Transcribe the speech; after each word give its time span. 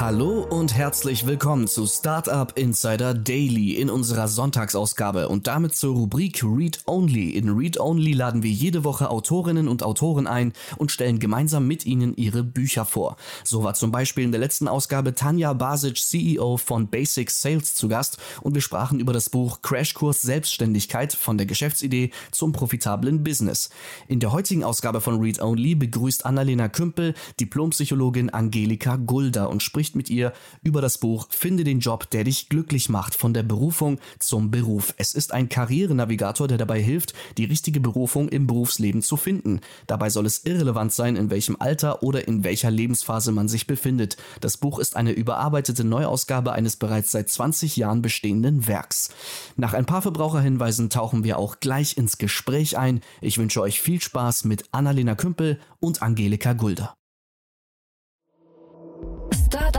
Hallo 0.00 0.46
und 0.48 0.76
herzlich 0.76 1.26
willkommen 1.26 1.66
zu 1.66 1.84
Startup 1.88 2.56
Insider 2.56 3.14
Daily 3.14 3.72
in 3.72 3.90
unserer 3.90 4.28
Sonntagsausgabe 4.28 5.28
und 5.28 5.48
damit 5.48 5.74
zur 5.74 5.96
Rubrik 5.96 6.44
Read 6.44 6.78
Only. 6.86 7.30
In 7.30 7.48
Read 7.48 7.80
Only 7.80 8.12
laden 8.12 8.44
wir 8.44 8.50
jede 8.52 8.84
Woche 8.84 9.10
Autorinnen 9.10 9.66
und 9.66 9.82
Autoren 9.82 10.28
ein 10.28 10.52
und 10.76 10.92
stellen 10.92 11.18
gemeinsam 11.18 11.66
mit 11.66 11.84
ihnen 11.84 12.16
ihre 12.16 12.44
Bücher 12.44 12.84
vor. 12.84 13.16
So 13.42 13.64
war 13.64 13.74
zum 13.74 13.90
Beispiel 13.90 14.22
in 14.22 14.30
der 14.30 14.40
letzten 14.40 14.68
Ausgabe 14.68 15.16
Tanja 15.16 15.52
Basic, 15.52 15.96
CEO 15.96 16.58
von 16.58 16.86
Basic 16.86 17.28
Sales 17.28 17.74
zu 17.74 17.88
Gast 17.88 18.18
und 18.40 18.54
wir 18.54 18.62
sprachen 18.62 19.00
über 19.00 19.12
das 19.12 19.28
Buch 19.28 19.62
Crashkurs 19.62 20.22
Selbstständigkeit 20.22 21.12
von 21.12 21.38
der 21.38 21.48
Geschäftsidee 21.48 22.12
zum 22.30 22.52
profitablen 22.52 23.24
Business. 23.24 23.68
In 24.06 24.20
der 24.20 24.30
heutigen 24.30 24.62
Ausgabe 24.62 25.00
von 25.00 25.18
Read 25.18 25.42
Only 25.42 25.74
begrüßt 25.74 26.24
Annalena 26.24 26.68
Kümpel 26.68 27.14
Diplompsychologin 27.40 28.30
Angelika 28.30 28.94
Gulda 28.94 29.46
und 29.46 29.60
spricht 29.60 29.87
spricht 29.88 29.96
mit 29.96 30.10
ihr 30.10 30.32
über 30.62 30.80
das 30.80 30.98
Buch 30.98 31.28
Finde 31.30 31.64
den 31.64 31.80
Job, 31.80 32.10
der 32.10 32.24
dich 32.24 32.48
glücklich 32.48 32.88
macht, 32.88 33.14
von 33.14 33.32
der 33.32 33.42
Berufung 33.42 33.98
zum 34.18 34.50
Beruf. 34.50 34.94
Es 34.98 35.14
ist 35.14 35.32
ein 35.32 35.48
Karrierenavigator, 35.48 36.46
der 36.46 36.58
dabei 36.58 36.80
hilft, 36.80 37.14
die 37.38 37.44
richtige 37.44 37.80
Berufung 37.80 38.28
im 38.28 38.46
Berufsleben 38.46 39.02
zu 39.02 39.16
finden. 39.16 39.60
Dabei 39.86 40.10
soll 40.10 40.26
es 40.26 40.44
irrelevant 40.44 40.92
sein, 40.92 41.16
in 41.16 41.30
welchem 41.30 41.56
Alter 41.58 42.02
oder 42.02 42.28
in 42.28 42.44
welcher 42.44 42.70
Lebensphase 42.70 43.32
man 43.32 43.48
sich 43.48 43.66
befindet. 43.66 44.16
Das 44.40 44.58
Buch 44.58 44.78
ist 44.78 44.96
eine 44.96 45.12
überarbeitete 45.12 45.84
Neuausgabe 45.84 46.52
eines 46.52 46.76
bereits 46.76 47.10
seit 47.10 47.30
20 47.30 47.76
Jahren 47.76 48.02
bestehenden 48.02 48.66
Werks. 48.66 49.10
Nach 49.56 49.72
ein 49.72 49.86
paar 49.86 50.02
Verbraucherhinweisen 50.02 50.90
tauchen 50.90 51.24
wir 51.24 51.38
auch 51.38 51.60
gleich 51.60 51.96
ins 51.96 52.18
Gespräch 52.18 52.76
ein. 52.76 53.00
Ich 53.20 53.38
wünsche 53.38 53.62
euch 53.62 53.80
viel 53.80 54.00
Spaß 54.00 54.44
mit 54.44 54.64
Annalena 54.72 55.14
Kümpel 55.14 55.58
und 55.80 56.02
Angelika 56.02 56.52
Gulder. 56.52 56.94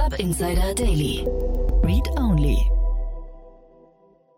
Startup 0.10 0.26
Insider 0.26 0.74
Daily. 0.74 1.24
Read 1.84 2.08
Only. 2.18 2.58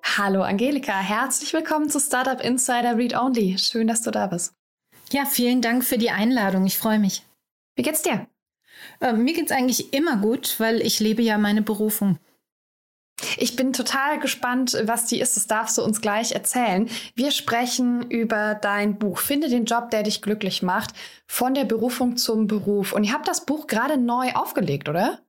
Hallo 0.04 0.42
Angelika, 0.42 1.00
herzlich 1.00 1.54
willkommen 1.54 1.90
zu 1.90 2.02
Startup 2.02 2.42
Insider 2.44 2.98
Read 2.98 3.16
Only. 3.16 3.58
Schön, 3.58 3.88
dass 3.88 4.02
du 4.02 4.12
da 4.12 4.28
bist. 4.28 4.54
Ja, 5.14 5.24
vielen 5.24 5.62
Dank 5.62 5.86
für 5.86 5.98
die 5.98 6.10
Einladung. 6.10 6.66
Ich 6.66 6.78
freue 6.78 7.00
mich. 7.00 7.24
Wie 7.76 7.84
geht's 7.84 8.02
dir? 8.02 8.28
Äh, 9.00 9.14
mir 9.14 9.34
geht's 9.34 9.54
eigentlich 9.54 9.94
immer 9.94 10.18
gut, 10.18 10.60
weil 10.60 10.82
ich 10.82 11.00
lebe 11.00 11.22
ja 11.22 11.38
meine 11.38 11.62
Berufung. 11.62 12.20
Ich 13.38 13.56
bin 13.56 13.72
total 13.72 14.20
gespannt, 14.20 14.78
was 14.84 15.06
die 15.06 15.22
ist. 15.22 15.38
Das 15.38 15.48
darfst 15.48 15.78
du 15.78 15.84
uns 15.84 16.02
gleich 16.02 16.34
erzählen. 16.34 16.90
Wir 17.16 17.32
sprechen 17.32 18.12
über 18.12 18.56
dein 18.56 19.00
Buch 19.00 19.20
Finde 19.20 19.48
den 19.48 19.64
Job, 19.64 19.90
der 19.92 20.04
dich 20.04 20.22
glücklich 20.22 20.64
macht. 20.64 20.92
Von 21.28 21.54
der 21.54 21.64
Berufung 21.64 22.18
zum 22.18 22.48
Beruf. 22.48 22.92
Und 22.92 23.06
ihr 23.06 23.14
habt 23.14 23.30
das 23.30 23.46
Buch 23.46 23.68
gerade 23.68 23.96
neu 23.96 24.34
aufgelegt, 24.34 24.90
oder? 24.90 25.22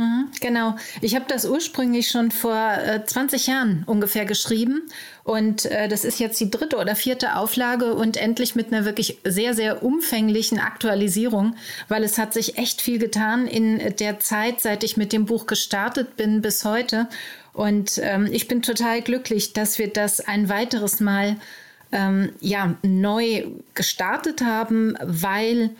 Mhm, 0.00 0.30
genau. 0.40 0.76
Ich 1.02 1.14
habe 1.14 1.26
das 1.28 1.44
ursprünglich 1.44 2.08
schon 2.08 2.30
vor 2.30 2.56
äh, 2.56 3.04
20 3.04 3.48
Jahren 3.48 3.82
ungefähr 3.84 4.24
geschrieben 4.24 4.88
und 5.24 5.66
äh, 5.66 5.88
das 5.88 6.06
ist 6.06 6.18
jetzt 6.18 6.40
die 6.40 6.50
dritte 6.50 6.78
oder 6.78 6.96
vierte 6.96 7.36
Auflage 7.36 7.92
und 7.92 8.16
endlich 8.16 8.54
mit 8.54 8.72
einer 8.72 8.86
wirklich 8.86 9.18
sehr, 9.24 9.52
sehr 9.52 9.82
umfänglichen 9.82 10.58
Aktualisierung, 10.58 11.54
weil 11.88 12.02
es 12.02 12.16
hat 12.16 12.32
sich 12.32 12.56
echt 12.56 12.80
viel 12.80 12.98
getan 12.98 13.46
in 13.46 13.94
der 13.96 14.18
Zeit, 14.20 14.62
seit 14.62 14.84
ich 14.84 14.96
mit 14.96 15.12
dem 15.12 15.26
Buch 15.26 15.44
gestartet 15.44 16.16
bin 16.16 16.40
bis 16.40 16.64
heute. 16.64 17.06
Und 17.52 18.00
ähm, 18.02 18.26
ich 18.32 18.48
bin 18.48 18.62
total 18.62 19.02
glücklich, 19.02 19.52
dass 19.52 19.78
wir 19.78 19.88
das 19.88 20.20
ein 20.20 20.48
weiteres 20.48 21.00
Mal 21.00 21.36
ähm, 21.92 22.32
ja, 22.40 22.74
neu 22.82 23.48
gestartet 23.74 24.40
haben, 24.40 24.96
weil 25.02 25.72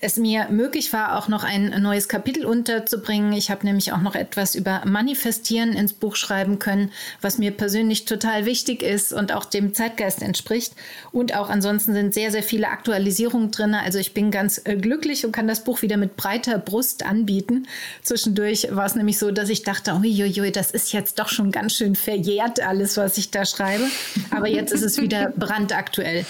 es 0.00 0.18
mir 0.18 0.48
möglich 0.50 0.92
war, 0.92 1.16
auch 1.16 1.28
noch 1.28 1.44
ein 1.44 1.70
neues 1.80 2.08
Kapitel 2.08 2.44
unterzubringen. 2.44 3.32
Ich 3.32 3.50
habe 3.50 3.64
nämlich 3.64 3.90
auch 3.92 4.02
noch 4.02 4.14
etwas 4.14 4.54
über 4.54 4.82
Manifestieren 4.84 5.72
ins 5.72 5.94
Buch 5.94 6.16
schreiben 6.16 6.58
können, 6.58 6.92
was 7.22 7.38
mir 7.38 7.50
persönlich 7.50 8.04
total 8.04 8.44
wichtig 8.44 8.82
ist 8.82 9.14
und 9.14 9.32
auch 9.32 9.46
dem 9.46 9.72
Zeitgeist 9.72 10.20
entspricht. 10.20 10.74
Und 11.10 11.34
auch 11.34 11.48
ansonsten 11.48 11.94
sind 11.94 12.12
sehr, 12.12 12.30
sehr 12.30 12.42
viele 12.42 12.68
Aktualisierungen 12.68 13.50
drin. 13.50 13.72
Also 13.72 13.98
ich 13.98 14.12
bin 14.12 14.30
ganz 14.30 14.60
äh, 14.64 14.76
glücklich 14.76 15.24
und 15.24 15.32
kann 15.32 15.48
das 15.48 15.64
Buch 15.64 15.80
wieder 15.80 15.96
mit 15.96 16.16
breiter 16.16 16.58
Brust 16.58 17.06
anbieten. 17.06 17.66
Zwischendurch 18.02 18.68
war 18.72 18.84
es 18.84 18.94
nämlich 18.94 19.18
so, 19.18 19.30
dass 19.30 19.48
ich 19.48 19.62
dachte, 19.62 19.94
uiuiui, 19.94 20.52
das 20.52 20.70
ist 20.70 20.92
jetzt 20.92 21.18
doch 21.18 21.28
schon 21.28 21.50
ganz 21.50 21.72
schön 21.72 21.94
verjährt 21.94 22.60
alles, 22.60 22.98
was 22.98 23.16
ich 23.16 23.30
da 23.30 23.46
schreibe. 23.46 23.86
Aber 24.30 24.48
jetzt 24.48 24.72
ist 24.72 24.82
es 24.82 25.00
wieder 25.00 25.30
brandaktuell. 25.36 26.26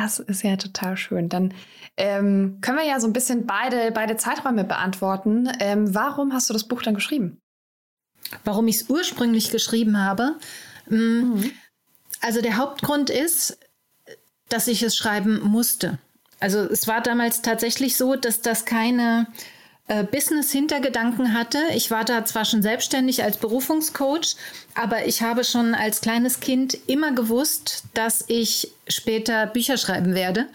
Das 0.00 0.20
ist 0.20 0.44
ja 0.44 0.56
total 0.56 0.96
schön. 0.96 1.28
Dann 1.28 1.52
ähm, 1.96 2.58
können 2.60 2.78
wir 2.78 2.86
ja 2.86 3.00
so 3.00 3.08
ein 3.08 3.12
bisschen 3.12 3.46
beide, 3.46 3.90
beide 3.90 4.16
Zeiträume 4.16 4.62
beantworten. 4.62 5.48
Ähm, 5.58 5.92
warum 5.92 6.32
hast 6.32 6.48
du 6.48 6.52
das 6.52 6.68
Buch 6.68 6.82
dann 6.82 6.94
geschrieben? 6.94 7.40
Warum 8.44 8.68
ich 8.68 8.76
es 8.76 8.88
ursprünglich 8.88 9.50
geschrieben 9.50 9.98
habe? 9.98 10.36
Mm, 10.88 10.94
mhm. 10.94 11.50
Also 12.20 12.40
der 12.40 12.58
Hauptgrund 12.58 13.10
ist, 13.10 13.58
dass 14.48 14.68
ich 14.68 14.84
es 14.84 14.96
schreiben 14.96 15.40
musste. 15.42 15.98
Also 16.38 16.60
es 16.60 16.86
war 16.86 17.00
damals 17.00 17.42
tatsächlich 17.42 17.96
so, 17.96 18.14
dass 18.14 18.40
das 18.40 18.64
keine 18.64 19.26
äh, 19.88 20.04
Business-Hintergedanken 20.04 21.32
hatte. 21.32 21.58
Ich 21.74 21.90
war 21.90 22.04
da 22.04 22.24
zwar 22.24 22.44
schon 22.44 22.62
selbstständig 22.62 23.22
als 23.22 23.38
Berufungscoach, 23.38 24.36
aber 24.74 25.06
ich 25.06 25.22
habe 25.22 25.44
schon 25.44 25.74
als 25.74 26.00
kleines 26.00 26.40
Kind 26.40 26.78
immer 26.86 27.12
gewusst, 27.12 27.84
dass 27.94 28.24
ich 28.28 28.70
später 28.86 29.46
Bücher 29.46 29.76
schreiben 29.76 30.14
werde. 30.14 30.46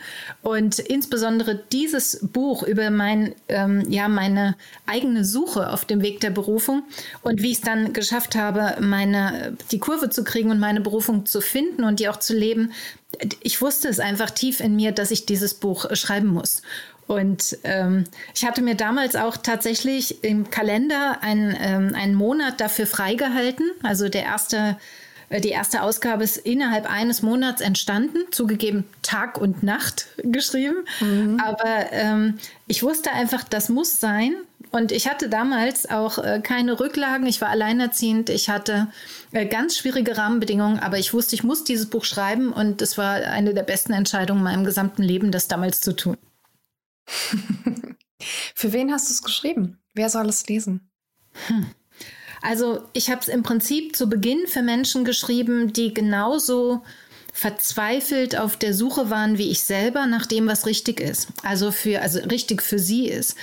Und 0.41 0.79
insbesondere 0.79 1.55
dieses 1.71 2.19
Buch 2.21 2.63
über 2.63 2.89
mein, 2.89 3.33
ähm, 3.47 3.83
ja, 3.89 4.07
meine 4.07 4.55
eigene 4.85 5.25
Suche 5.25 5.71
auf 5.71 5.85
dem 5.85 6.01
Weg 6.01 6.19
der 6.19 6.29
Berufung 6.29 6.83
und 7.21 7.41
wie 7.41 7.51
ich 7.51 7.57
es 7.57 7.61
dann 7.61 7.94
geschafft 7.94 8.35
habe, 8.35 8.81
meine, 8.81 9.57
die 9.71 9.79
Kurve 9.79 10.09
zu 10.09 10.23
kriegen 10.23 10.51
und 10.51 10.59
meine 10.59 10.81
Berufung 10.81 11.25
zu 11.25 11.41
finden 11.41 11.83
und 11.83 12.00
die 12.00 12.07
auch 12.07 12.17
zu 12.17 12.35
leben. 12.35 12.71
Ich 13.41 13.61
wusste 13.61 13.88
es 13.89 14.00
einfach 14.00 14.31
tief 14.31 14.59
in 14.59 14.75
mir, 14.75 14.91
dass 14.91 15.11
ich 15.11 15.25
dieses 15.25 15.53
Buch 15.53 15.85
schreiben 15.95 16.27
muss. 16.27 16.61
Und 17.08 17.58
ähm, 17.64 18.06
ich 18.34 18.46
hatte 18.46 18.62
mir 18.62 18.75
damals 18.75 19.16
auch 19.16 19.38
tatsächlich 19.38 20.24
im 20.24 20.50
Kalender 20.50 21.18
einen, 21.22 21.56
ähm, 21.59 21.96
einen 21.96 22.16
Monat 22.16 22.62
dafür 22.62 22.88
freigehalten. 22.88 23.69
Also 23.84 24.09
der 24.09 24.24
erste, 24.24 24.78
äh, 25.30 25.42
die 25.42 25.50
erste 25.50 25.81
Ausgabe 25.81 26.24
ist 26.24 26.38
innerhalb 26.38 26.90
eines 26.90 27.22
Monats 27.22 27.62
entstanden, 27.62 28.19
zugegeben 28.31 28.86
Tag 29.02 29.38
und 29.38 29.63
Nacht 29.63 30.08
geschrieben. 30.18 30.86
Mhm. 31.02 31.42
Aber 31.44 31.92
ähm, 31.92 32.40
ich 32.68 32.84
wusste 32.84 33.12
einfach, 33.12 33.44
das 33.44 33.69
muss 33.69 34.00
sein. 34.00 34.36
Und 34.72 34.92
ich 34.92 35.08
hatte 35.08 35.30
damals 35.30 35.88
auch 35.88 36.18
äh, 36.18 36.40
keine 36.42 36.80
Rücklagen. 36.80 37.28
Ich 37.28 37.42
war 37.42 37.50
alleinerziehend. 37.50 38.31
Ich 38.31 38.50
hatte 38.50 38.88
äh, 39.31 39.46
ganz 39.46 39.78
schwierige 39.78 40.18
Rahmenbedingungen. 40.18 40.80
Aber 40.80 40.97
ich 40.97 41.13
wusste, 41.13 41.36
ich 41.36 41.44
muss 41.44 41.63
dieses 41.63 41.88
Buch 41.88 42.06
schreiben. 42.06 42.52
Und 42.52 42.81
es 42.81 42.97
war 42.97 43.16
eine 43.16 43.53
der 43.53 43.62
besten 43.62 43.94
Entscheidungen 43.94 44.40
in 44.40 44.46
meinem 44.46 44.63
gesamten 44.63 45.03
Leben, 45.03 45.31
das 45.31 45.47
damals 45.47 45.81
zu 45.81 45.96
tun. 45.96 46.18
Für 48.56 48.74
wen 48.74 48.91
hast 48.91 49.09
du 49.09 49.14
es 49.14 49.22
geschrieben? 49.22 49.80
Wer 49.94 50.09
soll 50.09 50.28
es 50.30 50.47
lesen? 50.47 50.90
Hm. 51.47 51.68
Also 52.41 52.81
ich 52.94 53.09
habe 53.09 53.22
es 53.22 53.28
im 53.28 53.44
Prinzip 53.44 53.96
zu 53.96 54.08
Beginn 54.09 54.47
für 54.47 54.62
Menschen 54.62 55.06
geschrieben, 55.06 55.72
die 55.72 55.94
genauso 55.94 56.84
verzweifelt 57.31 58.38
auf 58.38 58.58
der 58.58 58.74
Suche 58.74 59.10
waren 59.10 59.38
wie 59.38 59.50
ich 59.50 59.63
selber 59.63 60.06
nach 60.06 60.25
dem, 60.25 60.48
was 60.48 60.66
richtig 60.66 61.00
ist. 61.00 61.30
Also 61.42 61.72
für 61.72 62.01
also 62.01 62.19
richtig 62.19 62.62
für 62.62 62.80
sie 62.80 63.07
ist. 63.07 63.36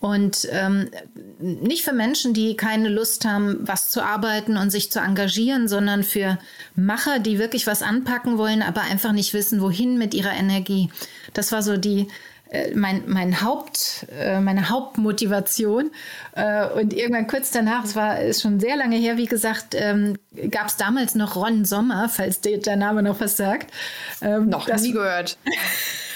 Und 0.00 0.46
ähm, 0.50 0.90
nicht 1.38 1.82
für 1.82 1.94
Menschen, 1.94 2.34
die 2.34 2.56
keine 2.56 2.90
Lust 2.90 3.24
haben, 3.24 3.58
was 3.62 3.90
zu 3.90 4.02
arbeiten 4.02 4.58
und 4.58 4.70
sich 4.70 4.92
zu 4.92 5.00
engagieren, 5.00 5.66
sondern 5.66 6.04
für 6.04 6.38
Macher, 6.76 7.20
die 7.20 7.38
wirklich 7.38 7.66
was 7.66 7.80
anpacken 7.80 8.36
wollen, 8.36 8.60
aber 8.60 8.82
einfach 8.82 9.12
nicht 9.12 9.32
wissen, 9.32 9.62
wohin 9.62 9.96
mit 9.96 10.12
ihrer 10.12 10.34
Energie. 10.34 10.90
Das 11.32 11.52
war 11.52 11.62
so 11.62 11.78
die, 11.78 12.08
mein, 12.74 13.04
mein 13.06 13.42
Haupt, 13.42 14.06
äh, 14.18 14.40
meine 14.40 14.68
Hauptmotivation. 14.68 15.90
Äh, 16.34 16.66
und 16.68 16.92
irgendwann 16.92 17.26
kurz 17.26 17.50
danach, 17.50 17.84
es 17.84 17.96
war 17.96 18.20
ist 18.20 18.42
schon 18.42 18.60
sehr 18.60 18.76
lange 18.76 18.96
her, 18.96 19.16
wie 19.16 19.26
gesagt, 19.26 19.74
ähm, 19.74 20.18
gab 20.50 20.68
es 20.68 20.76
damals 20.76 21.14
noch 21.14 21.36
Ron 21.36 21.64
Sommer, 21.64 22.08
falls 22.08 22.40
der, 22.40 22.58
der 22.58 22.76
Name 22.76 23.02
noch 23.02 23.20
was 23.20 23.36
sagt. 23.36 23.72
Ähm, 24.22 24.48
noch 24.48 24.66
das, 24.66 24.82
nie 24.82 24.92
gehört. 24.92 25.38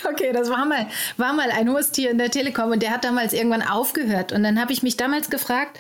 Okay, 0.09 0.33
das 0.33 0.49
war 0.49 0.65
mal, 0.65 0.87
war 1.17 1.33
mal 1.33 1.51
ein 1.51 1.69
Hosttier 1.69 2.13
in 2.13 2.19
der 2.19 2.31
Telekom 2.31 2.71
und 2.71 2.83
der 2.83 2.93
hat 2.93 3.05
damals 3.05 3.33
irgendwann 3.33 3.63
aufgehört. 3.63 4.33
Und 4.33 4.45
dann 4.45 4.61
habe 4.61 4.73
ich 4.73 4.85
mich 4.85 4.97
damals 4.97 5.29
gefragt, 5.29 5.77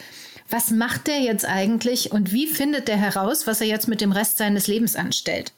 was 0.50 0.70
macht 0.70 1.06
der 1.06 1.20
jetzt 1.20 1.44
eigentlich 1.44 2.10
und 2.12 2.32
wie 2.32 2.46
findet 2.46 2.88
der 2.88 2.96
heraus, 2.96 3.46
was 3.46 3.60
er 3.60 3.66
jetzt 3.66 3.86
mit 3.86 4.00
dem 4.00 4.12
Rest 4.12 4.38
seines 4.38 4.66
Lebens 4.66 4.96
anstellt? 4.96 5.52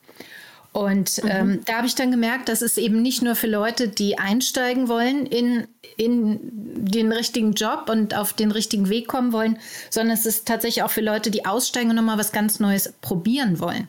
Und 0.73 1.23
mhm. 1.23 1.31
ähm, 1.31 1.61
da 1.65 1.79
habe 1.79 1.87
ich 1.87 1.97
dann 1.97 2.11
gemerkt, 2.13 2.49
dass 2.49 2.63
es 2.63 2.77
eben 2.77 3.03
nicht 3.03 3.23
nur 3.23 3.35
für 3.35 3.49
Leute, 3.49 3.89
die 3.89 4.19
einsteigen 4.19 4.89
wollen 4.89 5.27
in, 5.27 5.67
in 5.97 6.39
den 6.43 7.11
richtigen 7.11 7.55
Job 7.55 7.89
und 7.91 8.15
auf 8.17 8.33
den 8.33 8.53
richtigen 8.53 8.89
Weg 8.89 9.09
kommen 9.09 9.33
wollen, 9.33 9.59
sondern 9.91 10.17
es 10.17 10.27
ist 10.27 10.47
tatsächlich 10.47 10.85
auch 10.85 10.91
für 10.91 11.01
Leute, 11.01 11.31
die 11.31 11.45
aussteigen 11.45 11.91
und 11.91 11.97
nochmal 11.97 12.19
was 12.19 12.31
ganz 12.31 12.61
Neues 12.61 12.93
probieren 13.01 13.59
wollen. 13.59 13.89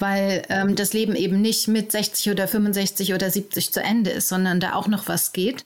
weil 0.00 0.42
ähm, 0.48 0.76
das 0.76 0.92
Leben 0.92 1.16
eben 1.16 1.40
nicht 1.40 1.66
mit 1.68 1.90
60 1.92 2.30
oder 2.30 2.46
65 2.46 3.14
oder 3.14 3.30
70 3.30 3.72
zu 3.72 3.82
Ende 3.82 4.10
ist, 4.10 4.28
sondern 4.28 4.60
da 4.60 4.74
auch 4.74 4.86
noch 4.86 5.08
was 5.08 5.32
geht. 5.32 5.64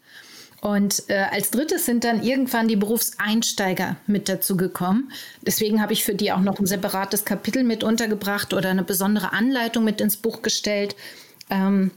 Und 0.63 1.03
äh, 1.09 1.27
als 1.33 1.51
drittes 1.51 1.87
sind 1.87 2.05
dann 2.05 2.23
irgendwann 2.23 2.69
die 2.69 2.77
Berufseinsteiger 2.77 3.97
mit 4.07 4.29
dazu 4.29 4.57
gekommen. 4.57 5.11
Deswegen 5.45 5.83
habe 5.83 5.93
ich 5.93 6.05
für 6.05 6.15
die 6.15 6.31
auch 6.31 6.41
noch 6.41 6.61
ein 6.61 6.67
separates 6.67 7.25
Kapitel 7.25 7.65
mit 7.65 7.83
untergebracht 7.83 8.55
oder 8.55 8.71
eine 8.71 8.85
besondere 8.85 9.33
Anleitung 9.33 9.83
mit 9.83 10.01
ins 10.01 10.17
Buch 10.17 10.41
gestellt. 10.41 10.95
Ähm, 11.51 11.91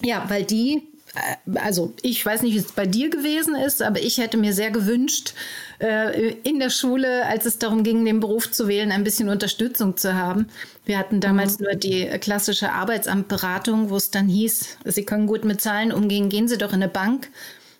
ja, 0.00 0.24
weil 0.28 0.44
die 0.44 0.88
äh, 1.14 1.58
also 1.58 1.92
ich 2.00 2.24
weiß 2.24 2.40
nicht, 2.40 2.54
wie 2.54 2.58
es 2.58 2.72
bei 2.72 2.86
dir 2.86 3.10
gewesen 3.10 3.54
ist, 3.54 3.82
aber 3.82 4.00
ich 4.00 4.16
hätte 4.16 4.38
mir 4.38 4.54
sehr 4.54 4.70
gewünscht, 4.70 5.34
äh, 5.78 6.30
in 6.44 6.60
der 6.60 6.70
Schule, 6.70 7.26
als 7.26 7.44
es 7.44 7.58
darum 7.58 7.82
ging, 7.82 8.06
den 8.06 8.20
Beruf 8.20 8.50
zu 8.50 8.68
wählen, 8.68 8.90
ein 8.90 9.04
bisschen 9.04 9.28
Unterstützung 9.28 9.98
zu 9.98 10.14
haben. 10.14 10.48
Wir 10.86 10.96
hatten 10.96 11.20
damals 11.20 11.58
mhm. 11.58 11.66
nur 11.66 11.74
die 11.74 12.06
klassische 12.20 12.72
Arbeitsamtberatung, 12.72 13.90
wo 13.90 13.96
es 13.96 14.10
dann 14.10 14.28
hieß, 14.28 14.78
Sie 14.86 15.04
können 15.04 15.26
gut 15.26 15.44
mit 15.44 15.60
Zahlen 15.60 15.92
umgehen, 15.92 16.30
gehen 16.30 16.48
Sie 16.48 16.56
doch 16.56 16.72
in 16.72 16.82
eine 16.82 16.88
Bank. 16.88 17.28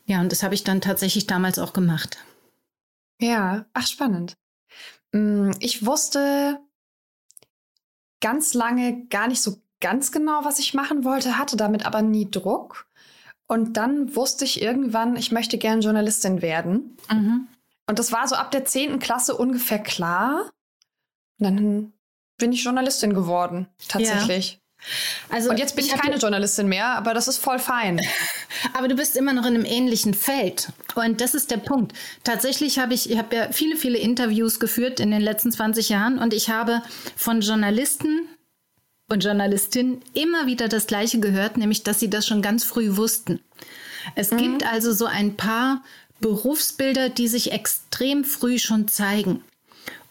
Ja, 0.09 0.21
und 0.21 0.33
das 0.33 0.43
habe 0.43 0.55
ich 0.55 0.65
dann 0.65 0.81
tatsächlich 0.81 1.27
damals 1.27 1.59
auch 1.59 1.75
gemacht. 1.75 2.17
Ja, 3.21 3.67
ach 3.75 3.87
spannend. 3.87 4.39
Mm, 5.13 5.51
ich 5.61 5.85
wusste 5.85 6.59
ganz 8.21 8.55
lange 8.55 9.07
gar 9.09 9.29
nicht 9.29 9.43
so 9.43 9.61
ganz 9.81 10.11
genau, 10.11 10.45
was 10.45 10.59
ich 10.59 10.73
machen 10.73 11.05
wollte, 11.05 11.37
hatte 11.37 11.57
damit 11.59 11.85
aber 11.85 12.01
nie 12.01 12.29
Druck. 12.31 12.87
Und 13.47 13.77
dann 13.77 14.17
wusste 14.17 14.47
ich 14.47 14.63
irgendwann, 14.63 15.15
ich 15.17 15.31
möchte 15.31 15.59
gern 15.59 15.83
Journalistin 15.83 16.41
werden. 16.41 16.97
Mhm. 17.11 17.47
Und 17.87 17.99
das 17.99 18.11
war 18.11 18.27
so 18.27 18.35
ab 18.35 18.51
der 18.51 18.65
10. 18.65 18.99
Klasse 19.01 19.37
ungefähr 19.37 19.79
klar. 19.79 20.51
Und 21.39 21.45
dann 21.45 21.93
bin 22.39 22.53
ich 22.53 22.65
Journalistin 22.65 23.13
geworden, 23.13 23.69
tatsächlich. 23.89 24.58
Also 25.29 25.51
und 25.51 25.59
jetzt 25.59 25.77
bin 25.77 25.85
ich, 25.85 25.93
ich 25.93 26.01
keine 26.01 26.17
Journalistin 26.17 26.69
mehr, 26.69 26.87
aber 26.87 27.15
das 27.15 27.29
ist 27.29 27.39
voll 27.39 27.59
fein. 27.59 28.01
aber 28.75 28.89
du 28.89 28.95
bist 28.95 29.17
immer 29.17 29.33
noch 29.33 29.45
in 29.45 29.55
einem 29.55 29.65
ähnlichen 29.65 30.15
Feld. 30.15 30.69
Und 30.95 31.21
das 31.21 31.35
ist 31.35 31.51
der 31.51 31.59
Punkt. 31.59 31.93
Tatsächlich 32.25 32.79
habe 32.79 32.95
ich, 32.95 33.11
ich 33.11 33.19
habe 33.19 33.35
ja 33.37 33.53
viele, 33.53 33.77
viele 33.77 33.99
Interviews 33.99 34.61
geführt 34.61 35.01
in 35.01 35.11
den 35.11 35.21
letzten 35.21 35.53
20 35.53 35.89
Jahren 35.89 36.19
und 36.19 36.33
ich 36.33 36.51
habe 36.51 36.83
von 37.17 37.41
Journalisten 37.41 38.29
und 39.11 39.25
Journalistin 39.25 40.01
immer 40.15 40.47
wieder 40.47 40.69
das 40.69 40.87
Gleiche 40.87 41.19
gehört, 41.21 41.57
nämlich 41.57 41.83
dass 41.83 42.01
sie 42.01 42.11
das 42.11 42.27
schon 42.27 42.43
ganz 42.43 42.65
früh 42.65 42.97
wussten. 42.97 43.41
Es 44.15 44.31
mhm. 44.31 44.39
gibt 44.39 44.67
also 44.67 44.93
so 44.93 45.07
ein 45.07 45.37
paar 45.37 45.83
Berufsbilder, 46.21 47.09
die 47.09 47.29
sich 47.29 47.53
extrem 47.53 48.25
früh 48.25 48.59
schon 48.59 48.89
zeigen. 48.89 49.43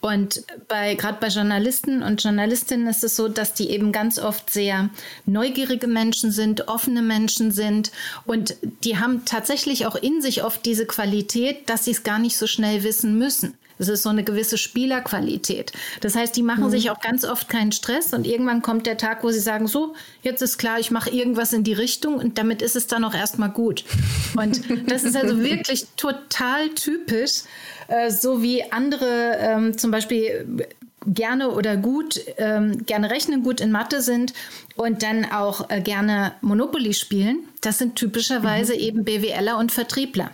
Und 0.00 0.44
bei 0.68 0.94
gerade 0.94 1.18
bei 1.20 1.26
Journalisten 1.26 2.04
und 2.04 2.22
Journalistinnen 2.22 2.86
ist 2.86 3.02
es 3.02 3.16
so, 3.16 3.28
dass 3.28 3.54
die 3.54 3.70
eben 3.70 3.90
ganz 3.90 4.20
oft 4.20 4.48
sehr 4.48 4.90
neugierige 5.26 5.88
Menschen 5.88 6.30
sind, 6.30 6.68
offene 6.68 7.02
Menschen 7.02 7.50
sind 7.50 7.90
und 8.24 8.54
die 8.84 8.98
haben 8.98 9.24
tatsächlich 9.24 9.86
auch 9.86 9.96
in 9.96 10.22
sich 10.22 10.44
oft 10.44 10.64
diese 10.64 10.86
Qualität, 10.86 11.68
dass 11.68 11.84
sie 11.84 11.90
es 11.90 12.04
gar 12.04 12.20
nicht 12.20 12.36
so 12.36 12.46
schnell 12.46 12.84
wissen 12.84 13.18
müssen. 13.18 13.54
Es 13.78 13.88
ist 13.88 14.02
so 14.02 14.08
eine 14.08 14.24
gewisse 14.24 14.58
Spielerqualität. 14.58 15.72
Das 16.00 16.14
heißt, 16.14 16.36
die 16.36 16.42
machen 16.42 16.64
mhm. 16.64 16.70
sich 16.70 16.90
auch 16.90 17.00
ganz 17.00 17.24
oft 17.24 17.48
keinen 17.48 17.72
Stress 17.72 18.12
und 18.12 18.26
irgendwann 18.26 18.62
kommt 18.62 18.86
der 18.86 18.96
Tag, 18.96 19.22
wo 19.22 19.30
sie 19.30 19.40
sagen, 19.40 19.66
so, 19.66 19.94
jetzt 20.22 20.42
ist 20.42 20.58
klar, 20.58 20.78
ich 20.78 20.90
mache 20.90 21.10
irgendwas 21.10 21.52
in 21.52 21.64
die 21.64 21.72
Richtung 21.72 22.16
und 22.16 22.38
damit 22.38 22.62
ist 22.62 22.76
es 22.76 22.86
dann 22.86 23.04
auch 23.04 23.14
erstmal 23.14 23.50
gut. 23.50 23.84
Und 24.36 24.62
das 24.90 25.04
ist 25.04 25.16
also 25.16 25.40
wirklich 25.40 25.86
total 25.96 26.68
typisch, 26.70 27.42
äh, 27.88 28.10
so 28.10 28.42
wie 28.42 28.70
andere 28.70 29.36
ähm, 29.40 29.78
zum 29.78 29.90
Beispiel 29.90 30.66
gerne 31.06 31.50
oder 31.50 31.76
gut, 31.76 32.20
ähm, 32.36 32.84
gerne 32.84 33.10
rechnen, 33.10 33.42
gut 33.42 33.60
in 33.60 33.70
Mathe 33.70 34.02
sind 34.02 34.32
und 34.76 35.02
dann 35.02 35.24
auch 35.24 35.70
äh, 35.70 35.80
gerne 35.80 36.32
Monopoly 36.40 36.92
spielen. 36.94 37.40
Das 37.60 37.78
sind 37.78 37.96
typischerweise 37.96 38.74
mhm. 38.74 38.80
eben 38.80 39.04
BWLer 39.04 39.56
und 39.58 39.72
Vertriebler. 39.72 40.30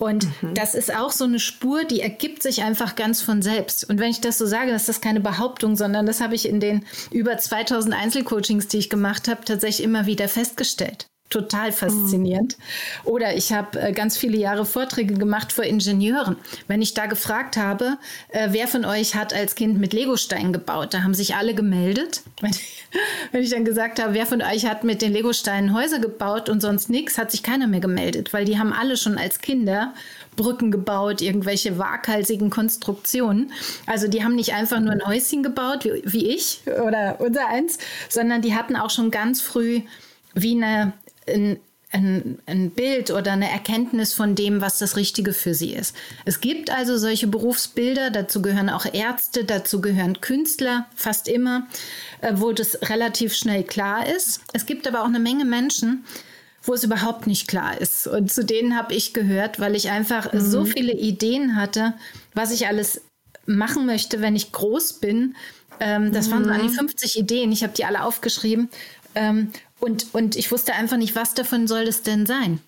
Und 0.00 0.24
mhm. 0.42 0.54
das 0.54 0.74
ist 0.74 0.94
auch 0.94 1.12
so 1.12 1.24
eine 1.24 1.38
Spur, 1.38 1.84
die 1.84 2.00
ergibt 2.00 2.42
sich 2.42 2.62
einfach 2.62 2.96
ganz 2.96 3.20
von 3.20 3.42
selbst. 3.42 3.88
Und 3.88 4.00
wenn 4.00 4.10
ich 4.10 4.22
das 4.22 4.38
so 4.38 4.46
sage, 4.46 4.72
das 4.72 4.82
ist 4.82 4.88
das 4.88 5.00
keine 5.02 5.20
Behauptung, 5.20 5.76
sondern 5.76 6.06
das 6.06 6.22
habe 6.22 6.34
ich 6.34 6.48
in 6.48 6.58
den 6.58 6.86
über 7.10 7.36
2000 7.36 7.94
Einzelcoachings, 7.94 8.66
die 8.66 8.78
ich 8.78 8.88
gemacht 8.88 9.28
habe, 9.28 9.44
tatsächlich 9.44 9.84
immer 9.84 10.06
wieder 10.06 10.28
festgestellt 10.28 11.09
total 11.30 11.70
faszinierend. 11.70 12.58
Mhm. 12.58 13.10
Oder 13.10 13.36
ich 13.36 13.52
habe 13.52 13.80
äh, 13.80 13.92
ganz 13.92 14.16
viele 14.16 14.36
Jahre 14.36 14.66
Vorträge 14.66 15.14
gemacht 15.14 15.52
vor 15.52 15.64
Ingenieuren. 15.64 16.36
Wenn 16.66 16.82
ich 16.82 16.92
da 16.92 17.06
gefragt 17.06 17.56
habe, 17.56 17.96
äh, 18.28 18.48
wer 18.50 18.66
von 18.66 18.84
euch 18.84 19.14
hat 19.14 19.32
als 19.32 19.54
Kind 19.54 19.78
mit 19.78 19.92
Legosteinen 19.92 20.52
gebaut, 20.52 20.92
da 20.92 21.04
haben 21.04 21.14
sich 21.14 21.36
alle 21.36 21.54
gemeldet. 21.54 22.22
Wenn 22.40 22.50
ich, 22.50 22.88
wenn 23.32 23.42
ich 23.42 23.50
dann 23.50 23.64
gesagt 23.66 24.02
habe, 24.02 24.14
wer 24.14 24.24
von 24.26 24.40
euch 24.40 24.66
hat 24.66 24.82
mit 24.82 25.02
den 25.02 25.12
Legosteinen 25.12 25.74
Häuser 25.74 25.98
gebaut 25.98 26.48
und 26.48 26.60
sonst 26.60 26.88
nichts, 26.88 27.18
hat 27.18 27.30
sich 27.30 27.42
keiner 27.42 27.66
mehr 27.66 27.80
gemeldet, 27.80 28.32
weil 28.32 28.46
die 28.46 28.58
haben 28.58 28.72
alle 28.72 28.96
schon 28.96 29.18
als 29.18 29.40
Kinder 29.40 29.92
Brücken 30.36 30.70
gebaut, 30.70 31.20
irgendwelche 31.20 31.78
waghalsigen 31.78 32.48
Konstruktionen. 32.48 33.52
Also 33.86 34.08
die 34.08 34.24
haben 34.24 34.34
nicht 34.34 34.54
einfach 34.54 34.80
nur 34.80 34.92
ein 34.92 35.06
Häuschen 35.06 35.42
gebaut, 35.42 35.84
wie, 35.84 36.02
wie 36.04 36.28
ich 36.30 36.62
oder 36.66 37.20
unser 37.20 37.46
eins, 37.46 37.78
sondern 38.08 38.40
die 38.40 38.54
hatten 38.54 38.74
auch 38.74 38.90
schon 38.90 39.10
ganz 39.10 39.42
früh 39.42 39.82
wie 40.34 40.56
eine 40.56 40.94
ein, 41.30 41.60
ein, 41.92 42.38
ein, 42.46 42.70
Bild 42.70 43.10
oder 43.10 43.32
eine 43.32 43.50
Erkenntnis 43.50 44.12
von 44.12 44.34
dem, 44.34 44.60
was 44.60 44.78
das 44.78 44.96
Richtige 44.96 45.32
für 45.32 45.54
sie 45.54 45.72
ist. 45.72 45.96
Es 46.24 46.40
gibt 46.40 46.70
also 46.70 46.96
solche 46.96 47.26
Berufsbilder, 47.26 48.10
dazu 48.10 48.42
gehören 48.42 48.68
auch 48.68 48.86
Ärzte, 48.92 49.44
dazu 49.44 49.80
gehören 49.80 50.20
Künstler, 50.20 50.86
fast 50.94 51.28
immer, 51.28 51.66
äh, 52.20 52.32
wo 52.36 52.52
das 52.52 52.90
relativ 52.90 53.34
schnell 53.34 53.64
klar 53.64 54.06
ist. 54.06 54.40
Es 54.52 54.66
gibt 54.66 54.86
aber 54.86 55.02
auch 55.02 55.06
eine 55.08 55.18
Menge 55.18 55.44
Menschen, 55.44 56.04
wo 56.62 56.74
es 56.74 56.84
überhaupt 56.84 57.26
nicht 57.26 57.48
klar 57.48 57.80
ist. 57.80 58.06
Und 58.06 58.32
zu 58.32 58.44
denen 58.44 58.76
habe 58.76 58.94
ich 58.94 59.14
gehört, 59.14 59.60
weil 59.60 59.74
ich 59.74 59.90
einfach 59.90 60.32
mhm. 60.32 60.40
so 60.40 60.64
viele 60.64 60.92
Ideen 60.92 61.56
hatte, 61.56 61.94
was 62.34 62.52
ich 62.52 62.66
alles 62.66 63.02
machen 63.46 63.86
möchte, 63.86 64.20
wenn 64.20 64.36
ich 64.36 64.52
groß 64.52 64.94
bin. 64.94 65.34
Ähm, 65.80 66.12
das 66.12 66.28
mhm. 66.28 66.32
waren 66.32 66.44
so 66.44 66.50
an 66.50 66.62
die 66.62 66.74
50 66.74 67.18
Ideen. 67.18 67.52
Ich 67.52 67.62
habe 67.62 67.72
die 67.72 67.84
alle 67.84 68.04
aufgeschrieben. 68.04 68.68
Ähm, 69.14 69.52
und, 69.78 70.14
und 70.14 70.36
ich 70.36 70.50
wusste 70.52 70.74
einfach 70.74 70.96
nicht, 70.96 71.16
was 71.16 71.34
davon 71.34 71.66
soll 71.66 71.82
es 71.82 72.02
denn 72.02 72.26
sein. 72.26 72.60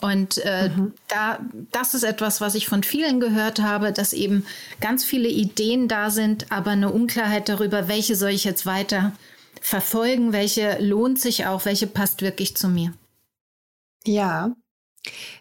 Und 0.00 0.38
äh, 0.44 0.68
mhm. 0.68 0.92
da, 1.08 1.38
das 1.72 1.94
ist 1.94 2.02
etwas, 2.02 2.40
was 2.40 2.54
ich 2.54 2.66
von 2.66 2.82
vielen 2.82 3.18
gehört 3.18 3.60
habe, 3.60 3.92
dass 3.92 4.12
eben 4.12 4.44
ganz 4.80 5.04
viele 5.04 5.28
Ideen 5.28 5.88
da 5.88 6.10
sind, 6.10 6.52
aber 6.52 6.72
eine 6.72 6.92
Unklarheit 6.92 7.48
darüber, 7.48 7.88
welche 7.88 8.14
soll 8.14 8.30
ich 8.30 8.44
jetzt 8.44 8.66
weiter 8.66 9.12
verfolgen, 9.60 10.32
welche 10.32 10.78
lohnt 10.80 11.18
sich 11.18 11.46
auch, 11.46 11.64
welche 11.64 11.86
passt 11.86 12.22
wirklich 12.22 12.56
zu 12.56 12.68
mir. 12.68 12.92
Ja. 14.04 14.54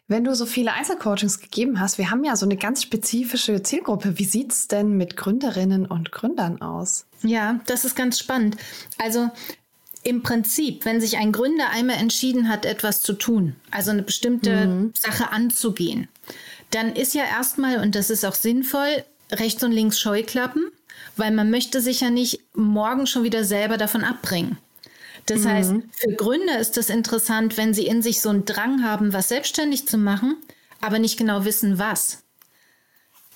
Wenn 0.07 0.23
du 0.23 0.35
so 0.35 0.45
viele 0.45 0.73
Einzelcoachings 0.73 1.39
gegeben 1.39 1.79
hast, 1.79 1.97
wir 1.97 2.11
haben 2.11 2.23
ja 2.23 2.35
so 2.35 2.45
eine 2.45 2.55
ganz 2.55 2.83
spezifische 2.83 3.63
Zielgruppe. 3.63 4.19
Wie 4.19 4.25
sieht 4.25 4.51
es 4.51 4.67
denn 4.67 4.95
mit 4.95 5.17
Gründerinnen 5.17 5.85
und 5.85 6.11
Gründern 6.11 6.61
aus? 6.61 7.07
Ja, 7.23 7.59
das 7.65 7.83
ist 7.83 7.95
ganz 7.95 8.19
spannend. 8.19 8.57
Also 8.99 9.31
im 10.05 10.21
Prinzip, 10.21 10.85
wenn 10.85 11.01
sich 11.01 11.17
ein 11.17 11.31
Gründer 11.31 11.71
einmal 11.71 11.97
entschieden 11.97 12.47
hat, 12.47 12.65
etwas 12.65 13.01
zu 13.01 13.13
tun, 13.13 13.55
also 13.71 13.89
eine 13.89 14.03
bestimmte 14.03 14.67
mhm. 14.67 14.93
Sache 14.93 15.31
anzugehen, 15.31 16.07
dann 16.69 16.95
ist 16.95 17.15
ja 17.15 17.23
erstmal, 17.23 17.79
und 17.79 17.95
das 17.95 18.11
ist 18.11 18.23
auch 18.23 18.35
sinnvoll, 18.35 19.03
rechts 19.31 19.63
und 19.63 19.71
links 19.71 19.99
Scheuklappen, 19.99 20.67
weil 21.17 21.31
man 21.31 21.49
möchte 21.49 21.81
sich 21.81 22.01
ja 22.01 22.11
nicht 22.11 22.39
morgen 22.53 23.07
schon 23.07 23.23
wieder 23.23 23.43
selber 23.43 23.77
davon 23.77 24.03
abbringen. 24.03 24.57
Das 25.25 25.41
mhm. 25.41 25.49
heißt, 25.49 25.73
für 25.97 26.13
Gründer 26.13 26.59
ist 26.59 26.77
das 26.77 26.89
interessant, 26.89 27.57
wenn 27.57 27.73
sie 27.73 27.87
in 27.87 28.03
sich 28.03 28.21
so 28.21 28.29
einen 28.29 28.45
Drang 28.45 28.83
haben, 28.83 29.11
was 29.11 29.29
selbstständig 29.29 29.87
zu 29.87 29.97
machen, 29.97 30.35
aber 30.81 30.99
nicht 30.99 31.17
genau 31.17 31.45
wissen, 31.45 31.79
was 31.79 32.24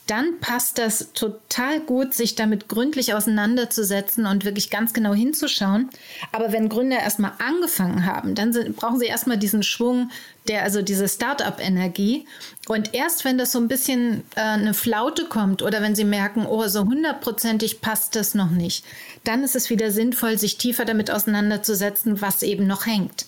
dann 0.10 0.40
passt 0.40 0.80
das 0.80 1.14
total 1.14 1.80
gut, 1.82 2.14
sich 2.14 2.36
damit 2.36 2.68
gründlich 2.68 3.14
auseinanderzusetzen 3.14 4.26
und 4.26 4.44
wirklich 4.44 4.70
ganz 4.70 4.94
genau 4.94 5.14
hinzuschauen. 5.14 5.90
Aber 6.32 6.52
wenn 6.52 6.68
Gründer 6.68 7.00
erstmal 7.00 7.34
angefangen 7.38 8.06
haben, 8.06 8.34
dann 8.34 8.52
sind, 8.52 8.76
brauchen 8.76 9.00
sie 9.00 9.06
erstmal 9.06 9.38
diesen 9.38 9.62
Schwung, 9.62 10.10
der, 10.48 10.64
also 10.64 10.82
diese 10.82 11.08
Start-up-Energie. 11.08 12.26
Und 12.68 12.94
erst 12.96 13.24
wenn 13.24 13.38
das 13.38 13.52
so 13.52 13.60
ein 13.60 13.68
bisschen 13.68 14.24
äh, 14.36 14.42
eine 14.42 14.74
Flaute 14.74 15.26
kommt 15.26 15.62
oder 15.62 15.82
wenn 15.82 15.96
sie 15.96 16.06
merken, 16.06 16.46
oh, 16.48 16.68
so 16.68 16.86
hundertprozentig 16.86 17.82
passt 17.82 18.16
das 18.16 18.34
noch 18.34 18.50
nicht, 18.50 18.84
dann 19.24 19.44
ist 19.44 19.56
es 19.56 19.70
wieder 19.70 19.92
sinnvoll, 19.92 20.38
sich 20.38 20.58
tiefer 20.58 20.86
damit 20.86 21.12
auseinanderzusetzen, 21.12 22.22
was 22.22 22.42
eben 22.42 22.66
noch 22.66 22.88
hängt. 22.88 23.28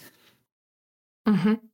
Mhm. 1.25 1.70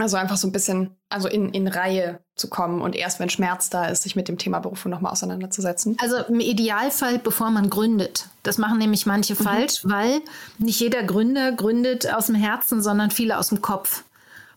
Also 0.00 0.16
einfach 0.16 0.36
so 0.36 0.48
ein 0.48 0.52
bisschen, 0.52 0.96
also 1.08 1.28
in, 1.28 1.50
in 1.50 1.68
Reihe 1.68 2.20
zu 2.36 2.48
kommen 2.48 2.80
und 2.80 2.96
erst 2.96 3.20
wenn 3.20 3.30
Schmerz 3.30 3.70
da 3.70 3.86
ist, 3.86 4.02
sich 4.02 4.16
mit 4.16 4.28
dem 4.28 4.38
Thema 4.38 4.60
Berufung 4.60 4.90
nochmal 4.90 5.12
auseinanderzusetzen. 5.12 5.96
Also 6.00 6.16
im 6.16 6.40
Idealfall, 6.40 7.18
bevor 7.18 7.50
man 7.50 7.70
gründet. 7.70 8.26
Das 8.42 8.58
machen 8.58 8.78
nämlich 8.78 9.06
manche 9.06 9.34
mhm. 9.34 9.38
falsch, 9.38 9.80
weil 9.84 10.20
nicht 10.58 10.80
jeder 10.80 11.02
Gründer 11.02 11.52
gründet 11.52 12.12
aus 12.12 12.26
dem 12.26 12.34
Herzen, 12.34 12.82
sondern 12.82 13.10
viele 13.10 13.38
aus 13.38 13.48
dem 13.48 13.62
Kopf. 13.62 14.04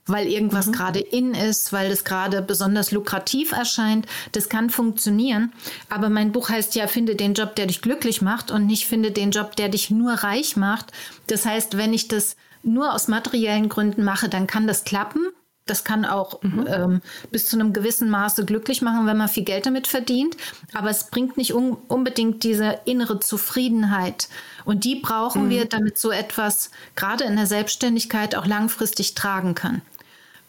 weil 0.05 0.27
irgendwas 0.27 0.67
mhm. 0.67 0.71
gerade 0.73 0.99
in 0.99 1.33
ist, 1.33 1.71
weil 1.71 1.89
es 1.89 2.03
gerade 2.03 2.41
besonders 2.41 2.91
lukrativ 2.91 3.53
erscheint. 3.53 4.05
Das 4.33 4.49
kann 4.49 4.69
funktionieren. 4.69 5.53
Aber 5.89 6.09
mein 6.09 6.33
Buch 6.33 6.49
heißt 6.49 6.75
ja, 6.75 6.87
finde 6.87 7.15
den 7.15 7.35
Job, 7.35 7.55
der 7.55 7.67
dich 7.67 7.81
glücklich 7.81 8.21
macht 8.21 8.51
und 8.51 8.65
nicht 8.65 8.85
finde 8.85 9.11
den 9.11 9.31
Job, 9.31 9.55
der 9.55 9.69
dich 9.69 9.91
nur 9.91 10.11
reich 10.11 10.57
macht. 10.57 10.91
Das 11.27 11.45
heißt, 11.45 11.77
wenn 11.77 11.93
ich 11.93 12.09
das 12.09 12.35
nur 12.63 12.93
aus 12.93 13.07
materiellen 13.07 13.69
Gründen 13.69 14.03
mache, 14.03 14.29
dann 14.29 14.47
kann 14.47 14.67
das 14.67 14.83
klappen. 14.83 15.27
Das 15.65 15.85
kann 15.85 16.03
auch 16.03 16.41
mhm. 16.43 16.67
ähm, 16.67 17.01
bis 17.31 17.45
zu 17.45 17.55
einem 17.55 17.71
gewissen 17.71 18.09
Maße 18.09 18.43
glücklich 18.43 18.81
machen, 18.81 19.07
wenn 19.07 19.15
man 19.15 19.29
viel 19.29 19.45
Geld 19.45 19.65
damit 19.65 19.87
verdient. 19.87 20.35
Aber 20.73 20.89
es 20.89 21.05
bringt 21.05 21.37
nicht 21.37 21.53
un 21.53 21.77
unbedingt 21.87 22.43
diese 22.43 22.79
innere 22.83 23.21
Zufriedenheit. 23.21 24.27
Und 24.65 24.83
die 24.83 24.95
brauchen 24.95 25.45
mhm. 25.45 25.49
wir, 25.49 25.65
damit 25.65 25.97
so 25.97 26.11
etwas 26.11 26.69
gerade 26.95 27.23
in 27.23 27.37
der 27.37 27.47
Selbstständigkeit 27.47 28.35
auch 28.35 28.45
langfristig 28.45 29.15
tragen 29.15 29.55
kann. 29.55 29.81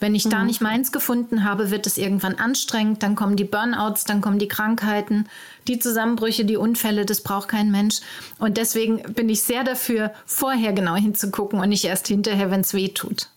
Wenn 0.04 0.14
ich 0.14 0.26
mhm. 0.26 0.30
da 0.30 0.44
nicht 0.44 0.60
meins 0.60 0.92
gefunden 0.92 1.44
habe, 1.44 1.70
wird 1.70 1.86
es 1.86 1.96
irgendwann 1.96 2.34
anstrengend, 2.34 3.02
dann 3.02 3.14
kommen 3.14 3.36
die 3.36 3.44
Burnouts, 3.44 4.04
dann 4.04 4.20
kommen 4.20 4.38
die 4.38 4.48
Krankheiten, 4.48 5.30
die 5.66 5.78
Zusammenbrüche, 5.78 6.44
die 6.44 6.58
Unfälle, 6.58 7.06
das 7.06 7.22
braucht 7.22 7.48
kein 7.48 7.70
Mensch. 7.70 8.02
Und 8.38 8.58
deswegen 8.58 9.14
bin 9.14 9.30
ich 9.30 9.44
sehr 9.44 9.64
dafür, 9.64 10.12
vorher 10.26 10.74
genau 10.74 10.94
hinzugucken 10.94 11.58
und 11.58 11.70
nicht 11.70 11.86
erst 11.86 12.06
hinterher, 12.06 12.50
wenn 12.50 12.60
es 12.60 12.74
weh 12.74 12.90
tut. 12.90 13.30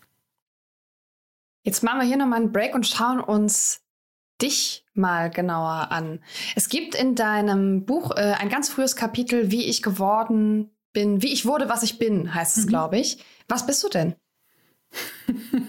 Jetzt 1.64 1.84
machen 1.84 2.02
wir 2.02 2.06
hier 2.06 2.18
nochmal 2.18 2.42
einen 2.42 2.52
Break 2.52 2.76
und 2.76 2.86
schauen 2.86 3.22
uns 3.22 3.80
dich 4.42 4.84
mal 4.94 5.30
genauer 5.30 5.94
an. 5.94 6.20
Es 6.58 6.68
gibt 6.68 6.96
in 6.96 7.16
deinem 7.16 7.86
Buch 7.86 8.12
äh, 8.18 8.36
ein 8.38 8.50
ganz 8.50 8.68
frühes 8.68 8.98
Kapitel, 8.98 9.52
wie 9.52 9.64
ich 9.64 9.82
geworden 9.82 10.70
bin, 10.92 11.22
wie 11.22 11.32
ich 11.32 11.46
wurde, 11.46 11.70
was 11.70 11.84
ich 11.84 11.98
bin, 11.98 12.36
heißt 12.36 12.58
es, 12.58 12.66
mhm. 12.66 12.70
glaube 12.72 13.00
ich. 13.00 13.24
Was 13.48 13.66
bist 13.66 13.86
du 13.86 13.88
denn? 13.88 14.16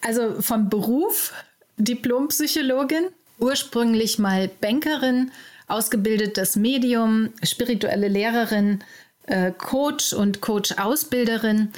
also 0.00 0.40
vom 0.40 0.68
Beruf 0.68 1.32
Diplompsychologin, 1.76 3.08
ursprünglich 3.38 4.18
mal 4.18 4.50
Bankerin, 4.60 5.30
ausgebildetes 5.66 6.56
Medium, 6.56 7.30
spirituelle 7.42 8.08
Lehrerin, 8.08 8.80
äh, 9.26 9.52
Coach 9.56 10.12
und 10.12 10.40
Coach-Ausbilderin 10.40 11.72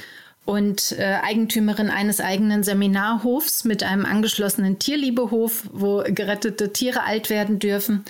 und 0.45 0.93
äh, 0.93 1.19
Eigentümerin 1.23 1.89
eines 1.89 2.19
eigenen 2.19 2.63
Seminarhofs 2.63 3.63
mit 3.63 3.83
einem 3.83 4.05
angeschlossenen 4.05 4.79
Tierliebehof, 4.79 5.63
wo 5.71 6.03
gerettete 6.05 6.73
Tiere 6.73 7.03
alt 7.03 7.29
werden 7.29 7.59
dürfen. 7.59 8.03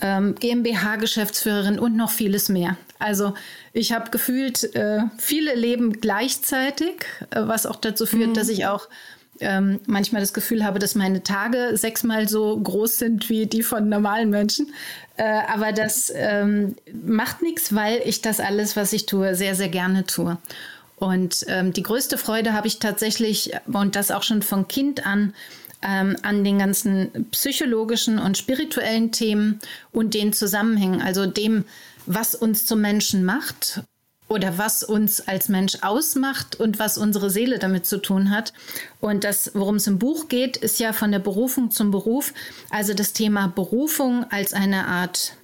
Ähm, 0.00 0.34
GmbH-Geschäftsführerin 0.34 1.78
und 1.78 1.96
noch 1.96 2.10
vieles 2.10 2.48
mehr. 2.48 2.76
Also 3.00 3.34
ich 3.72 3.92
habe 3.92 4.10
gefühlt 4.10 4.74
äh, 4.74 5.00
viele 5.18 5.54
Leben 5.54 6.00
gleichzeitig, 6.00 7.06
äh, 7.30 7.40
was 7.42 7.66
auch 7.66 7.76
dazu 7.76 8.06
führt, 8.06 8.30
mhm. 8.30 8.34
dass 8.34 8.48
ich 8.48 8.66
auch 8.66 8.88
ähm, 9.40 9.80
manchmal 9.86 10.20
das 10.20 10.34
Gefühl 10.34 10.64
habe, 10.64 10.78
dass 10.78 10.94
meine 10.94 11.22
Tage 11.22 11.70
sechsmal 11.76 12.28
so 12.28 12.58
groß 12.58 12.98
sind 12.98 13.28
wie 13.30 13.46
die 13.46 13.62
von 13.62 13.88
normalen 13.88 14.30
Menschen. 14.30 14.72
Äh, 15.16 15.40
aber 15.48 15.72
das 15.72 16.12
ähm, 16.14 16.76
macht 17.04 17.42
nichts, 17.42 17.74
weil 17.74 18.00
ich 18.04 18.22
das 18.22 18.38
alles, 18.38 18.76
was 18.76 18.92
ich 18.92 19.06
tue, 19.06 19.34
sehr, 19.34 19.54
sehr 19.54 19.68
gerne 19.68 20.04
tue. 20.04 20.38
Und 20.96 21.46
ähm, 21.48 21.72
die 21.72 21.82
größte 21.82 22.18
Freude 22.18 22.52
habe 22.52 22.66
ich 22.66 22.78
tatsächlich, 22.78 23.52
und 23.72 23.96
das 23.96 24.10
auch 24.10 24.22
schon 24.22 24.42
von 24.42 24.68
Kind 24.68 25.06
an, 25.06 25.32
ähm, 25.82 26.16
an 26.22 26.44
den 26.44 26.58
ganzen 26.58 27.26
psychologischen 27.30 28.18
und 28.18 28.36
spirituellen 28.36 29.10
Themen 29.10 29.60
und 29.92 30.12
den 30.12 30.34
Zusammenhängen, 30.34 31.00
also 31.00 31.24
dem, 31.24 31.64
was 32.06 32.34
uns 32.34 32.66
zum 32.66 32.80
Menschen 32.80 33.24
macht 33.24 33.82
oder 34.28 34.58
was 34.58 34.82
uns 34.82 35.26
als 35.26 35.48
Mensch 35.48 35.78
ausmacht 35.82 36.58
und 36.58 36.78
was 36.78 36.98
unsere 36.98 37.30
Seele 37.30 37.58
damit 37.58 37.86
zu 37.86 37.98
tun 37.98 38.30
hat. 38.30 38.52
Und 39.00 39.24
das, 39.24 39.50
worum 39.54 39.76
es 39.76 39.86
im 39.86 39.98
Buch 39.98 40.28
geht, 40.28 40.56
ist 40.56 40.78
ja 40.78 40.92
von 40.92 41.10
der 41.10 41.18
Berufung 41.18 41.70
zum 41.70 41.90
Beruf, 41.90 42.32
also 42.70 42.94
das 42.94 43.12
Thema 43.12 43.48
Berufung 43.48 44.24
als 44.30 44.52
eine 44.52 44.86
Art 44.86 45.34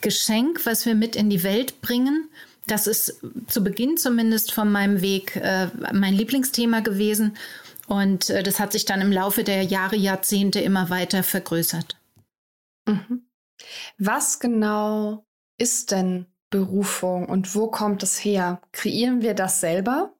Geschenk, 0.00 0.64
was 0.64 0.86
wir 0.86 0.94
mit 0.94 1.16
in 1.16 1.28
die 1.28 1.42
Welt 1.42 1.82
bringen 1.82 2.28
das 2.70 2.86
ist 2.86 3.20
zu 3.48 3.64
Beginn 3.64 3.96
zumindest 3.96 4.52
von 4.52 4.70
meinem 4.70 5.00
Weg 5.00 5.36
äh, 5.36 5.68
mein 5.92 6.14
Lieblingsthema 6.14 6.80
gewesen. 6.80 7.36
Und 7.86 8.30
äh, 8.30 8.42
das 8.42 8.60
hat 8.60 8.72
sich 8.72 8.84
dann 8.84 9.00
im 9.00 9.10
Laufe 9.10 9.42
der 9.42 9.62
Jahre, 9.62 9.96
Jahrzehnte 9.96 10.60
immer 10.60 10.90
weiter 10.90 11.22
vergrößert. 11.22 11.96
Mhm. 12.86 13.26
Was 13.98 14.38
genau 14.38 15.24
ist 15.60 15.90
denn 15.90 16.26
Berufung 16.50 17.26
und 17.26 17.54
wo 17.54 17.68
kommt 17.68 18.02
es 18.02 18.24
her? 18.24 18.60
Kreieren 18.72 19.22
wir 19.22 19.34
das 19.34 19.60
selber? 19.60 20.12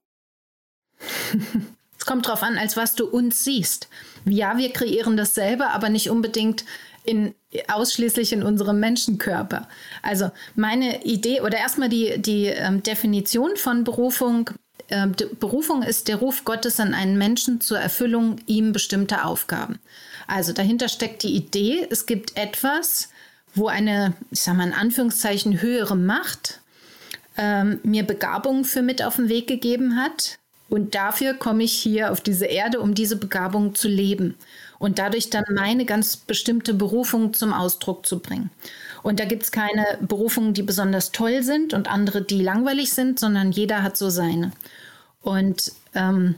es 1.99 2.07
kommt 2.07 2.27
darauf 2.27 2.43
an, 2.43 2.59
als 2.59 2.77
was 2.77 2.95
du 2.95 3.07
uns 3.07 3.45
siehst. 3.45 3.89
Ja, 4.25 4.59
wir 4.59 4.73
kreieren 4.73 5.17
das 5.17 5.35
selber, 5.35 5.71
aber 5.71 5.89
nicht 5.89 6.11
unbedingt 6.11 6.65
in, 7.05 7.35
ausschließlich 7.69 8.33
in 8.33 8.43
unserem 8.43 8.79
Menschenkörper. 8.81 9.67
Also 10.03 10.31
meine 10.55 11.05
Idee 11.05 11.41
oder 11.41 11.59
erstmal 11.59 11.89
die, 11.89 12.21
die 12.21 12.47
ähm, 12.47 12.83
Definition 12.83 13.57
von 13.57 13.85
Berufung. 13.85 14.51
Äh, 14.89 15.09
Berufung 15.41 15.83
ist 15.83 16.09
der 16.09 16.17
Ruf 16.17 16.45
Gottes 16.45 16.79
an 16.79 16.95
einen 16.95 17.17
Menschen 17.17 17.61
zur 17.61 17.79
Erfüllung 17.79 18.37
ihm 18.47 18.73
bestimmter 18.73 19.25
Aufgaben. 19.25 19.79
Also 20.27 20.53
dahinter 20.53 20.89
steckt 20.89 21.23
die 21.23 21.35
Idee, 21.35 21.87
es 21.91 22.07
gibt 22.07 22.37
etwas, 22.37 23.09
wo 23.55 23.69
eine, 23.69 24.15
ich 24.31 24.43
sage 24.43 24.59
mal 24.59 24.69
in 24.69 24.75
Anführungszeichen, 24.75 25.61
höhere 25.61 25.97
Macht 25.97 26.61
ähm, 27.37 27.81
mir 27.83 28.05
Begabungen 28.05 28.65
für 28.65 28.83
mit 28.83 29.03
auf 29.03 29.17
den 29.17 29.29
Weg 29.29 29.47
gegeben 29.47 29.97
hat. 29.97 30.39
Und 30.69 30.95
dafür 30.95 31.35
komme 31.35 31.65
ich 31.65 31.73
hier 31.73 32.13
auf 32.13 32.21
diese 32.21 32.47
Erde, 32.47 32.81
um 32.81 32.95
diese 32.95 33.17
Begabung 33.17 33.75
zu 33.75 33.89
leben 33.89 34.37
und 34.79 34.99
dadurch 34.99 35.29
dann 35.29 35.45
meine 35.53 35.85
ganz 35.85 36.17
bestimmte 36.17 36.75
Berufung 36.75 37.35
zum 37.35 37.53
Ausdruck 37.53 38.07
zu 38.07 38.21
bringen. 38.21 38.51
Und 39.03 39.19
da 39.19 39.25
gibt 39.25 39.43
es 39.43 39.53
keine 39.53 39.85
Berufungen, 40.01 40.55
die 40.55 40.63
besonders 40.63 41.11
toll 41.11 41.43
sind 41.43 41.75
und 41.75 41.91
andere, 41.91 42.23
die 42.23 42.41
langweilig 42.41 42.93
sind, 42.93 43.19
sondern 43.19 43.51
jeder 43.51 43.83
hat 43.83 43.97
so 43.97 44.11
seine. 44.11 44.53
Und 45.23 45.73
ähm, 45.95 46.37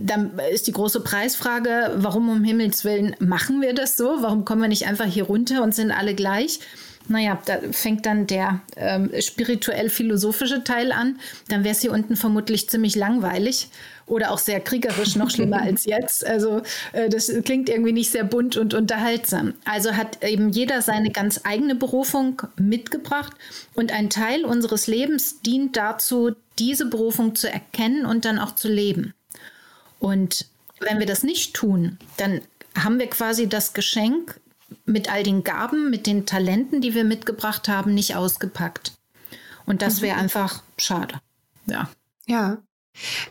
dann 0.00 0.38
ist 0.52 0.66
die 0.66 0.72
große 0.72 1.00
Preisfrage, 1.00 1.92
warum 1.96 2.28
um 2.28 2.44
Himmels 2.44 2.84
Willen 2.84 3.16
machen 3.18 3.60
wir 3.60 3.74
das 3.74 3.96
so? 3.96 4.18
Warum 4.20 4.44
kommen 4.44 4.62
wir 4.62 4.68
nicht 4.68 4.86
einfach 4.86 5.06
hier 5.06 5.24
runter 5.24 5.62
und 5.62 5.74
sind 5.74 5.90
alle 5.90 6.14
gleich? 6.14 6.60
Naja, 7.08 7.38
da 7.46 7.58
fängt 7.72 8.04
dann 8.04 8.26
der 8.26 8.60
ähm, 8.76 9.10
spirituell-philosophische 9.18 10.62
Teil 10.62 10.92
an. 10.92 11.18
Dann 11.48 11.64
wäre 11.64 11.74
es 11.74 11.80
hier 11.80 11.92
unten 11.92 12.16
vermutlich 12.16 12.68
ziemlich 12.68 12.96
langweilig 12.96 13.70
oder 14.06 14.30
auch 14.30 14.38
sehr 14.38 14.60
kriegerisch, 14.60 15.16
noch 15.16 15.30
schlimmer 15.30 15.62
als 15.62 15.86
jetzt. 15.86 16.26
Also 16.26 16.62
äh, 16.92 17.08
das 17.08 17.32
klingt 17.44 17.70
irgendwie 17.70 17.92
nicht 17.92 18.10
sehr 18.10 18.24
bunt 18.24 18.58
und 18.58 18.74
unterhaltsam. 18.74 19.54
Also 19.64 19.92
hat 19.92 20.22
eben 20.22 20.50
jeder 20.50 20.82
seine 20.82 21.10
ganz 21.10 21.40
eigene 21.44 21.74
Berufung 21.74 22.42
mitgebracht 22.56 23.32
und 23.74 23.90
ein 23.90 24.10
Teil 24.10 24.44
unseres 24.44 24.86
Lebens 24.86 25.40
dient 25.40 25.78
dazu, 25.78 26.32
diese 26.58 26.86
Berufung 26.86 27.34
zu 27.34 27.50
erkennen 27.50 28.04
und 28.04 28.26
dann 28.26 28.38
auch 28.38 28.54
zu 28.54 28.68
leben. 28.68 29.14
Und 29.98 30.46
wenn 30.80 30.98
wir 30.98 31.06
das 31.06 31.22
nicht 31.22 31.54
tun, 31.54 31.98
dann 32.16 32.40
haben 32.76 32.98
wir 32.98 33.08
quasi 33.08 33.48
das 33.48 33.72
Geschenk 33.72 34.40
mit 34.84 35.10
all 35.12 35.22
den 35.22 35.44
Gaben, 35.44 35.90
mit 35.90 36.06
den 36.06 36.26
Talenten, 36.26 36.80
die 36.80 36.94
wir 36.94 37.04
mitgebracht 37.04 37.68
haben, 37.68 37.94
nicht 37.94 38.16
ausgepackt. 38.16 38.92
Und 39.66 39.82
das 39.82 40.00
wäre 40.00 40.16
mhm. 40.16 40.22
einfach 40.22 40.62
schade. 40.78 41.20
Ja. 41.66 41.88
Ja. 42.26 42.58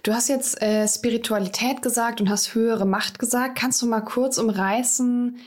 Du 0.04 0.14
hast 0.14 0.30
jetzt 0.30 0.62
äh, 0.62 0.88
Spiritualität 0.88 1.82
gesagt 1.82 2.22
und 2.22 2.30
hast 2.30 2.56
höhere 2.56 2.86
Macht 2.86 3.20
gesagt. 3.20 3.58
Kannst 3.58 3.82
du 3.82 3.86
mal 3.86 4.02
kurz 4.02 4.38
umreißen, 4.38 5.40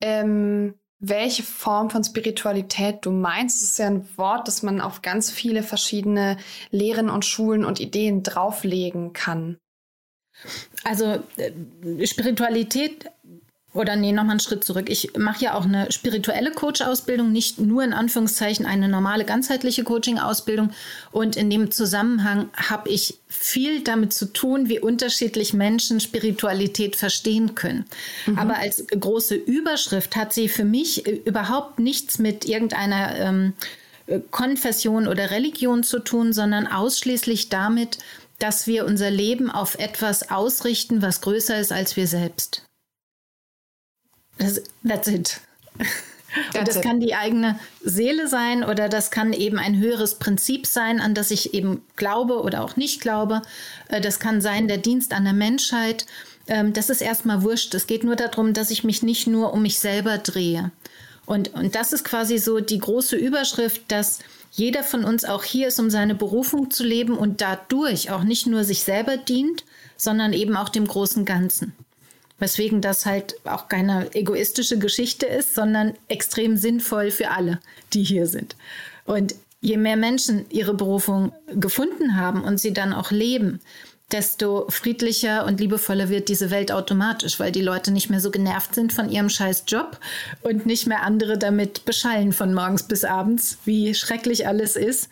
ähm, 0.00 0.74
welche 1.00 1.42
Form 1.42 1.90
von 1.90 2.04
Spiritualität 2.04 2.98
du 3.02 3.10
meinst? 3.10 3.62
Das 3.62 3.70
ist 3.70 3.78
ja 3.78 3.86
ein 3.86 4.08
Wort, 4.16 4.48
das 4.48 4.62
man 4.62 4.80
auf 4.80 5.02
ganz 5.02 5.30
viele 5.30 5.62
verschiedene 5.62 6.36
Lehren 6.70 7.10
und 7.10 7.24
Schulen 7.24 7.64
und 7.64 7.80
Ideen 7.80 8.22
drauflegen 8.22 9.12
kann. 9.12 9.58
Also 10.84 11.22
äh, 11.36 12.06
Spiritualität 12.06 13.06
oder 13.74 13.96
nee, 13.96 14.12
nochmal 14.12 14.32
einen 14.32 14.40
Schritt 14.40 14.64
zurück. 14.64 14.88
Ich 14.88 15.16
mache 15.18 15.44
ja 15.44 15.54
auch 15.54 15.64
eine 15.64 15.90
spirituelle 15.90 16.52
Coach-Ausbildung, 16.52 17.32
nicht 17.32 17.58
nur 17.58 17.82
in 17.82 17.92
Anführungszeichen 17.92 18.66
eine 18.66 18.88
normale 18.88 19.24
ganzheitliche 19.24 19.82
Coaching-Ausbildung. 19.82 20.70
Und 21.10 21.34
in 21.34 21.50
dem 21.50 21.72
Zusammenhang 21.72 22.50
habe 22.56 22.88
ich 22.88 23.18
viel 23.26 23.82
damit 23.82 24.12
zu 24.12 24.32
tun, 24.32 24.68
wie 24.68 24.78
unterschiedlich 24.78 25.54
Menschen 25.54 25.98
Spiritualität 25.98 26.94
verstehen 26.94 27.56
können. 27.56 27.84
Mhm. 28.26 28.38
Aber 28.38 28.58
als 28.58 28.84
große 28.88 29.34
Überschrift 29.34 30.14
hat 30.14 30.32
sie 30.32 30.48
für 30.48 30.64
mich 30.64 31.04
überhaupt 31.26 31.80
nichts 31.80 32.20
mit 32.20 32.44
irgendeiner 32.44 33.16
ähm, 33.16 33.54
Konfession 34.30 35.08
oder 35.08 35.32
Religion 35.32 35.82
zu 35.82 35.98
tun, 35.98 36.32
sondern 36.32 36.68
ausschließlich 36.68 37.48
damit, 37.48 37.98
dass 38.38 38.66
wir 38.66 38.84
unser 38.86 39.10
Leben 39.10 39.50
auf 39.50 39.76
etwas 39.76 40.30
ausrichten, 40.30 41.02
was 41.02 41.20
größer 41.20 41.58
ist 41.58 41.72
als 41.72 41.96
wir 41.96 42.06
selbst. 42.06 42.66
Das, 44.38 44.62
that's 44.86 45.08
it. 45.08 45.40
Und 46.58 46.66
das 46.66 46.80
kann 46.80 47.00
die 47.00 47.14
eigene 47.14 47.58
Seele 47.82 48.28
sein 48.28 48.64
oder 48.64 48.88
das 48.88 49.10
kann 49.10 49.32
eben 49.32 49.58
ein 49.58 49.78
höheres 49.78 50.16
Prinzip 50.16 50.66
sein, 50.66 51.00
an 51.00 51.14
das 51.14 51.30
ich 51.30 51.54
eben 51.54 51.82
glaube 51.96 52.42
oder 52.42 52.64
auch 52.64 52.76
nicht 52.76 53.00
glaube. 53.00 53.42
Äh, 53.88 54.00
das 54.00 54.18
kann 54.18 54.40
sein 54.40 54.66
der 54.66 54.78
Dienst 54.78 55.12
an 55.12 55.24
der 55.24 55.32
Menschheit. 55.32 56.06
Ähm, 56.48 56.72
das 56.72 56.90
ist 56.90 57.02
erstmal 57.02 57.42
wurscht. 57.42 57.74
Es 57.74 57.86
geht 57.86 58.04
nur 58.04 58.16
darum, 58.16 58.52
dass 58.52 58.70
ich 58.70 58.84
mich 58.84 59.02
nicht 59.02 59.26
nur 59.26 59.52
um 59.52 59.62
mich 59.62 59.78
selber 59.78 60.18
drehe. 60.18 60.72
Und, 61.26 61.54
und 61.54 61.74
das 61.74 61.92
ist 61.92 62.04
quasi 62.04 62.38
so 62.38 62.60
die 62.60 62.78
große 62.78 63.16
Überschrift, 63.16 63.82
dass 63.88 64.18
jeder 64.56 64.84
von 64.84 65.04
uns 65.04 65.24
auch 65.24 65.42
hier 65.42 65.66
ist, 65.66 65.80
um 65.80 65.90
seine 65.90 66.14
Berufung 66.14 66.70
zu 66.70 66.84
leben 66.84 67.18
und 67.18 67.40
dadurch 67.40 68.10
auch 68.10 68.22
nicht 68.22 68.46
nur 68.46 68.62
sich 68.62 68.84
selber 68.84 69.16
dient, 69.16 69.64
sondern 69.96 70.32
eben 70.32 70.56
auch 70.56 70.68
dem 70.68 70.86
großen 70.86 71.24
Ganzen. 71.24 71.72
Weswegen 72.38 72.80
das 72.80 73.04
halt 73.04 73.34
auch 73.44 73.68
keine 73.68 74.14
egoistische 74.14 74.78
Geschichte 74.78 75.26
ist, 75.26 75.54
sondern 75.54 75.94
extrem 76.06 76.56
sinnvoll 76.56 77.10
für 77.10 77.30
alle, 77.30 77.58
die 77.92 78.04
hier 78.04 78.28
sind. 78.28 78.54
Und 79.04 79.34
je 79.60 79.76
mehr 79.76 79.96
Menschen 79.96 80.46
ihre 80.50 80.74
Berufung 80.74 81.32
gefunden 81.48 82.16
haben 82.16 82.44
und 82.44 82.58
sie 82.60 82.72
dann 82.72 82.92
auch 82.92 83.10
leben, 83.10 83.60
desto 84.12 84.66
friedlicher 84.68 85.46
und 85.46 85.60
liebevoller 85.60 86.08
wird 86.08 86.28
diese 86.28 86.50
Welt 86.50 86.70
automatisch, 86.70 87.40
weil 87.40 87.52
die 87.52 87.62
Leute 87.62 87.90
nicht 87.90 88.10
mehr 88.10 88.20
so 88.20 88.30
genervt 88.30 88.74
sind 88.74 88.92
von 88.92 89.10
ihrem 89.10 89.28
scheiß 89.28 89.64
Job 89.66 89.98
und 90.42 90.66
nicht 90.66 90.86
mehr 90.86 91.02
andere 91.02 91.38
damit 91.38 91.84
beschallen 91.84 92.32
von 92.32 92.54
morgens 92.54 92.82
bis 92.84 93.04
abends, 93.04 93.58
wie 93.64 93.94
schrecklich 93.94 94.46
alles 94.46 94.76
ist, 94.76 95.08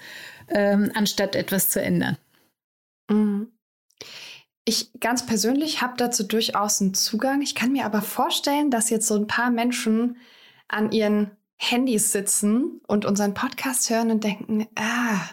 ähm, 0.49 0.92
anstatt 0.94 1.34
etwas 1.34 1.70
zu 1.70 1.80
ändern. 1.80 2.16
Mhm. 3.11 3.49
Ich 4.64 4.92
ganz 5.00 5.26
persönlich 5.26 5.82
habe 5.82 5.94
dazu 5.96 6.22
durchaus 6.22 6.80
einen 6.80 6.94
Zugang. 6.94 7.42
Ich 7.42 7.56
kann 7.56 7.72
mir 7.72 7.84
aber 7.84 8.00
vorstellen, 8.00 8.70
dass 8.70 8.90
jetzt 8.90 9.08
so 9.08 9.16
ein 9.16 9.26
paar 9.26 9.50
Menschen 9.50 10.16
an 10.68 10.92
ihren 10.92 11.32
Handys 11.56 12.12
sitzen 12.12 12.80
und 12.87 13.04
unseren 13.04 13.34
Podcast 13.34 13.90
hören 13.90 14.11
und 14.12 14.22
denken, 14.22 14.68
ah, 14.76 15.28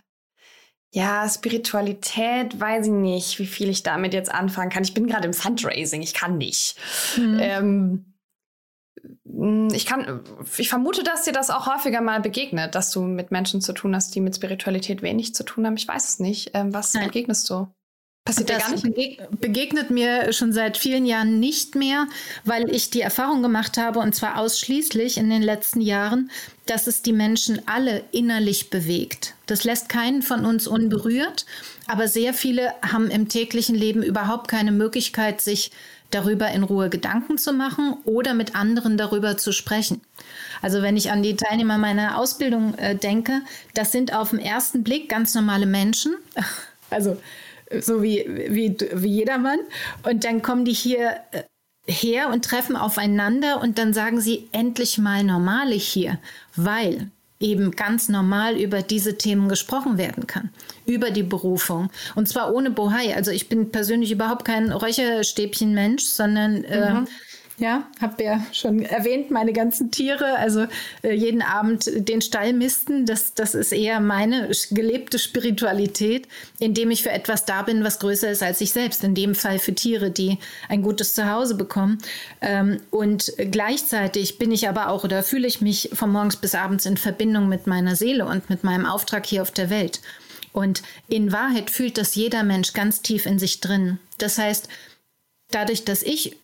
ja, 0.92 1.30
Spiritualität, 1.30 2.60
weiß 2.60 2.88
ich 2.88 2.92
nicht, 2.92 3.40
wie 3.40 3.46
viel 3.46 3.70
ich 3.70 3.84
damit 3.84 4.14
jetzt 4.14 4.32
anfangen 4.32 4.72
kann. 4.72 4.84
Ich 4.84 4.94
bin 4.94 5.08
gerade 5.08 5.28
im 5.28 5.34
Fundraising, 5.34 6.02
ich 6.02 6.14
kann 6.14 6.38
nicht. 6.38 6.76
Mhm. 7.18 7.38
Ähm, 7.40 8.06
ich 9.72 9.86
kann, 9.86 10.24
ich 10.58 10.70
vermute, 10.70 11.04
dass 11.04 11.24
dir 11.24 11.32
das 11.32 11.50
auch 11.50 11.68
häufiger 11.68 12.02
mal 12.02 12.20
begegnet, 12.20 12.76
dass 12.76 12.92
du 12.92 13.02
mit 13.02 13.32
Menschen 13.32 13.62
zu 13.62 13.74
tun 13.74 13.96
hast, 13.96 14.14
die 14.14 14.22
mit 14.22 14.36
Spiritualität 14.36 15.02
wenig 15.02 15.34
zu 15.34 15.44
tun 15.44 15.66
haben. 15.66 15.78
Ich 15.78 15.88
weiß 15.88 16.10
es 16.10 16.20
nicht. 16.20 16.52
Ähm, 16.54 16.74
was 16.74 16.94
Nein. 16.94 17.06
begegnest 17.06 17.50
du? 17.50 17.68
Passiert 18.26 18.50
das 18.50 18.64
gar 18.64 18.72
nicht? 18.72 19.22
begegnet 19.40 19.90
mir 19.90 20.34
schon 20.34 20.54
seit 20.54 20.78
vielen 20.78 21.06
Jahren 21.06 21.40
nicht 21.40 21.76
mehr, 21.76 22.08
weil 22.44 22.70
ich 22.70 22.92
die 22.92 23.02
Erfahrung 23.02 23.42
gemacht 23.42 23.78
habe, 23.78 24.00
und 24.00 24.14
zwar 24.14 24.38
ausschließlich 24.38 25.18
in 25.18 25.30
den 25.30 25.42
letzten 25.42 25.82
Jahren, 25.82 26.30
dass 26.68 26.86
es 26.86 27.02
die 27.02 27.14
Menschen 27.14 27.62
alle 27.68 28.04
innerlich 28.12 28.70
bewegt. 28.70 29.34
Das 29.48 29.64
lässt 29.64 29.90
keinen 29.90 30.22
von 30.22 30.46
uns 30.46 30.68
unberührt, 30.68 31.46
aber 31.88 32.08
sehr 32.08 32.36
viele 32.36 32.74
haben 32.84 33.10
im 33.10 33.30
täglichen 33.30 33.76
Leben 33.76 34.04
überhaupt 34.04 34.48
keine 34.48 34.72
Möglichkeit, 34.72 35.42
sich 35.42 35.72
darüber 36.12 36.50
in 36.50 36.64
Ruhe 36.64 36.90
Gedanken 36.90 37.38
zu 37.38 37.54
machen 37.54 37.98
oder 38.06 38.34
mit 38.34 38.56
anderen 38.56 38.98
darüber 38.98 39.38
zu 39.38 39.52
sprechen. 39.52 40.02
Also 40.62 40.82
wenn 40.82 40.98
ich 40.98 41.12
an 41.12 41.24
die 41.24 41.36
Teilnehmer 41.36 41.78
meiner 41.78 42.18
Ausbildung 42.18 42.76
äh, 42.76 42.96
denke, 42.96 43.42
das 43.74 43.92
sind 43.92 44.14
auf 44.14 44.32
den 44.32 44.40
ersten 44.40 44.84
Blick 44.84 45.10
ganz 45.10 45.34
normale 45.34 45.66
Menschen. 45.66 46.16
Also 46.92 47.22
so 47.80 48.02
wie, 48.02 48.26
wie, 48.28 48.76
wie 48.94 49.10
jedermann. 49.10 49.60
Und 50.04 50.24
dann 50.24 50.42
kommen 50.42 50.66
die 50.66 50.74
hier 50.74 51.18
äh, 51.32 51.44
her 51.86 52.30
und 52.30 52.46
treffen 52.46 52.76
aufeinander 52.76 53.62
und 53.62 53.78
dann 53.78 53.94
sagen 53.94 54.22
sie 54.22 54.48
endlich 54.52 54.98
mal 54.98 55.24
normale 55.24 55.76
hier, 55.76 56.20
weil 56.56 57.10
eben 57.40 57.72
ganz 57.72 58.10
normal 58.10 58.58
über 58.58 58.82
diese 58.82 59.18
Themen 59.18 59.48
gesprochen 59.48 59.98
werden 59.98 60.28
kann, 60.28 60.50
über 60.86 61.10
die 61.10 61.24
Berufung. 61.24 61.90
Und 62.16 62.28
zwar 62.28 62.54
ohne 62.54 62.70
Bohai. 62.70 63.16
Also 63.16 63.32
ich 63.32 63.48
bin 63.48 63.72
persönlich 63.72 64.12
überhaupt 64.12 64.44
kein 64.44 64.72
Räucherstäbchen-Mensch, 64.72 66.04
sondern 66.04 66.64
äh, 66.66 66.94
mhm. 66.94 67.08
Ja, 67.60 67.86
habe 68.00 68.24
ja 68.24 68.42
schon 68.54 68.84
erwähnt, 68.84 69.32
meine 69.32 69.52
ganzen 69.52 69.92
Tiere, 69.92 70.38
also 70.38 70.66
äh, 71.04 71.14
jeden 71.14 71.42
Abend 71.42 71.92
den 71.94 72.22
Stall 72.22 72.54
misten, 72.54 73.06
das, 73.06 73.34
das 73.34 73.54
ist 73.54 73.74
eher 73.74 74.00
meine 74.00 74.50
gelebte 74.72 75.20
Spiritualität, 75.20 76.30
indem 76.60 76.90
ich 76.90 77.04
für 77.04 77.12
etwas 77.12 77.44
da 77.44 77.64
bin, 77.64 77.84
was 77.84 78.00
größer 78.00 78.32
ist 78.32 78.44
als 78.44 78.62
ich 78.62 78.72
selbst, 78.72 79.04
in 79.04 79.14
dem 79.14 79.36
Fall 79.36 79.60
für 79.60 79.76
Tiere, 79.76 80.10
die 80.10 80.38
ein 80.70 80.82
gutes 80.82 81.14
Zuhause 81.14 81.56
bekommen. 81.56 81.98
Ähm, 82.40 82.80
und 82.92 83.34
gleichzeitig 83.52 84.38
bin 84.38 84.54
ich 84.54 84.70
aber 84.70 84.90
auch 84.90 85.04
oder 85.04 85.22
fühle 85.22 85.48
ich 85.48 85.60
mich 85.60 85.90
von 85.92 86.12
morgens 86.12 86.38
bis 86.38 86.56
abends 86.56 86.86
in 86.86 86.96
Verbindung 86.96 87.50
mit 87.50 87.68
meiner 87.68 87.98
Seele 87.98 88.26
und 88.26 88.50
mit 88.50 88.64
meinem 88.64 88.86
Auftrag 88.86 89.26
hier 89.26 89.42
auf 89.42 89.52
der 89.52 89.70
Welt. 89.70 90.00
Und 90.54 90.82
in 91.10 91.34
Wahrheit 91.34 91.70
fühlt 91.70 91.98
das 91.98 92.16
jeder 92.16 92.44
Mensch 92.44 92.72
ganz 92.72 93.02
tief 93.02 93.26
in 93.26 93.38
sich 93.38 93.60
drin. 93.60 94.00
Das 94.18 94.38
heißt, 94.38 94.70
dadurch, 95.52 95.84
dass 95.84 96.04
ich 96.04 96.38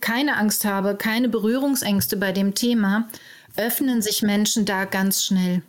keine 0.00 0.36
Angst 0.36 0.64
habe, 0.64 0.96
keine 0.96 1.28
Berührungsängste 1.28 2.16
bei 2.16 2.32
dem 2.32 2.54
Thema, 2.54 3.08
öffnen 3.56 4.02
sich 4.02 4.22
Menschen 4.22 4.64
da 4.64 4.84
ganz 4.84 5.24
schnell. 5.24 5.62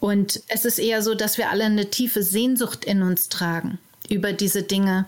Und 0.00 0.42
es 0.48 0.64
ist 0.64 0.78
eher 0.78 1.02
so, 1.02 1.14
dass 1.14 1.38
wir 1.38 1.50
alle 1.50 1.64
eine 1.64 1.90
tiefe 1.90 2.22
Sehnsucht 2.22 2.84
in 2.84 3.02
uns 3.02 3.28
tragen, 3.28 3.78
über 4.08 4.32
diese 4.32 4.62
Dinge 4.62 5.06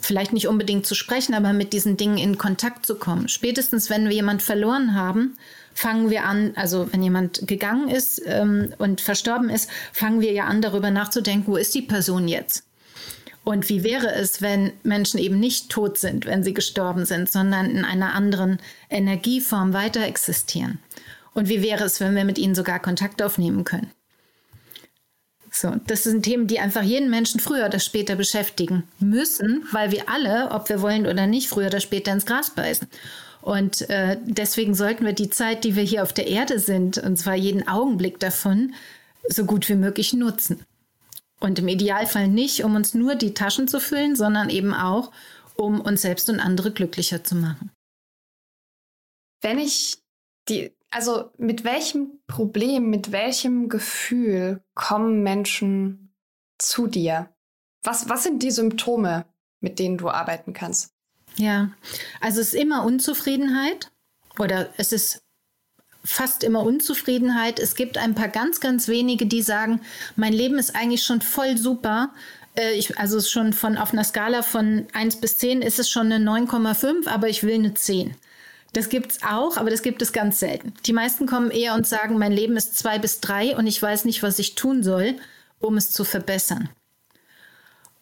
vielleicht 0.00 0.32
nicht 0.32 0.48
unbedingt 0.48 0.86
zu 0.86 0.94
sprechen, 0.94 1.34
aber 1.34 1.52
mit 1.52 1.72
diesen 1.72 1.96
Dingen 1.96 2.18
in 2.18 2.38
Kontakt 2.38 2.84
zu 2.84 2.96
kommen. 2.96 3.28
Spätestens, 3.28 3.90
wenn 3.90 4.04
wir 4.04 4.14
jemand 4.14 4.42
verloren 4.42 4.94
haben, 4.94 5.36
fangen 5.74 6.10
wir 6.10 6.24
an, 6.24 6.52
also 6.56 6.92
wenn 6.92 7.02
jemand 7.02 7.46
gegangen 7.46 7.88
ist 7.88 8.20
ähm, 8.26 8.74
und 8.78 9.00
verstorben 9.00 9.48
ist, 9.48 9.70
fangen 9.92 10.20
wir 10.20 10.32
ja 10.32 10.44
an, 10.44 10.60
darüber 10.60 10.90
nachzudenken, 10.90 11.52
wo 11.52 11.56
ist 11.56 11.74
die 11.74 11.82
Person 11.82 12.28
jetzt? 12.28 12.64
Und 13.48 13.70
wie 13.70 13.82
wäre 13.82 14.12
es, 14.12 14.42
wenn 14.42 14.74
Menschen 14.82 15.18
eben 15.18 15.40
nicht 15.40 15.70
tot 15.70 15.96
sind, 15.96 16.26
wenn 16.26 16.42
sie 16.42 16.52
gestorben 16.52 17.06
sind, 17.06 17.30
sondern 17.30 17.70
in 17.70 17.82
einer 17.82 18.12
anderen 18.12 18.58
Energieform 18.90 19.72
weiter 19.72 20.02
existieren? 20.02 20.80
Und 21.32 21.48
wie 21.48 21.62
wäre 21.62 21.84
es, 21.84 21.98
wenn 21.98 22.14
wir 22.14 22.26
mit 22.26 22.36
ihnen 22.36 22.54
sogar 22.54 22.78
Kontakt 22.78 23.22
aufnehmen 23.22 23.64
können? 23.64 23.90
So, 25.50 25.74
das 25.86 26.02
sind 26.02 26.24
Themen, 26.24 26.46
die 26.46 26.60
einfach 26.60 26.82
jeden 26.82 27.08
Menschen 27.08 27.40
früher 27.40 27.64
oder 27.64 27.78
später 27.78 28.16
beschäftigen 28.16 28.82
müssen, 29.00 29.66
weil 29.72 29.92
wir 29.92 30.10
alle, 30.10 30.50
ob 30.50 30.68
wir 30.68 30.82
wollen 30.82 31.06
oder 31.06 31.26
nicht, 31.26 31.48
früher 31.48 31.68
oder 31.68 31.80
später 31.80 32.12
ins 32.12 32.26
Gras 32.26 32.50
beißen. 32.50 32.86
Und 33.40 33.88
äh, 33.88 34.18
deswegen 34.26 34.74
sollten 34.74 35.06
wir 35.06 35.14
die 35.14 35.30
Zeit, 35.30 35.64
die 35.64 35.74
wir 35.74 35.84
hier 35.84 36.02
auf 36.02 36.12
der 36.12 36.26
Erde 36.26 36.58
sind, 36.58 36.98
und 36.98 37.16
zwar 37.16 37.34
jeden 37.34 37.66
Augenblick 37.66 38.20
davon, 38.20 38.74
so 39.26 39.46
gut 39.46 39.66
wie 39.70 39.74
möglich 39.74 40.12
nutzen. 40.12 40.66
Und 41.40 41.58
im 41.58 41.68
Idealfall 41.68 42.28
nicht, 42.28 42.64
um 42.64 42.74
uns 42.74 42.94
nur 42.94 43.14
die 43.14 43.34
Taschen 43.34 43.68
zu 43.68 43.80
füllen, 43.80 44.16
sondern 44.16 44.50
eben 44.50 44.74
auch, 44.74 45.12
um 45.54 45.80
uns 45.80 46.02
selbst 46.02 46.28
und 46.30 46.40
andere 46.40 46.72
glücklicher 46.72 47.22
zu 47.24 47.36
machen. 47.36 47.70
Wenn 49.40 49.58
ich 49.58 49.98
die, 50.48 50.72
also 50.90 51.30
mit 51.38 51.64
welchem 51.64 52.20
Problem, 52.26 52.90
mit 52.90 53.12
welchem 53.12 53.68
Gefühl 53.68 54.62
kommen 54.74 55.22
Menschen 55.22 56.12
zu 56.58 56.86
dir? 56.86 57.32
Was, 57.84 58.08
was 58.08 58.24
sind 58.24 58.42
die 58.42 58.50
Symptome, 58.50 59.24
mit 59.60 59.78
denen 59.78 59.98
du 59.98 60.08
arbeiten 60.08 60.52
kannst? 60.52 60.92
Ja, 61.36 61.70
also 62.20 62.40
es 62.40 62.48
ist 62.48 62.60
immer 62.60 62.84
Unzufriedenheit 62.84 63.92
oder 64.38 64.72
es 64.76 64.92
ist 64.92 65.22
fast 66.08 66.42
immer 66.42 66.62
Unzufriedenheit. 66.62 67.58
Es 67.58 67.74
gibt 67.74 67.98
ein 67.98 68.14
paar 68.14 68.28
ganz, 68.28 68.60
ganz 68.60 68.88
wenige, 68.88 69.26
die 69.26 69.42
sagen, 69.42 69.80
mein 70.16 70.32
Leben 70.32 70.58
ist 70.58 70.74
eigentlich 70.74 71.02
schon 71.02 71.20
voll 71.20 71.56
super. 71.58 72.10
Äh, 72.56 72.72
ich, 72.72 72.98
also 72.98 73.20
schon 73.20 73.52
von 73.52 73.76
auf 73.76 73.92
einer 73.92 74.04
Skala 74.04 74.42
von 74.42 74.86
1 74.94 75.16
bis 75.16 75.38
10 75.38 75.62
ist 75.62 75.78
es 75.78 75.90
schon 75.90 76.10
eine 76.10 76.24
9,5, 76.24 77.08
aber 77.08 77.28
ich 77.28 77.42
will 77.42 77.54
eine 77.54 77.74
10. 77.74 78.14
Das 78.72 78.88
gibt 78.88 79.12
es 79.12 79.22
auch, 79.22 79.56
aber 79.56 79.70
das 79.70 79.82
gibt 79.82 80.02
es 80.02 80.12
ganz 80.12 80.40
selten. 80.40 80.72
Die 80.86 80.92
meisten 80.92 81.26
kommen 81.26 81.50
eher 81.50 81.74
und 81.74 81.86
sagen, 81.86 82.18
mein 82.18 82.32
Leben 82.32 82.56
ist 82.56 82.78
2 82.78 82.98
bis 82.98 83.20
3 83.20 83.56
und 83.56 83.66
ich 83.66 83.80
weiß 83.80 84.04
nicht, 84.04 84.22
was 84.22 84.38
ich 84.38 84.54
tun 84.54 84.82
soll, 84.82 85.14
um 85.58 85.76
es 85.76 85.92
zu 85.92 86.04
verbessern. 86.04 86.70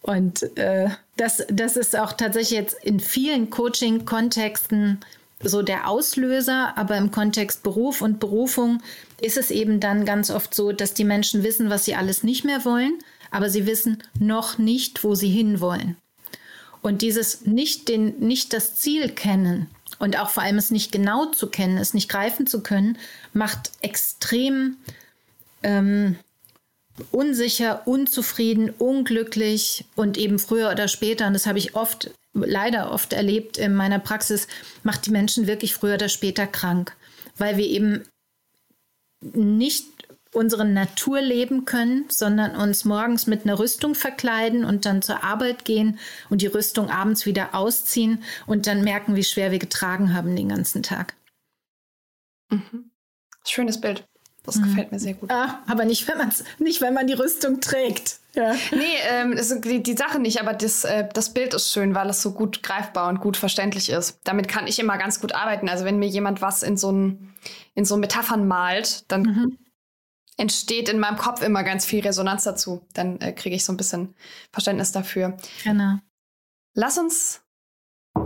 Und 0.01 0.57
äh, 0.57 0.89
das, 1.17 1.43
das 1.49 1.75
ist 1.75 1.97
auch 1.97 2.13
tatsächlich 2.13 2.57
jetzt 2.57 2.83
in 2.83 3.01
vielen 3.01 3.49
Coaching-Kontexten 3.49 4.99
so 5.41 5.61
der 5.61 5.87
Auslöser, 5.87 6.77
aber 6.77 6.97
im 6.97 7.11
Kontext 7.11 7.63
Beruf 7.63 8.01
und 8.01 8.19
Berufung 8.19 8.81
ist 9.21 9.37
es 9.37 9.51
eben 9.51 9.79
dann 9.79 10.05
ganz 10.05 10.31
oft 10.31 10.53
so, 10.53 10.71
dass 10.71 10.93
die 10.93 11.03
Menschen 11.03 11.43
wissen, 11.43 11.69
was 11.69 11.85
sie 11.85 11.95
alles 11.95 12.23
nicht 12.23 12.43
mehr 12.43 12.65
wollen, 12.65 12.93
aber 13.31 13.49
sie 13.49 13.65
wissen 13.65 14.03
noch 14.19 14.57
nicht, 14.57 15.03
wo 15.03 15.15
sie 15.15 15.29
hinwollen. 15.29 15.97
Und 16.81 17.01
dieses 17.01 17.45
nicht, 17.45 17.87
den, 17.87 18.19
nicht 18.19 18.53
das 18.53 18.75
Ziel 18.75 19.09
kennen 19.09 19.69
und 19.99 20.19
auch 20.19 20.29
vor 20.29 20.43
allem 20.43 20.57
es 20.57 20.71
nicht 20.71 20.91
genau 20.91 21.25
zu 21.25 21.47
kennen, 21.47 21.77
es 21.77 21.93
nicht 21.93 22.09
greifen 22.09 22.47
zu 22.47 22.61
können, 22.61 22.97
macht 23.33 23.71
extrem 23.81 24.77
ähm, 25.63 26.17
unsicher, 27.11 27.85
unzufrieden, 27.85 28.69
unglücklich 28.69 29.85
und 29.95 30.17
eben 30.17 30.39
früher 30.39 30.71
oder 30.71 30.87
später, 30.87 31.27
und 31.27 31.33
das 31.33 31.45
habe 31.45 31.59
ich 31.59 31.75
oft 31.75 32.11
leider 32.45 32.91
oft 32.91 33.13
erlebt 33.13 33.57
in 33.57 33.75
meiner 33.75 33.99
Praxis, 33.99 34.47
macht 34.83 35.05
die 35.05 35.11
Menschen 35.11 35.47
wirklich 35.47 35.73
früher 35.73 35.95
oder 35.95 36.09
später 36.09 36.47
krank. 36.47 36.95
weil 37.39 37.57
wir 37.57 37.67
eben 37.67 38.03
nicht 39.21 39.85
unsere 40.33 40.65
Natur 40.65 41.21
leben 41.21 41.65
können, 41.65 42.05
sondern 42.09 42.55
uns 42.55 42.85
morgens 42.85 43.27
mit 43.27 43.43
einer 43.43 43.59
Rüstung 43.59 43.95
verkleiden 43.95 44.65
und 44.65 44.85
dann 44.85 45.01
zur 45.01 45.23
Arbeit 45.23 45.65
gehen 45.65 45.99
und 46.29 46.41
die 46.41 46.47
Rüstung 46.47 46.89
abends 46.89 47.25
wieder 47.25 47.55
ausziehen 47.55 48.23
und 48.45 48.67
dann 48.67 48.83
merken, 48.83 49.15
wie 49.15 49.23
schwer 49.23 49.51
wir 49.51 49.59
getragen 49.59 50.13
haben 50.13 50.35
den 50.35 50.49
ganzen 50.49 50.83
Tag. 50.83 51.15
Mhm. 52.49 52.91
Schönes 53.45 53.79
Bild. 53.79 54.05
Das 54.47 54.55
mhm. 54.55 54.63
gefällt 54.63 54.91
mir 54.91 54.99
sehr 54.99 55.13
gut. 55.13 55.29
Ah, 55.29 55.59
aber 55.67 55.85
nicht, 55.85 56.07
wenn, 56.07 56.17
man's, 56.17 56.43
nicht, 56.57 56.81
wenn 56.81 56.95
man 56.95 57.05
die 57.05 57.13
Rüstung 57.13 57.59
trägt. 57.61 58.19
Ja. 58.33 58.55
Nee, 58.71 58.95
ähm, 59.09 59.39
die, 59.63 59.83
die, 59.83 59.97
Sache 59.97 60.19
nicht, 60.19 60.39
aber 60.39 60.53
das, 60.53 60.83
äh, 60.83 61.07
das 61.13 61.33
Bild 61.33 61.53
ist 61.53 61.71
schön, 61.71 61.93
weil 61.93 62.09
es 62.09 62.21
so 62.21 62.31
gut 62.31 62.63
greifbar 62.63 63.09
und 63.09 63.19
gut 63.19 63.37
verständlich 63.37 63.89
ist. 63.89 64.19
Damit 64.23 64.47
kann 64.47 64.67
ich 64.67 64.79
immer 64.79 64.97
ganz 64.97 65.21
gut 65.21 65.35
arbeiten. 65.35 65.69
Also 65.69 65.85
wenn 65.85 65.99
mir 65.99 66.07
jemand 66.07 66.41
was 66.41 66.63
in 66.63 66.77
so, 66.77 66.91
ein, 66.91 67.33
in 67.75 67.85
so 67.85 67.97
Metaphern 67.97 68.47
malt, 68.47 69.03
dann 69.11 69.21
mhm 69.21 69.57
entsteht 70.37 70.87
in 70.87 70.99
meinem 70.99 71.17
Kopf 71.17 71.41
immer 71.41 71.63
ganz 71.63 71.85
viel 71.85 72.01
Resonanz 72.05 72.43
dazu. 72.43 72.85
Dann 72.93 73.19
äh, 73.21 73.33
kriege 73.33 73.55
ich 73.55 73.65
so 73.65 73.73
ein 73.73 73.77
bisschen 73.77 74.13
Verständnis 74.51 74.91
dafür. 74.91 75.35
Genau. 75.63 75.97
Lass 76.73 76.97
uns 76.97 77.41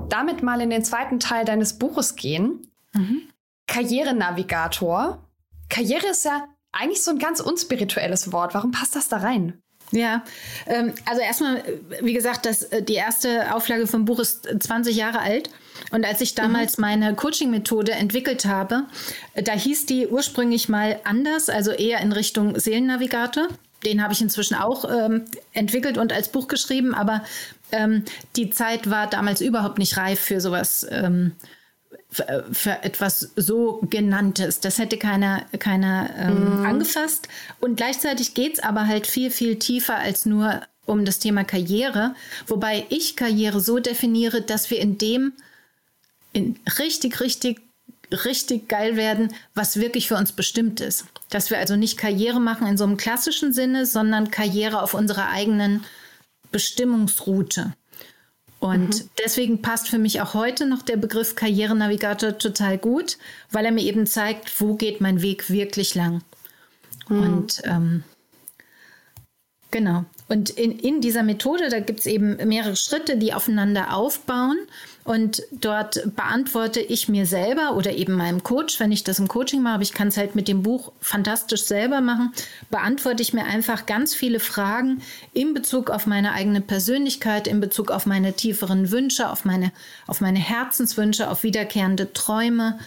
damit 0.10 0.44
mal 0.44 0.62
in 0.62 0.70
den 0.70 0.84
zweiten 0.84 1.20
Teil 1.20 1.46
deines 1.46 1.80
Buches 1.80 2.16
gehen. 2.16 2.68
Mhm. 2.94 3.30
Karrierenavigator. 3.68 5.26
Karriere 5.72 6.08
ist 6.10 6.26
ja 6.26 6.48
eigentlich 6.72 7.04
so 7.04 7.12
ein 7.12 7.20
ganz 7.20 7.40
unspirituelles 7.40 8.32
Wort. 8.32 8.54
Warum 8.54 8.72
passt 8.72 8.96
das 8.96 9.08
da 9.08 9.18
rein? 9.18 9.60
Ja, 9.92 10.24
ähm, 10.68 10.94
also 11.06 11.22
erstmal, 11.22 11.64
wie 12.02 12.14
gesagt, 12.14 12.46
das, 12.46 12.64
äh, 12.64 12.82
die 12.82 12.94
erste 12.94 13.54
Auflage 13.54 13.88
vom 13.88 14.06
Buch 14.06 14.20
ist 14.20 14.48
20 14.48 14.96
Jahre 14.96 15.20
alt. 15.20 15.50
Und 15.92 16.06
als 16.06 16.22
ich 16.22 16.36
damals 16.36 16.78
mhm. 16.78 16.82
meine 16.82 17.16
Coaching-Methode 17.16 17.92
entwickelt 17.92 18.46
habe, 18.46 18.84
äh, 19.34 19.44
da 19.44 19.54
hieß 19.54 19.88
die 19.88 20.08
ursprünglich 20.08 20.70
mal 20.70 21.00
anders, 21.04 21.50
also 21.50 21.72
eher 21.72 22.00
in 22.00 22.14
Richtung 22.14 22.58
Seelennavigator. 22.58 23.50
Den 23.84 24.02
habe 24.02 24.14
ich 24.14 24.22
inzwischen 24.22 24.56
auch 24.56 24.86
ähm, 24.90 25.26
entwickelt 25.54 25.98
und 25.98 26.14
als 26.14 26.30
Buch 26.30 26.48
geschrieben, 26.48 26.94
aber 26.94 27.24
ähm, 27.72 28.06
die 28.36 28.52
Zeit 28.52 28.90
war 28.90 29.10
damals 29.10 29.42
überhaupt 29.42 29.80
nicht 29.80 29.98
reif 29.98 30.20
für 30.20 30.40
sowas. 30.40 30.86
Ähm, 30.90 31.34
für, 32.12 32.46
für, 32.52 32.84
etwas 32.84 33.32
so 33.36 33.80
genanntes. 33.90 34.60
Das 34.60 34.78
hätte 34.78 34.98
keiner, 34.98 35.46
keiner 35.60 36.10
ähm, 36.18 36.60
mhm. 36.60 36.66
angefasst. 36.66 37.28
Und 37.60 37.78
gleichzeitig 37.78 38.34
geht 38.34 38.56
es 38.56 38.60
aber 38.64 38.88
halt 38.88 39.08
viel, 39.08 39.32
viel 39.32 39.58
tiefer 39.58 39.98
als 39.98 40.26
nur 40.26 40.62
um 40.86 41.06
das 41.06 41.20
Thema 41.20 41.44
Karriere. 41.44 42.16
Wobei 42.48 42.86
ich 42.90 43.16
Karriere 43.16 43.62
so 43.62 43.80
definiere, 43.80 44.42
dass 44.42 44.70
wir 44.70 44.80
in 44.80 44.98
dem 44.98 45.34
in 46.34 46.60
richtig, 46.80 47.20
richtig, 47.20 47.62
richtig 48.12 48.68
geil 48.68 48.96
werden, 48.96 49.34
was 49.54 49.78
wirklich 49.78 50.08
für 50.08 50.16
uns 50.16 50.32
bestimmt 50.32 50.82
ist. 50.82 51.06
Dass 51.30 51.50
wir 51.50 51.60
also 51.60 51.76
nicht 51.76 51.98
Karriere 51.98 52.40
machen 52.40 52.68
in 52.68 52.78
so 52.78 52.84
einem 52.84 52.98
klassischen 52.98 53.54
Sinne, 53.54 53.86
sondern 53.86 54.32
Karriere 54.32 54.82
auf 54.82 54.94
unserer 54.94 55.30
eigenen 55.30 55.84
Bestimmungsroute. 56.52 57.74
Und 58.62 59.04
mhm. 59.04 59.10
deswegen 59.26 59.62
passt 59.64 59.90
für 59.90 59.98
mich 59.98 60.22
auch 60.22 60.36
heute 60.36 60.68
noch 60.68 60.84
der 60.84 60.96
Begriff 60.96 61.36
Karrierenavigator 61.36 62.38
total 62.38 62.78
gut, 62.78 63.18
weil 63.50 63.66
er 63.66 63.72
mir 63.72 63.84
eben 63.84 64.06
zeigt, 64.06 64.62
wo 64.62 64.76
geht 64.76 65.02
mein 65.02 65.24
Weg 65.24 65.50
wirklich 65.50 65.96
lang. 65.96 66.22
Mhm. 67.10 67.24
Und 67.24 67.62
ähm, 67.66 68.04
genau. 69.72 70.06
Und 70.28 70.52
in, 70.52 70.78
in 70.78 71.02
dieser 71.02 71.24
Methode, 71.24 71.70
da 71.70 71.80
gibt 71.80 72.02
es 72.02 72.06
eben 72.06 72.38
mehrere 72.48 72.76
Schritte, 72.76 73.18
die 73.18 73.34
aufeinander 73.34 73.96
aufbauen. 73.96 74.60
Und 75.04 75.42
dort 75.52 76.16
beantworte 76.16 76.80
ich 76.80 77.10
mir 77.10 77.26
selber 77.26 77.76
oder 77.76 77.92
eben 77.94 78.14
meinem 78.14 78.44
Coach, 78.44 78.80
wenn 78.80 78.92
ich 78.92 79.04
das 79.04 79.18
im 79.18 79.28
Coaching 79.28 79.64
mache, 79.64 79.76
aber 79.76 79.84
ich 79.84 79.94
kann 79.94 80.10
es 80.10 80.18
halt 80.18 80.36
mit 80.36 80.48
dem 80.48 80.62
Buch 80.62 80.92
fantastisch 81.00 81.64
selber 81.64 82.02
machen, 82.02 82.32
beantworte 82.70 83.24
ich 83.24 83.34
mir 83.34 83.46
einfach 83.46 83.88
ganz 83.88 84.14
viele 84.14 84.40
Fragen 84.40 85.02
in 85.34 85.54
Bezug 85.56 85.90
auf 85.90 86.06
meine 86.06 86.34
eigene 86.34 86.62
Persönlichkeit, 86.62 87.48
in 87.48 87.60
Bezug 87.60 87.90
auf 87.90 88.06
meine 88.06 88.34
tieferen 88.34 88.92
Wünsche, 88.92 89.30
auf 89.30 89.44
meine, 89.44 89.72
auf 90.06 90.22
meine 90.22 90.40
Herzenswünsche, 90.40 91.30
auf 91.30 91.42
wiederkehrende 91.44 92.14
Träume 92.14 92.78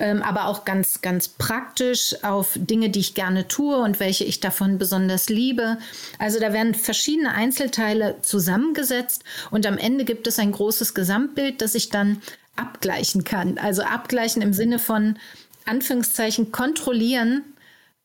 ähm, 0.00 0.22
aber 0.22 0.46
auch 0.46 0.64
ganz, 0.64 1.02
ganz 1.02 1.28
praktisch 1.28 2.16
auf 2.24 2.52
Dinge, 2.56 2.88
die 2.88 3.00
ich 3.00 3.14
gerne 3.14 3.46
tue 3.46 3.76
und 3.76 4.00
welche 4.00 4.24
ich 4.24 4.40
davon 4.40 4.78
besonders 4.78 5.28
liebe. 5.28 5.76
Also 6.18 6.40
da 6.40 6.52
werden 6.52 6.74
verschiedene 6.74 7.32
Einzelteile 7.32 8.16
zusammengesetzt 8.22 9.22
und 9.50 9.66
am 9.66 9.78
Ende 9.78 10.04
gibt 10.04 10.26
es 10.26 10.38
ein 10.38 10.52
großes 10.52 10.94
Gesamtbild, 10.94 11.60
das 11.60 11.74
ich 11.74 11.90
dann 11.90 12.22
abgleichen 12.56 13.24
kann. 13.24 13.58
Also 13.58 13.82
abgleichen 13.82 14.40
im 14.42 14.54
Sinne 14.54 14.78
von 14.78 15.18
Anführungszeichen 15.66 16.50
kontrollieren, 16.50 17.44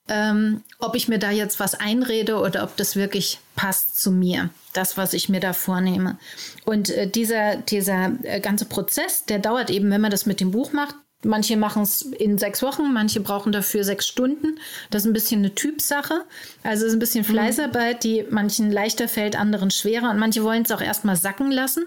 ähm, 0.09 0.63
ob 0.79 0.95
ich 0.95 1.07
mir 1.07 1.17
da 1.17 1.31
jetzt 1.31 1.59
was 1.61 1.75
einrede 1.75 2.39
oder 2.39 2.63
ob 2.63 2.75
das 2.75 2.97
wirklich 2.97 3.39
passt 3.55 3.99
zu 3.99 4.11
mir, 4.11 4.49
das, 4.73 4.97
was 4.97 5.13
ich 5.13 5.29
mir 5.29 5.39
da 5.39 5.53
vornehme. 5.53 6.17
Und 6.65 6.89
äh, 6.89 7.09
dieser, 7.09 7.55
dieser 7.55 8.11
äh, 8.23 8.41
ganze 8.41 8.65
Prozess, 8.65 9.25
der 9.25 9.39
dauert 9.39 9.69
eben, 9.69 9.89
wenn 9.89 10.01
man 10.01 10.11
das 10.11 10.25
mit 10.25 10.41
dem 10.41 10.51
Buch 10.51 10.73
macht, 10.73 10.95
Manche 11.25 11.57
machen 11.57 11.83
es 11.83 12.03
in 12.03 12.37
sechs 12.37 12.61
Wochen, 12.61 12.93
manche 12.93 13.19
brauchen 13.19 13.51
dafür 13.51 13.83
sechs 13.83 14.07
Stunden. 14.07 14.59
Das 14.91 15.01
ist 15.01 15.07
ein 15.07 15.13
bisschen 15.13 15.39
eine 15.39 15.55
Typsache. 15.55 16.23
Also 16.63 16.85
es 16.85 16.89
ist 16.89 16.95
ein 16.95 16.99
bisschen 16.99 17.23
mhm. 17.23 17.31
Fleißarbeit, 17.31 18.03
die 18.03 18.25
manchen 18.29 18.71
leichter 18.71 19.07
fällt, 19.07 19.35
anderen 19.35 19.71
schwerer. 19.71 20.11
Und 20.11 20.19
manche 20.19 20.43
wollen 20.43 20.63
es 20.63 20.71
auch 20.71 20.81
erstmal 20.81 21.15
sacken 21.15 21.51
lassen, 21.51 21.85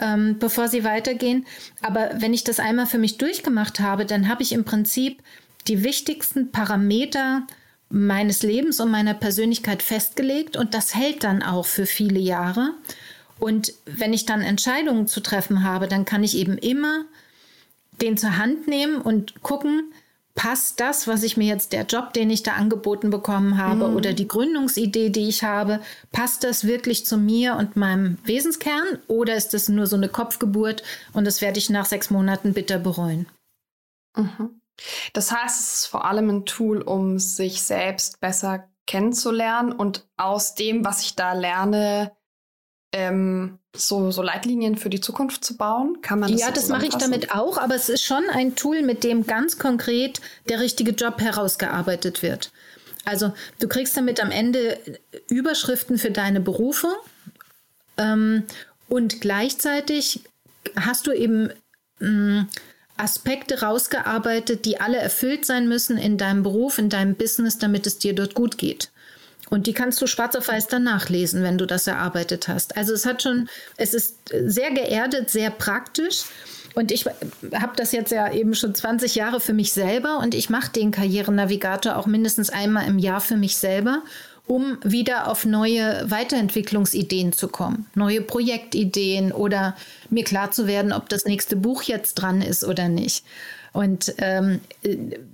ähm, 0.00 0.38
bevor 0.38 0.68
sie 0.68 0.82
weitergehen. 0.82 1.46
Aber 1.82 2.10
wenn 2.14 2.32
ich 2.32 2.44
das 2.44 2.58
einmal 2.58 2.86
für 2.86 2.98
mich 2.98 3.18
durchgemacht 3.18 3.80
habe, 3.80 4.06
dann 4.06 4.28
habe 4.28 4.42
ich 4.42 4.52
im 4.52 4.64
Prinzip 4.64 5.22
die 5.68 5.84
wichtigsten 5.84 6.50
Parameter 6.50 7.46
meines 7.90 8.42
Lebens 8.42 8.80
und 8.80 8.90
meiner 8.90 9.14
Persönlichkeit 9.14 9.82
festgelegt. 9.82 10.56
Und 10.56 10.74
das 10.74 10.94
hält 10.94 11.22
dann 11.22 11.42
auch 11.42 11.66
für 11.66 11.86
viele 11.86 12.18
Jahre. 12.18 12.70
Und 13.38 13.74
wenn 13.84 14.12
ich 14.12 14.26
dann 14.26 14.42
Entscheidungen 14.42 15.06
zu 15.06 15.20
treffen 15.20 15.64
habe, 15.64 15.86
dann 15.86 16.04
kann 16.04 16.24
ich 16.24 16.36
eben 16.36 16.56
immer 16.56 17.04
den 18.00 18.16
zur 18.16 18.36
Hand 18.36 18.68
nehmen 18.68 19.00
und 19.00 19.42
gucken, 19.42 19.92
passt 20.34 20.80
das, 20.80 21.06
was 21.06 21.22
ich 21.22 21.36
mir 21.36 21.46
jetzt, 21.46 21.72
der 21.72 21.84
Job, 21.84 22.12
den 22.12 22.28
ich 22.30 22.42
da 22.42 22.54
angeboten 22.54 23.10
bekommen 23.10 23.56
habe 23.56 23.88
mhm. 23.88 23.96
oder 23.96 24.12
die 24.12 24.28
Gründungsidee, 24.28 25.10
die 25.10 25.28
ich 25.28 25.44
habe, 25.44 25.80
passt 26.10 26.44
das 26.44 26.64
wirklich 26.64 27.06
zu 27.06 27.16
mir 27.16 27.56
und 27.56 27.76
meinem 27.76 28.18
Wesenskern 28.24 28.98
oder 29.06 29.36
ist 29.36 29.54
das 29.54 29.68
nur 29.68 29.86
so 29.86 29.96
eine 29.96 30.08
Kopfgeburt 30.08 30.82
und 31.12 31.24
das 31.24 31.40
werde 31.40 31.58
ich 31.58 31.70
nach 31.70 31.86
sechs 31.86 32.10
Monaten 32.10 32.52
bitter 32.52 32.78
bereuen? 32.78 33.26
Mhm. 34.16 34.60
Das 35.12 35.30
heißt, 35.30 35.60
es 35.60 35.74
ist 35.74 35.86
vor 35.86 36.04
allem 36.04 36.28
ein 36.30 36.46
Tool, 36.46 36.82
um 36.82 37.20
sich 37.20 37.62
selbst 37.62 38.20
besser 38.20 38.68
kennenzulernen 38.86 39.72
und 39.72 40.06
aus 40.16 40.56
dem, 40.56 40.84
was 40.84 41.02
ich 41.02 41.14
da 41.14 41.32
lerne, 41.32 42.12
ähm, 42.94 43.58
so, 43.74 44.12
so 44.12 44.22
Leitlinien 44.22 44.76
für 44.76 44.88
die 44.88 45.00
Zukunft 45.00 45.44
zu 45.44 45.56
bauen? 45.56 45.98
Kann 46.00 46.20
man 46.20 46.30
das 46.30 46.40
Ja, 46.40 46.46
so 46.46 46.52
das 46.54 46.68
mache 46.68 46.86
ich 46.86 46.94
damit 46.94 47.32
auch, 47.32 47.58
aber 47.58 47.74
es 47.74 47.88
ist 47.88 48.04
schon 48.04 48.22
ein 48.30 48.54
Tool, 48.54 48.82
mit 48.82 49.02
dem 49.02 49.26
ganz 49.26 49.58
konkret 49.58 50.20
der 50.48 50.60
richtige 50.60 50.92
Job 50.92 51.20
herausgearbeitet 51.20 52.22
wird. 52.22 52.52
Also 53.04 53.32
du 53.58 53.68
kriegst 53.68 53.96
damit 53.96 54.22
am 54.22 54.30
Ende 54.30 54.78
Überschriften 55.28 55.98
für 55.98 56.12
deine 56.12 56.40
Berufe 56.40 56.88
ähm, 57.96 58.44
und 58.88 59.20
gleichzeitig 59.20 60.20
hast 60.76 61.08
du 61.08 61.12
eben 61.12 61.50
mh, 61.98 62.08
mm, 62.08 62.48
Aspekte 62.96 63.60
rausgearbeitet, 63.60 64.64
die 64.64 64.80
alle 64.80 64.98
erfüllt 64.98 65.44
sein 65.44 65.68
müssen 65.68 65.98
in 65.98 66.16
deinem 66.16 66.44
Beruf, 66.44 66.78
in 66.78 66.90
deinem 66.90 67.16
Business, 67.16 67.58
damit 67.58 67.88
es 67.88 67.98
dir 67.98 68.14
dort 68.14 68.34
gut 68.34 68.56
geht. 68.56 68.92
Und 69.50 69.66
die 69.66 69.72
kannst 69.72 70.00
du 70.00 70.06
schwarz 70.06 70.34
auf 70.36 70.48
weiß 70.48 70.68
dann 70.68 70.84
nachlesen, 70.84 71.42
wenn 71.42 71.58
du 71.58 71.66
das 71.66 71.86
erarbeitet 71.86 72.48
hast. 72.48 72.76
Also 72.76 72.92
es 72.92 73.06
hat 73.06 73.22
schon, 73.22 73.48
es 73.76 73.94
ist 73.94 74.16
sehr 74.32 74.70
geerdet, 74.70 75.30
sehr 75.30 75.50
praktisch. 75.50 76.24
Und 76.74 76.90
ich 76.90 77.04
habe 77.06 77.72
das 77.76 77.92
jetzt 77.92 78.10
ja 78.10 78.32
eben 78.32 78.54
schon 78.54 78.74
20 78.74 79.14
Jahre 79.14 79.40
für 79.40 79.52
mich 79.52 79.72
selber 79.72 80.18
und 80.18 80.34
ich 80.34 80.50
mache 80.50 80.72
den 80.72 80.90
Karrierenavigator 80.90 81.96
auch 81.96 82.06
mindestens 82.06 82.50
einmal 82.50 82.88
im 82.88 82.98
Jahr 82.98 83.20
für 83.20 83.36
mich 83.36 83.56
selber, 83.58 84.02
um 84.46 84.78
wieder 84.82 85.28
auf 85.28 85.44
neue 85.44 86.10
Weiterentwicklungsideen 86.10 87.32
zu 87.32 87.48
kommen, 87.48 87.86
neue 87.94 88.20
Projektideen 88.20 89.30
oder 89.30 89.76
mir 90.10 90.24
klar 90.24 90.50
zu 90.50 90.66
werden, 90.66 90.92
ob 90.92 91.08
das 91.08 91.24
nächste 91.26 91.54
Buch 91.54 91.82
jetzt 91.82 92.14
dran 92.14 92.42
ist 92.42 92.64
oder 92.64 92.88
nicht. 92.88 93.24
Und 93.72 94.14
ähm, 94.18 94.60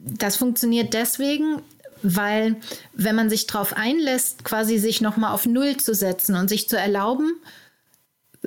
das 0.05 0.37
funktioniert 0.37 0.95
deswegen, 0.95 1.63
weil 2.03 2.57
wenn 2.93 3.17
man 3.17 3.31
sich 3.31 3.47
darauf 3.47 3.77
einlässt, 3.77 4.45
quasi 4.45 4.79
sich 4.79 5.01
nochmal 5.01 5.33
auf 5.33 5.47
Null 5.47 5.77
zu 5.77 5.95
setzen 5.95 6.35
und 6.35 6.49
sich 6.49 6.69
zu 6.69 6.77
erlauben, 6.77 7.33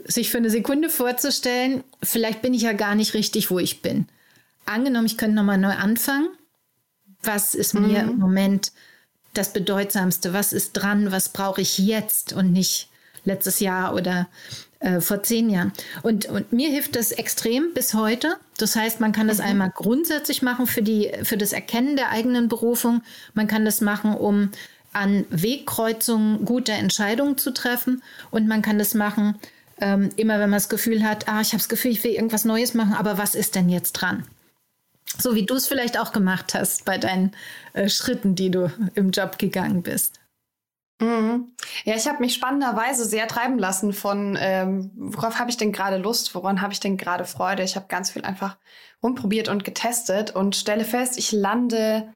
sich 0.05 0.29
für 0.29 0.37
eine 0.37 0.49
Sekunde 0.49 0.89
vorzustellen, 0.89 1.83
vielleicht 2.01 2.41
bin 2.41 2.53
ich 2.53 2.63
ja 2.63 2.73
gar 2.73 2.95
nicht 2.95 3.13
richtig, 3.13 3.51
wo 3.51 3.59
ich 3.59 3.81
bin. 3.81 4.07
Angenommen, 4.65 5.05
ich 5.05 5.17
könnte 5.17 5.35
nochmal 5.35 5.57
neu 5.57 5.73
anfangen. 5.73 6.29
Was 7.21 7.55
ist 7.55 7.73
mhm. 7.73 7.87
mir 7.87 7.99
im 8.01 8.17
Moment 8.17 8.71
das 9.33 9.53
Bedeutsamste? 9.53 10.33
Was 10.33 10.53
ist 10.53 10.73
dran? 10.73 11.11
Was 11.11 11.29
brauche 11.29 11.61
ich 11.61 11.77
jetzt 11.77 12.33
und 12.33 12.51
nicht 12.51 12.89
letztes 13.25 13.59
Jahr 13.59 13.93
oder 13.95 14.27
äh, 14.79 14.99
vor 14.99 15.23
zehn 15.23 15.49
Jahren. 15.49 15.71
Und, 16.01 16.25
und 16.25 16.51
mir 16.51 16.69
hilft 16.69 16.95
das 16.95 17.11
extrem 17.11 17.73
bis 17.73 17.93
heute. 17.93 18.35
Das 18.57 18.75
heißt, 18.75 18.99
man 18.99 19.11
kann 19.13 19.27
das 19.27 19.37
mhm. 19.37 19.45
einmal 19.45 19.71
grundsätzlich 19.73 20.41
machen 20.41 20.67
für, 20.67 20.81
die, 20.81 21.11
für 21.23 21.37
das 21.37 21.53
Erkennen 21.53 21.95
der 21.95 22.09
eigenen 22.09 22.49
Berufung. 22.49 23.01
Man 23.33 23.47
kann 23.47 23.65
das 23.65 23.81
machen, 23.81 24.13
um 24.13 24.49
an 24.91 25.25
Wegkreuzungen 25.29 26.45
gute 26.45 26.73
Entscheidungen 26.73 27.37
zu 27.37 27.51
treffen. 27.51 28.03
Und 28.29 28.47
man 28.47 28.61
kann 28.61 28.77
das 28.77 28.93
machen, 28.93 29.35
ähm, 29.79 30.09
immer 30.15 30.35
wenn 30.35 30.49
man 30.49 30.57
das 30.57 30.69
Gefühl 30.69 31.03
hat, 31.03 31.27
ah, 31.27 31.41
ich 31.41 31.49
habe 31.49 31.57
das 31.57 31.69
Gefühl, 31.69 31.91
ich 31.91 32.03
will 32.03 32.11
irgendwas 32.11 32.45
Neues 32.45 32.73
machen, 32.73 32.93
aber 32.93 33.17
was 33.17 33.35
ist 33.35 33.55
denn 33.55 33.69
jetzt 33.69 33.93
dran? 33.93 34.25
So 35.17 35.35
wie 35.35 35.45
du 35.45 35.55
es 35.55 35.67
vielleicht 35.67 35.99
auch 35.99 36.11
gemacht 36.11 36.53
hast 36.53 36.85
bei 36.85 36.97
deinen 36.97 37.31
äh, 37.73 37.89
Schritten, 37.89 38.35
die 38.35 38.51
du 38.51 38.71
im 38.95 39.11
Job 39.11 39.37
gegangen 39.37 39.83
bist. 39.83 40.19
Mhm. 40.99 41.55
Ja, 41.85 41.95
ich 41.95 42.07
habe 42.07 42.19
mich 42.19 42.33
spannenderweise 42.33 43.05
sehr 43.05 43.27
treiben 43.27 43.57
lassen 43.57 43.93
von, 43.93 44.37
ähm, 44.39 44.91
worauf 44.95 45.39
habe 45.39 45.49
ich 45.49 45.57
denn 45.57 45.71
gerade 45.71 45.97
Lust, 45.97 46.33
woran 46.35 46.61
habe 46.61 46.73
ich 46.73 46.79
denn 46.79 46.97
gerade 46.97 47.25
Freude. 47.25 47.63
Ich 47.63 47.75
habe 47.75 47.87
ganz 47.87 48.11
viel 48.11 48.23
einfach 48.23 48.57
rumprobiert 49.01 49.49
und 49.49 49.63
getestet 49.63 50.35
und 50.35 50.55
stelle 50.55 50.85
fest, 50.85 51.17
ich 51.17 51.31
lande 51.31 52.13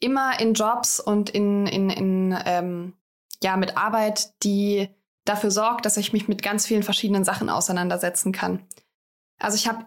immer 0.00 0.40
in 0.40 0.54
Jobs 0.54 1.00
und 1.00 1.30
in, 1.30 1.66
in, 1.66 1.90
in 1.90 2.38
ähm, 2.44 2.94
ja, 3.42 3.56
mit 3.56 3.76
Arbeit, 3.76 4.32
die 4.42 4.88
dafür 5.24 5.50
sorgt, 5.50 5.84
dass 5.84 5.96
ich 5.96 6.12
mich 6.12 6.28
mit 6.28 6.42
ganz 6.42 6.66
vielen 6.66 6.82
verschiedenen 6.82 7.24
Sachen 7.24 7.50
auseinandersetzen 7.50 8.32
kann. 8.32 8.66
Also 9.38 9.56
ich 9.56 9.68
habe, 9.68 9.86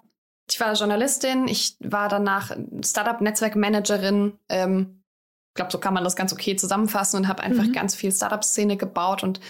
ich 0.50 0.60
war 0.60 0.74
Journalistin, 0.74 1.48
ich 1.48 1.76
war 1.80 2.08
danach 2.08 2.56
Startup-Netzwerkmanagerin, 2.84 4.38
ähm, 4.50 5.01
ich 5.52 5.56
glaube, 5.56 5.72
so 5.72 5.80
kann 5.80 5.94
man 5.94 6.06
das 6.06 6.16
ganz 6.16 6.32
okay 6.32 6.56
zusammenfassen 6.56 7.18
und 7.18 7.28
habe 7.28 7.44
einfach 7.44 7.66
mhm. 7.66 7.74
ganz 7.74 7.94
viel 7.94 8.10
Startup-Szene 8.14 8.78
gebaut 8.78 9.22
und 9.22 9.42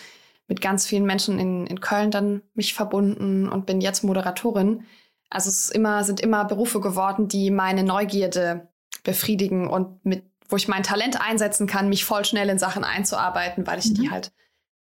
mit 0.47 0.59
ganz 0.59 0.87
vielen 0.87 1.05
Menschen 1.05 1.37
in, 1.37 1.67
in 1.67 1.79
Köln 1.79 2.09
dann 2.09 2.41
mich 2.55 2.73
verbunden 2.73 3.47
und 3.47 3.67
bin 3.67 3.81
jetzt 3.81 4.03
Moderatorin. 4.03 4.83
Also 5.29 5.49
es 5.49 5.69
immer, 5.69 6.03
sind 6.03 6.19
immer 6.19 6.43
Berufe 6.45 6.81
geworden, 6.81 7.27
die 7.27 7.51
meine 7.51 7.83
Neugierde 7.83 8.67
befriedigen 9.03 9.67
und 9.67 10.03
mit, 10.03 10.23
wo 10.49 10.55
ich 10.55 10.67
mein 10.67 10.81
Talent 10.81 11.21
einsetzen 11.21 11.67
kann, 11.67 11.87
mich 11.87 12.03
voll 12.03 12.25
schnell 12.25 12.49
in 12.49 12.57
Sachen 12.57 12.83
einzuarbeiten, 12.83 13.67
weil 13.67 13.77
ich 13.77 13.91
mhm. 13.91 13.93
die 13.93 14.09
halt 14.09 14.31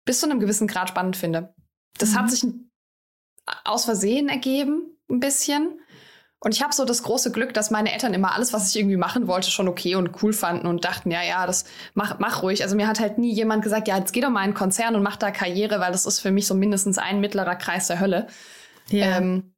bis 0.04 0.20
zu 0.20 0.30
einem 0.30 0.41
gewissen 0.41 0.67
Grad 0.67 0.89
spannend 0.89 1.15
finde. 1.15 1.56
Das 1.98 2.12
mhm. 2.12 2.15
hat 2.15 2.32
sich 2.32 2.46
aus 3.63 3.86
Versehen 3.86 4.28
ergeben, 4.28 4.98
ein 5.10 5.22
bisschen. 5.22 5.80
Und 6.39 6.54
ich 6.54 6.62
habe 6.62 6.73
so 6.73 6.86
das 6.86 7.02
große 7.02 7.32
Glück, 7.32 7.54
dass 7.54 7.71
meine 7.71 7.91
Eltern 7.91 8.13
immer 8.13 8.34
alles, 8.34 8.54
was 8.54 8.69
ich 8.69 8.80
irgendwie 8.80 8.97
machen 8.97 9.28
wollte, 9.28 9.50
schon 9.50 9.67
okay 9.67 9.95
und 9.95 10.21
cool 10.21 10.34
fanden 10.34 10.67
und 10.67 10.86
dachten, 10.86 11.10
ja, 11.10 11.23
ja, 11.23 11.47
das 11.47 11.65
mach, 11.95 12.19
mach 12.19 12.43
ruhig. 12.43 12.62
Also 12.62 12.76
mir 12.76 12.88
hat 12.88 13.00
halt 13.00 13.17
nie 13.17 13.34
jemand 13.34 13.63
gesagt, 13.63 13.88
ja, 13.88 13.97
jetzt 13.97 14.13
geh 14.13 14.21
doch 14.21 14.30
mal 14.30 14.41
in 14.41 14.45
einen 14.45 14.54
Konzern 14.54 14.95
und 14.95 15.02
mach 15.02 15.15
da 15.15 15.32
Karriere, 15.32 15.80
weil 15.80 15.91
das 15.91 16.06
ist 16.06 16.19
für 16.19 16.30
mich 16.30 16.45
so 16.45 16.54
mindestens 16.54 17.00
ein 17.00 17.19
mittlerer 17.21 17.56
Kreis 17.56 17.88
der 17.88 18.00
Hölle. 18.00 18.28
Ja. 18.89 19.17
Ähm, 19.17 19.56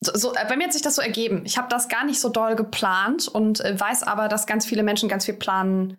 so, 0.00 0.12
so, 0.14 0.32
bei 0.32 0.56
mir 0.56 0.64
hat 0.64 0.74
sich 0.74 0.82
das 0.82 0.96
so 0.96 1.02
ergeben. 1.02 1.42
Ich 1.44 1.56
habe 1.56 1.68
das 1.68 1.88
gar 1.88 2.04
nicht 2.04 2.20
so 2.20 2.28
doll 2.28 2.54
geplant 2.54 3.26
und 3.26 3.60
äh, 3.60 3.78
weiß 3.78 4.02
aber, 4.02 4.28
dass 4.28 4.46
ganz 4.46 4.66
viele 4.66 4.82
Menschen 4.82 5.08
ganz 5.08 5.24
viel 5.24 5.34
planen 5.34 5.96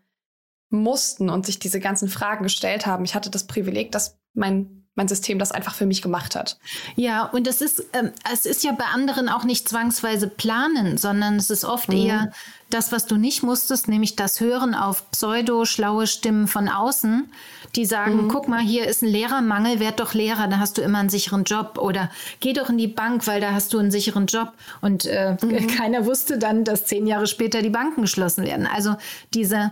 mussten 0.70 1.30
und 1.30 1.46
sich 1.46 1.58
diese 1.58 1.80
ganzen 1.80 2.08
Fragen 2.08 2.44
gestellt 2.44 2.86
haben. 2.86 3.04
Ich 3.04 3.16
hatte 3.16 3.32
das 3.32 3.48
Privileg, 3.48 3.92
dass 3.92 4.20
mein 4.34 4.79
mein 5.00 5.08
System 5.08 5.40
das 5.40 5.54
einfach 5.54 5.74
für 5.76 5.86
mich 5.86 6.02
gemacht 6.02 6.36
hat. 6.36 6.58
Ja, 6.98 7.24
und 7.24 7.48
es 7.48 7.62
ist, 7.62 7.86
ähm, 7.94 8.12
es 8.30 8.46
ist 8.46 8.66
ja 8.66 8.74
bei 8.74 8.84
anderen 8.84 9.30
auch 9.30 9.46
nicht 9.46 9.70
zwangsweise 9.70 10.28
planen, 10.28 10.98
sondern 10.98 11.38
es 11.38 11.50
ist 11.50 11.64
oft 11.64 11.88
mhm. 11.88 11.96
eher 11.96 12.32
das, 12.70 12.92
was 12.92 13.06
du 13.06 13.16
nicht 13.16 13.42
musstest, 13.42 13.88
nämlich 13.88 14.18
das 14.18 14.42
Hören 14.42 14.76
auf 14.76 15.10
pseudo-schlaue 15.12 16.06
Stimmen 16.06 16.50
von 16.50 16.68
außen, 16.68 17.32
die 17.76 17.86
sagen, 17.86 18.26
mhm. 18.26 18.28
guck 18.28 18.50
mal, 18.50 18.60
hier 18.60 18.88
ist 18.88 19.02
ein 19.02 19.08
Lehrermangel, 19.08 19.80
werd 19.80 20.02
doch 20.02 20.14
Lehrer, 20.14 20.50
da 20.50 20.60
hast 20.60 20.78
du 20.78 20.82
immer 20.82 21.00
einen 21.00 21.10
sicheren 21.10 21.46
Job. 21.46 21.78
Oder 21.80 22.12
geh 22.42 22.52
doch 22.52 22.70
in 22.70 22.78
die 22.78 22.88
Bank, 22.88 23.26
weil 23.26 23.40
da 23.40 23.54
hast 23.54 23.74
du 23.74 23.80
einen 23.80 23.92
sicheren 23.92 24.26
Job. 24.26 24.52
Und 24.82 25.06
äh, 25.06 25.38
mhm. 25.42 25.68
keiner 25.78 26.06
wusste 26.06 26.38
dann, 26.38 26.66
dass 26.66 26.86
zehn 26.86 27.08
Jahre 27.08 27.26
später 27.26 27.62
die 27.62 27.70
Banken 27.70 28.02
geschlossen 28.02 28.44
werden. 28.44 28.68
Also 28.68 28.98
diese 29.34 29.72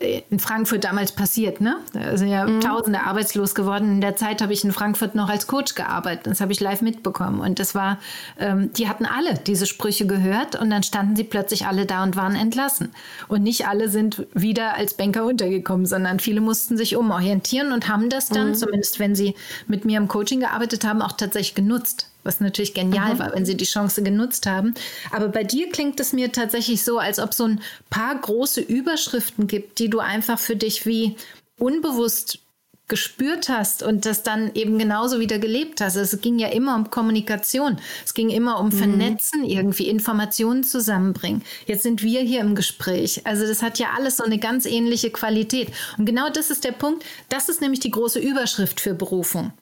in 0.00 0.40
Frankfurt 0.40 0.84
damals 0.84 1.12
passiert. 1.12 1.60
Ne? 1.60 1.76
Da 1.92 2.16
sind 2.16 2.28
ja 2.28 2.46
mhm. 2.46 2.60
Tausende 2.60 3.02
arbeitslos 3.02 3.54
geworden. 3.54 3.92
In 3.92 4.00
der 4.00 4.16
Zeit 4.16 4.42
habe 4.42 4.52
ich 4.52 4.64
in 4.64 4.72
Frankfurt 4.72 5.14
noch 5.14 5.28
als 5.28 5.46
Coach 5.46 5.74
gearbeitet. 5.76 6.26
Das 6.26 6.40
habe 6.40 6.52
ich 6.52 6.60
live 6.60 6.82
mitbekommen. 6.82 7.40
Und 7.40 7.60
das 7.60 7.74
war, 7.74 7.98
ähm, 8.38 8.72
die 8.72 8.88
hatten 8.88 9.06
alle 9.06 9.34
diese 9.34 9.66
Sprüche 9.66 10.06
gehört 10.06 10.56
und 10.56 10.70
dann 10.70 10.82
standen 10.82 11.14
sie 11.14 11.24
plötzlich 11.24 11.66
alle 11.66 11.86
da 11.86 12.02
und 12.02 12.16
waren 12.16 12.34
entlassen. 12.34 12.90
Und 13.28 13.44
nicht 13.44 13.68
alle 13.68 13.88
sind 13.88 14.26
wieder 14.34 14.74
als 14.74 14.94
Banker 14.94 15.24
untergekommen, 15.24 15.86
sondern 15.86 16.18
viele 16.18 16.40
mussten 16.40 16.76
sich 16.76 16.96
umorientieren 16.96 17.72
und 17.72 17.88
haben 17.88 18.08
das 18.08 18.28
dann, 18.28 18.48
mhm. 18.48 18.54
zumindest 18.54 18.98
wenn 18.98 19.14
sie 19.14 19.36
mit 19.68 19.84
mir 19.84 19.98
im 19.98 20.08
Coaching 20.08 20.40
gearbeitet 20.40 20.84
haben, 20.84 21.02
auch 21.02 21.12
tatsächlich 21.12 21.54
genutzt 21.54 22.10
was 22.24 22.40
natürlich 22.40 22.74
genial 22.74 23.14
mhm. 23.14 23.18
war, 23.20 23.34
wenn 23.34 23.46
sie 23.46 23.56
die 23.56 23.64
Chance 23.64 24.02
genutzt 24.02 24.46
haben. 24.46 24.74
Aber 25.12 25.28
bei 25.28 25.44
dir 25.44 25.70
klingt 25.70 26.00
es 26.00 26.12
mir 26.12 26.32
tatsächlich 26.32 26.82
so, 26.82 26.98
als 26.98 27.18
ob 27.18 27.34
so 27.34 27.44
ein 27.44 27.60
paar 27.90 28.14
große 28.18 28.60
Überschriften 28.60 29.46
gibt, 29.46 29.78
die 29.78 29.90
du 29.90 30.00
einfach 30.00 30.38
für 30.38 30.56
dich 30.56 30.86
wie 30.86 31.16
unbewusst 31.58 32.40
gespürt 32.86 33.48
hast 33.48 33.82
und 33.82 34.04
das 34.04 34.22
dann 34.22 34.50
eben 34.54 34.78
genauso 34.78 35.18
wieder 35.18 35.38
gelebt 35.38 35.80
hast. 35.80 35.96
Also 35.96 36.16
es 36.16 36.20
ging 36.20 36.38
ja 36.38 36.48
immer 36.48 36.76
um 36.76 36.90
Kommunikation. 36.90 37.78
Es 38.04 38.12
ging 38.12 38.28
immer 38.28 38.60
um 38.60 38.66
mhm. 38.66 38.72
Vernetzen, 38.72 39.44
irgendwie 39.44 39.88
Informationen 39.88 40.64
zusammenbringen. 40.64 41.42
Jetzt 41.66 41.82
sind 41.82 42.02
wir 42.02 42.20
hier 42.20 42.40
im 42.40 42.54
Gespräch. 42.54 43.22
Also 43.24 43.46
das 43.46 43.62
hat 43.62 43.78
ja 43.78 43.88
alles 43.96 44.18
so 44.18 44.24
eine 44.24 44.38
ganz 44.38 44.66
ähnliche 44.66 45.10
Qualität. 45.10 45.68
Und 45.96 46.04
genau 46.04 46.28
das 46.28 46.50
ist 46.50 46.64
der 46.64 46.72
Punkt. 46.72 47.04
Das 47.30 47.48
ist 47.48 47.62
nämlich 47.62 47.80
die 47.80 47.90
große 47.90 48.18
Überschrift 48.18 48.80
für 48.80 48.94
Berufung. 48.94 49.52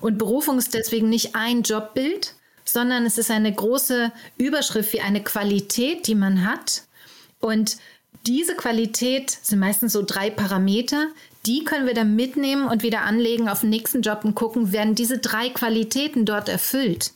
Und 0.00 0.18
Berufung 0.18 0.58
ist 0.58 0.74
deswegen 0.74 1.08
nicht 1.08 1.34
ein 1.34 1.62
Jobbild, 1.62 2.34
sondern 2.64 3.06
es 3.06 3.18
ist 3.18 3.30
eine 3.30 3.52
große 3.52 4.12
Überschrift 4.38 4.92
wie 4.92 5.00
eine 5.00 5.22
Qualität, 5.22 6.06
die 6.06 6.14
man 6.14 6.50
hat. 6.50 6.82
Und 7.40 7.76
diese 8.26 8.56
Qualität 8.56 9.30
sind 9.30 9.60
meistens 9.60 9.92
so 9.92 10.02
drei 10.02 10.30
Parameter, 10.30 11.08
die 11.46 11.64
können 11.64 11.86
wir 11.86 11.94
dann 11.94 12.16
mitnehmen 12.16 12.66
und 12.66 12.82
wieder 12.82 13.02
anlegen 13.02 13.48
auf 13.48 13.60
den 13.60 13.70
nächsten 13.70 14.02
Job 14.02 14.24
und 14.24 14.34
gucken, 14.34 14.72
werden 14.72 14.96
diese 14.96 15.18
drei 15.18 15.48
Qualitäten 15.50 16.24
dort 16.24 16.48
erfüllt. 16.48 17.12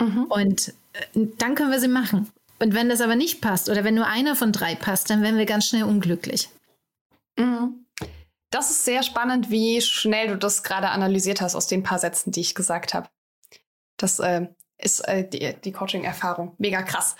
Mhm. 0.00 0.24
Und 0.24 0.68
äh, 0.92 1.26
dann 1.38 1.54
können 1.54 1.70
wir 1.70 1.80
sie 1.80 1.88
machen. 1.88 2.30
Und 2.58 2.74
wenn 2.74 2.88
das 2.88 3.00
aber 3.00 3.14
nicht 3.16 3.40
passt 3.40 3.68
oder 3.68 3.84
wenn 3.84 3.94
nur 3.94 4.06
einer 4.06 4.34
von 4.34 4.50
drei 4.50 4.74
passt, 4.74 5.10
dann 5.10 5.22
werden 5.22 5.38
wir 5.38 5.46
ganz 5.46 5.66
schnell 5.66 5.84
unglücklich. 5.84 6.48
Mhm. 7.38 7.83
Das 8.54 8.70
ist 8.70 8.84
sehr 8.84 9.02
spannend, 9.02 9.50
wie 9.50 9.80
schnell 9.80 10.28
du 10.28 10.36
das 10.36 10.62
gerade 10.62 10.90
analysiert 10.90 11.40
hast 11.40 11.56
aus 11.56 11.66
den 11.66 11.82
paar 11.82 11.98
Sätzen, 11.98 12.30
die 12.30 12.40
ich 12.40 12.54
gesagt 12.54 12.94
habe. 12.94 13.08
Das 13.96 14.20
äh, 14.20 14.46
ist 14.78 15.00
äh, 15.08 15.28
die, 15.28 15.56
die 15.60 15.72
Coaching-Erfahrung. 15.72 16.54
Mega 16.58 16.82
krass. 16.82 17.16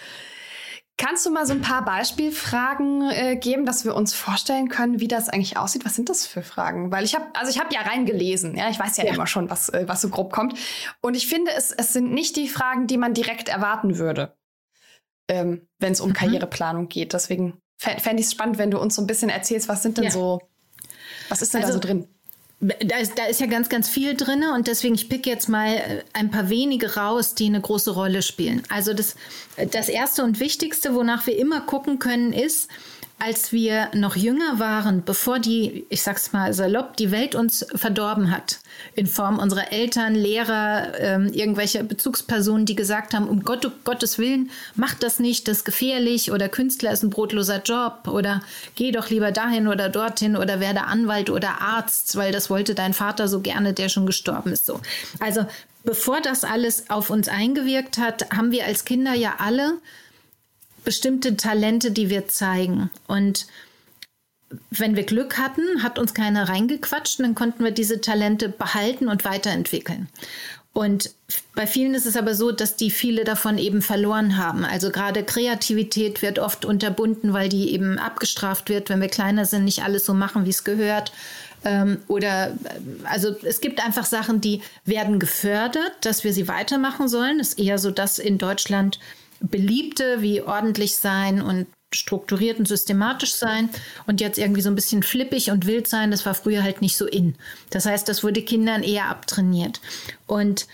Kannst 0.96 1.26
du 1.26 1.32
mal 1.32 1.44
so 1.44 1.52
ein 1.52 1.60
paar 1.60 1.84
Beispielfragen 1.84 3.10
äh, 3.10 3.34
geben, 3.34 3.66
dass 3.66 3.84
wir 3.84 3.96
uns 3.96 4.14
vorstellen 4.14 4.68
können, 4.68 5.00
wie 5.00 5.08
das 5.08 5.28
eigentlich 5.28 5.56
aussieht? 5.56 5.84
Was 5.84 5.96
sind 5.96 6.08
das 6.08 6.24
für 6.24 6.42
Fragen? 6.42 6.92
Weil 6.92 7.04
ich 7.04 7.16
habe, 7.16 7.26
also 7.34 7.50
ich 7.50 7.58
habe 7.58 7.74
ja 7.74 7.80
reingelesen, 7.80 8.56
ja, 8.56 8.70
ich 8.70 8.78
weiß 8.78 8.96
ja, 8.98 9.04
ja. 9.04 9.12
immer 9.12 9.26
schon, 9.26 9.50
was, 9.50 9.70
äh, 9.70 9.88
was 9.88 10.02
so 10.02 10.10
grob 10.10 10.32
kommt. 10.32 10.56
Und 11.00 11.16
ich 11.16 11.26
finde, 11.26 11.50
es, 11.50 11.72
es 11.72 11.92
sind 11.92 12.12
nicht 12.12 12.36
die 12.36 12.46
Fragen, 12.46 12.86
die 12.86 12.96
man 12.96 13.12
direkt 13.12 13.48
erwarten 13.48 13.98
würde, 13.98 14.36
ähm, 15.28 15.66
wenn 15.80 15.94
es 15.94 16.00
um 16.00 16.10
mhm. 16.10 16.14
Karriereplanung 16.14 16.88
geht. 16.88 17.12
Deswegen 17.12 17.60
fände 17.76 18.20
ich 18.20 18.26
es 18.26 18.32
spannend, 18.32 18.58
wenn 18.58 18.70
du 18.70 18.78
uns 18.78 18.94
so 18.94 19.02
ein 19.02 19.08
bisschen 19.08 19.30
erzählst, 19.30 19.68
was 19.68 19.82
sind 19.82 19.98
denn 19.98 20.04
ja. 20.04 20.10
so 20.12 20.40
was 21.34 21.42
ist 21.42 21.52
denn 21.52 21.64
also, 21.64 21.78
da 21.78 21.82
so 21.82 21.88
drin? 21.88 22.06
Da 22.60 22.98
ist, 22.98 23.18
da 23.18 23.26
ist 23.26 23.40
ja 23.40 23.46
ganz, 23.46 23.68
ganz 23.68 23.88
viel 23.88 24.14
drin 24.14 24.44
und 24.54 24.68
deswegen, 24.68 24.94
ich 24.94 25.08
pick 25.08 25.26
jetzt 25.26 25.48
mal 25.48 25.74
äh, 25.74 26.02
ein 26.12 26.30
paar 26.30 26.48
wenige 26.48 26.94
raus, 26.94 27.34
die 27.34 27.46
eine 27.46 27.60
große 27.60 27.90
Rolle 27.90 28.22
spielen. 28.22 28.62
Also 28.68 28.94
das, 28.94 29.16
das 29.72 29.88
Erste 29.88 30.22
und 30.22 30.38
Wichtigste, 30.38 30.94
wonach 30.94 31.26
wir 31.26 31.36
immer 31.36 31.60
gucken 31.62 31.98
können, 31.98 32.32
ist, 32.32 32.70
als 33.18 33.52
wir 33.52 33.90
noch 33.94 34.16
jünger 34.16 34.58
waren, 34.58 35.04
bevor 35.04 35.38
die, 35.38 35.86
ich 35.88 36.02
sag's 36.02 36.32
mal 36.32 36.52
salopp, 36.52 36.96
die 36.96 37.10
Welt 37.10 37.34
uns 37.34 37.64
verdorben 37.74 38.30
hat, 38.30 38.58
in 38.94 39.06
Form 39.06 39.38
unserer 39.38 39.72
Eltern, 39.72 40.14
Lehrer, 40.14 40.98
ähm, 40.98 41.32
irgendwelche 41.32 41.84
Bezugspersonen, 41.84 42.66
die 42.66 42.74
gesagt 42.74 43.14
haben, 43.14 43.28
um 43.28 43.42
Gott, 43.42 43.64
um 43.64 43.72
Gottes 43.84 44.18
Willen, 44.18 44.50
mach 44.74 44.94
das 44.94 45.20
nicht, 45.20 45.48
das 45.48 45.58
ist 45.58 45.64
gefährlich 45.64 46.32
oder 46.32 46.48
Künstler 46.48 46.92
ist 46.92 47.02
ein 47.02 47.10
brotloser 47.10 47.62
Job 47.62 48.08
oder 48.08 48.42
geh 48.74 48.90
doch 48.90 49.08
lieber 49.08 49.32
dahin 49.32 49.68
oder 49.68 49.88
dorthin 49.88 50.36
oder 50.36 50.60
werde 50.60 50.82
Anwalt 50.82 51.30
oder 51.30 51.62
Arzt, 51.62 52.16
weil 52.16 52.32
das 52.32 52.50
wollte 52.50 52.74
dein 52.74 52.94
Vater 52.94 53.28
so 53.28 53.40
gerne, 53.40 53.72
der 53.72 53.88
schon 53.88 54.06
gestorben 54.06 54.52
ist. 54.52 54.66
So. 54.66 54.80
Also 55.20 55.46
bevor 55.84 56.20
das 56.20 56.44
alles 56.44 56.90
auf 56.90 57.10
uns 57.10 57.28
eingewirkt 57.28 57.96
hat, 57.98 58.30
haben 58.36 58.50
wir 58.50 58.64
als 58.64 58.84
Kinder 58.84 59.14
ja 59.14 59.36
alle 59.38 59.74
bestimmte 60.84 61.36
Talente, 61.36 61.90
die 61.90 62.10
wir 62.10 62.28
zeigen. 62.28 62.90
Und 63.06 63.46
wenn 64.70 64.96
wir 64.96 65.04
Glück 65.04 65.38
hatten, 65.38 65.82
hat 65.82 65.98
uns 65.98 66.14
keiner 66.14 66.48
reingequatscht, 66.48 67.20
dann 67.20 67.34
konnten 67.34 67.64
wir 67.64 67.70
diese 67.70 68.00
Talente 68.00 68.48
behalten 68.48 69.08
und 69.08 69.24
weiterentwickeln. 69.24 70.08
Und 70.72 71.14
bei 71.54 71.68
vielen 71.68 71.94
ist 71.94 72.04
es 72.04 72.16
aber 72.16 72.34
so, 72.34 72.50
dass 72.50 72.74
die 72.74 72.90
viele 72.90 73.22
davon 73.22 73.58
eben 73.58 73.80
verloren 73.80 74.36
haben. 74.36 74.64
Also 74.64 74.90
gerade 74.90 75.22
Kreativität 75.22 76.20
wird 76.20 76.40
oft 76.40 76.64
unterbunden, 76.64 77.32
weil 77.32 77.48
die 77.48 77.72
eben 77.72 77.96
abgestraft 77.96 78.68
wird, 78.68 78.90
wenn 78.90 79.00
wir 79.00 79.08
kleiner 79.08 79.44
sind, 79.44 79.64
nicht 79.64 79.84
alles 79.84 80.04
so 80.04 80.14
machen, 80.14 80.46
wie 80.46 80.50
es 80.50 80.64
gehört. 80.64 81.12
Ähm, 81.64 81.98
oder 82.08 82.48
äh, 82.48 82.54
also 83.04 83.36
es 83.44 83.60
gibt 83.60 83.84
einfach 83.84 84.04
Sachen, 84.04 84.40
die 84.40 84.62
werden 84.84 85.20
gefördert, 85.20 85.92
dass 86.00 86.24
wir 86.24 86.32
sie 86.32 86.48
weitermachen 86.48 87.06
sollen. 87.06 87.38
Es 87.38 87.50
ist 87.50 87.60
eher 87.60 87.78
so, 87.78 87.92
dass 87.92 88.18
in 88.18 88.38
Deutschland 88.38 88.98
beliebte 89.50 90.22
wie 90.22 90.42
ordentlich 90.42 90.96
sein 90.96 91.42
und 91.42 91.66
strukturiert 91.94 92.58
und 92.58 92.66
systematisch 92.66 93.34
sein 93.34 93.70
und 94.06 94.20
jetzt 94.20 94.38
irgendwie 94.38 94.62
so 94.62 94.68
ein 94.68 94.74
bisschen 94.74 95.02
flippig 95.02 95.50
und 95.50 95.66
wild 95.66 95.86
sein, 95.86 96.10
das 96.10 96.26
war 96.26 96.34
früher 96.34 96.62
halt 96.62 96.82
nicht 96.82 96.96
so 96.96 97.06
in. 97.06 97.36
Das 97.70 97.86
heißt, 97.86 98.08
das 98.08 98.24
wurde 98.24 98.42
Kindern 98.42 98.82
eher 98.82 99.08
abtrainiert. 99.08 99.80
Und 100.26 100.66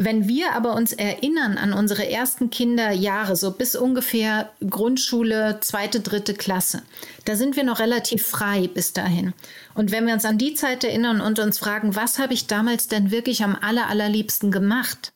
wenn 0.00 0.28
wir 0.28 0.52
aber 0.52 0.74
uns 0.74 0.92
erinnern 0.92 1.58
an 1.58 1.72
unsere 1.72 2.08
ersten 2.08 2.50
Kinderjahre, 2.50 3.34
so 3.34 3.50
bis 3.50 3.74
ungefähr 3.74 4.50
Grundschule, 4.60 5.58
zweite, 5.60 5.98
dritte 5.98 6.34
Klasse, 6.34 6.82
da 7.24 7.34
sind 7.34 7.56
wir 7.56 7.64
noch 7.64 7.80
relativ 7.80 8.24
frei 8.24 8.68
bis 8.72 8.92
dahin. 8.92 9.34
Und 9.74 9.90
wenn 9.90 10.06
wir 10.06 10.14
uns 10.14 10.24
an 10.24 10.38
die 10.38 10.54
Zeit 10.54 10.84
erinnern 10.84 11.20
und 11.20 11.40
uns 11.40 11.58
fragen, 11.58 11.96
was 11.96 12.20
habe 12.20 12.32
ich 12.32 12.46
damals 12.46 12.86
denn 12.86 13.10
wirklich 13.10 13.42
am 13.42 13.56
aller, 13.60 13.88
allerliebsten 13.88 14.52
gemacht? 14.52 15.12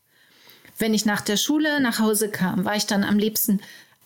Wenn 0.83 0.95
ich 0.95 1.07
nach 1.07 1.21
der 1.21 1.37
Schule 1.37 1.81
nach 1.81 2.01
Hause 2.01 2.29
kam, 2.29 2.65
war 2.65 2.75
ich 2.75 2.87
dann 2.87 3.05
am 3.05 3.17
liebsten 3.17 3.61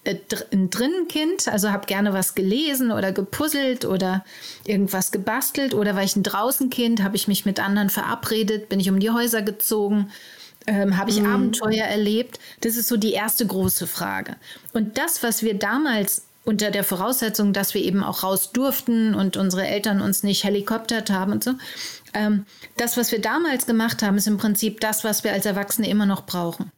äh, 0.04 0.16
ein 0.52 0.68
Drinnenkind, 0.68 1.48
also 1.48 1.70
habe 1.70 1.86
gerne 1.86 2.12
was 2.12 2.34
gelesen 2.34 2.92
oder 2.92 3.12
gepuzzelt 3.12 3.86
oder 3.86 4.26
irgendwas 4.66 5.10
gebastelt 5.10 5.72
oder 5.72 5.96
war 5.96 6.02
ich 6.02 6.16
ein 6.16 6.22
Draußenkind, 6.22 7.02
habe 7.02 7.16
ich 7.16 7.28
mich 7.28 7.46
mit 7.46 7.60
anderen 7.60 7.88
verabredet, 7.88 8.68
bin 8.68 8.78
ich 8.78 8.90
um 8.90 9.00
die 9.00 9.10
Häuser 9.10 9.40
gezogen 9.40 10.10
ähm, 10.66 10.96
Habe 10.96 11.10
ich 11.10 11.20
mhm. 11.20 11.26
Abenteuer 11.26 11.84
erlebt? 11.84 12.38
Das 12.60 12.76
ist 12.76 12.88
so 12.88 12.96
die 12.96 13.12
erste 13.12 13.46
große 13.46 13.86
Frage. 13.86 14.36
Und 14.72 14.98
das, 14.98 15.22
was 15.22 15.42
wir 15.42 15.54
damals 15.54 16.25
unter 16.46 16.70
der 16.70 16.85
Voraussetzung, 16.85 17.52
dass 17.52 17.74
wir 17.74 17.82
eben 17.82 18.02
auch 18.02 18.22
raus 18.22 18.52
durften 18.52 19.14
und 19.14 19.37
unsere 19.37 19.66
Eltern 19.66 20.00
uns 20.00 20.22
nicht 20.22 20.44
helikoptert 20.44 21.11
haben 21.11 21.32
und 21.32 21.44
so. 21.44 21.54
Ähm, 22.14 22.46
das, 22.76 22.96
was 22.96 23.11
wir 23.12 23.20
damals 23.20 23.66
gemacht 23.66 24.02
haben, 24.02 24.16
ist 24.16 24.28
im 24.28 24.38
Prinzip 24.38 24.80
das, 24.80 25.04
was 25.04 25.24
wir 25.24 25.32
als 25.32 25.44
Erwachsene 25.44 25.88
immer 25.90 26.06
noch 26.06 26.24
brauchen. 26.24 26.70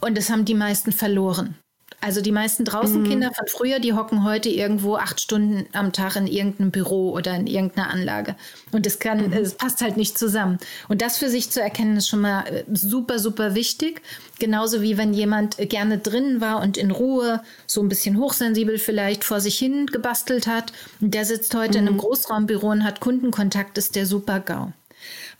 Und 0.00 0.18
das 0.18 0.28
haben 0.28 0.44
die 0.44 0.54
meisten 0.54 0.92
verloren. 0.92 1.56
Also 2.00 2.20
die 2.20 2.30
meisten 2.30 2.64
Draußenkinder 2.64 3.30
mhm. 3.30 3.34
von 3.34 3.46
früher, 3.48 3.80
die 3.80 3.92
hocken 3.92 4.22
heute 4.22 4.48
irgendwo 4.48 4.96
acht 4.96 5.20
Stunden 5.20 5.66
am 5.72 5.92
Tag 5.92 6.14
in 6.14 6.28
irgendeinem 6.28 6.70
Büro 6.70 7.10
oder 7.10 7.34
in 7.34 7.48
irgendeiner 7.48 7.90
Anlage. 7.90 8.36
Und 8.70 8.86
es 8.86 9.00
kann, 9.00 9.26
mhm. 9.26 9.32
es 9.32 9.54
passt 9.54 9.80
halt 9.80 9.96
nicht 9.96 10.16
zusammen. 10.16 10.58
Und 10.86 11.02
das 11.02 11.18
für 11.18 11.28
sich 11.28 11.50
zu 11.50 11.60
erkennen, 11.60 11.96
ist 11.96 12.08
schon 12.08 12.20
mal 12.20 12.46
äh, 12.46 12.64
super, 12.72 13.18
super 13.18 13.56
wichtig. 13.56 14.00
Genauso 14.38 14.80
wie 14.80 14.96
wenn 14.96 15.12
jemand 15.12 15.56
gerne 15.58 15.98
drinnen 15.98 16.40
war 16.40 16.62
und 16.62 16.76
in 16.76 16.92
Ruhe, 16.92 17.42
so 17.66 17.82
ein 17.82 17.88
bisschen 17.88 18.16
hochsensibel 18.16 18.78
vielleicht 18.78 19.24
vor 19.24 19.40
sich 19.40 19.58
hin 19.58 19.86
gebastelt 19.86 20.46
hat. 20.46 20.72
Und 21.00 21.14
der 21.14 21.24
sitzt 21.24 21.52
heute 21.56 21.78
mhm. 21.78 21.82
in 21.82 21.86
einem 21.88 21.94
mhm. 21.96 22.00
Großraumbüro 22.00 22.70
und 22.70 22.84
hat 22.84 23.00
Kundenkontakt, 23.00 23.76
ist 23.76 23.96
der 23.96 24.06
super 24.06 24.38
GAU. 24.38 24.72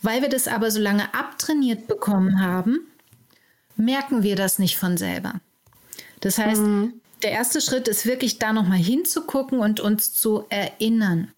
Weil 0.03 0.23
wir 0.23 0.29
das 0.29 0.49
aber 0.49 0.73
so 0.73 0.81
lange 0.81 1.15
abtrainiert 1.15 1.87
bekommen 1.87 2.41
haben, 2.41 2.81
merken 3.77 4.25
wir 4.25 4.35
das 4.35 4.59
nicht 4.59 4.77
von 4.77 4.97
selber. 4.97 5.41
Das 6.21 6.39
heißt, 6.39 6.63
mhm. 6.63 7.01
der 7.23 7.33
erste 7.33 7.61
Schritt 7.61 7.89
ist 7.89 8.07
wirklich 8.07 8.39
da 8.39 8.53
nochmal 8.53 8.79
hinzugucken 8.79 9.61
und 9.61 9.81
uns 9.81 10.13
zu 10.13 10.45
erinnern. 10.49 11.33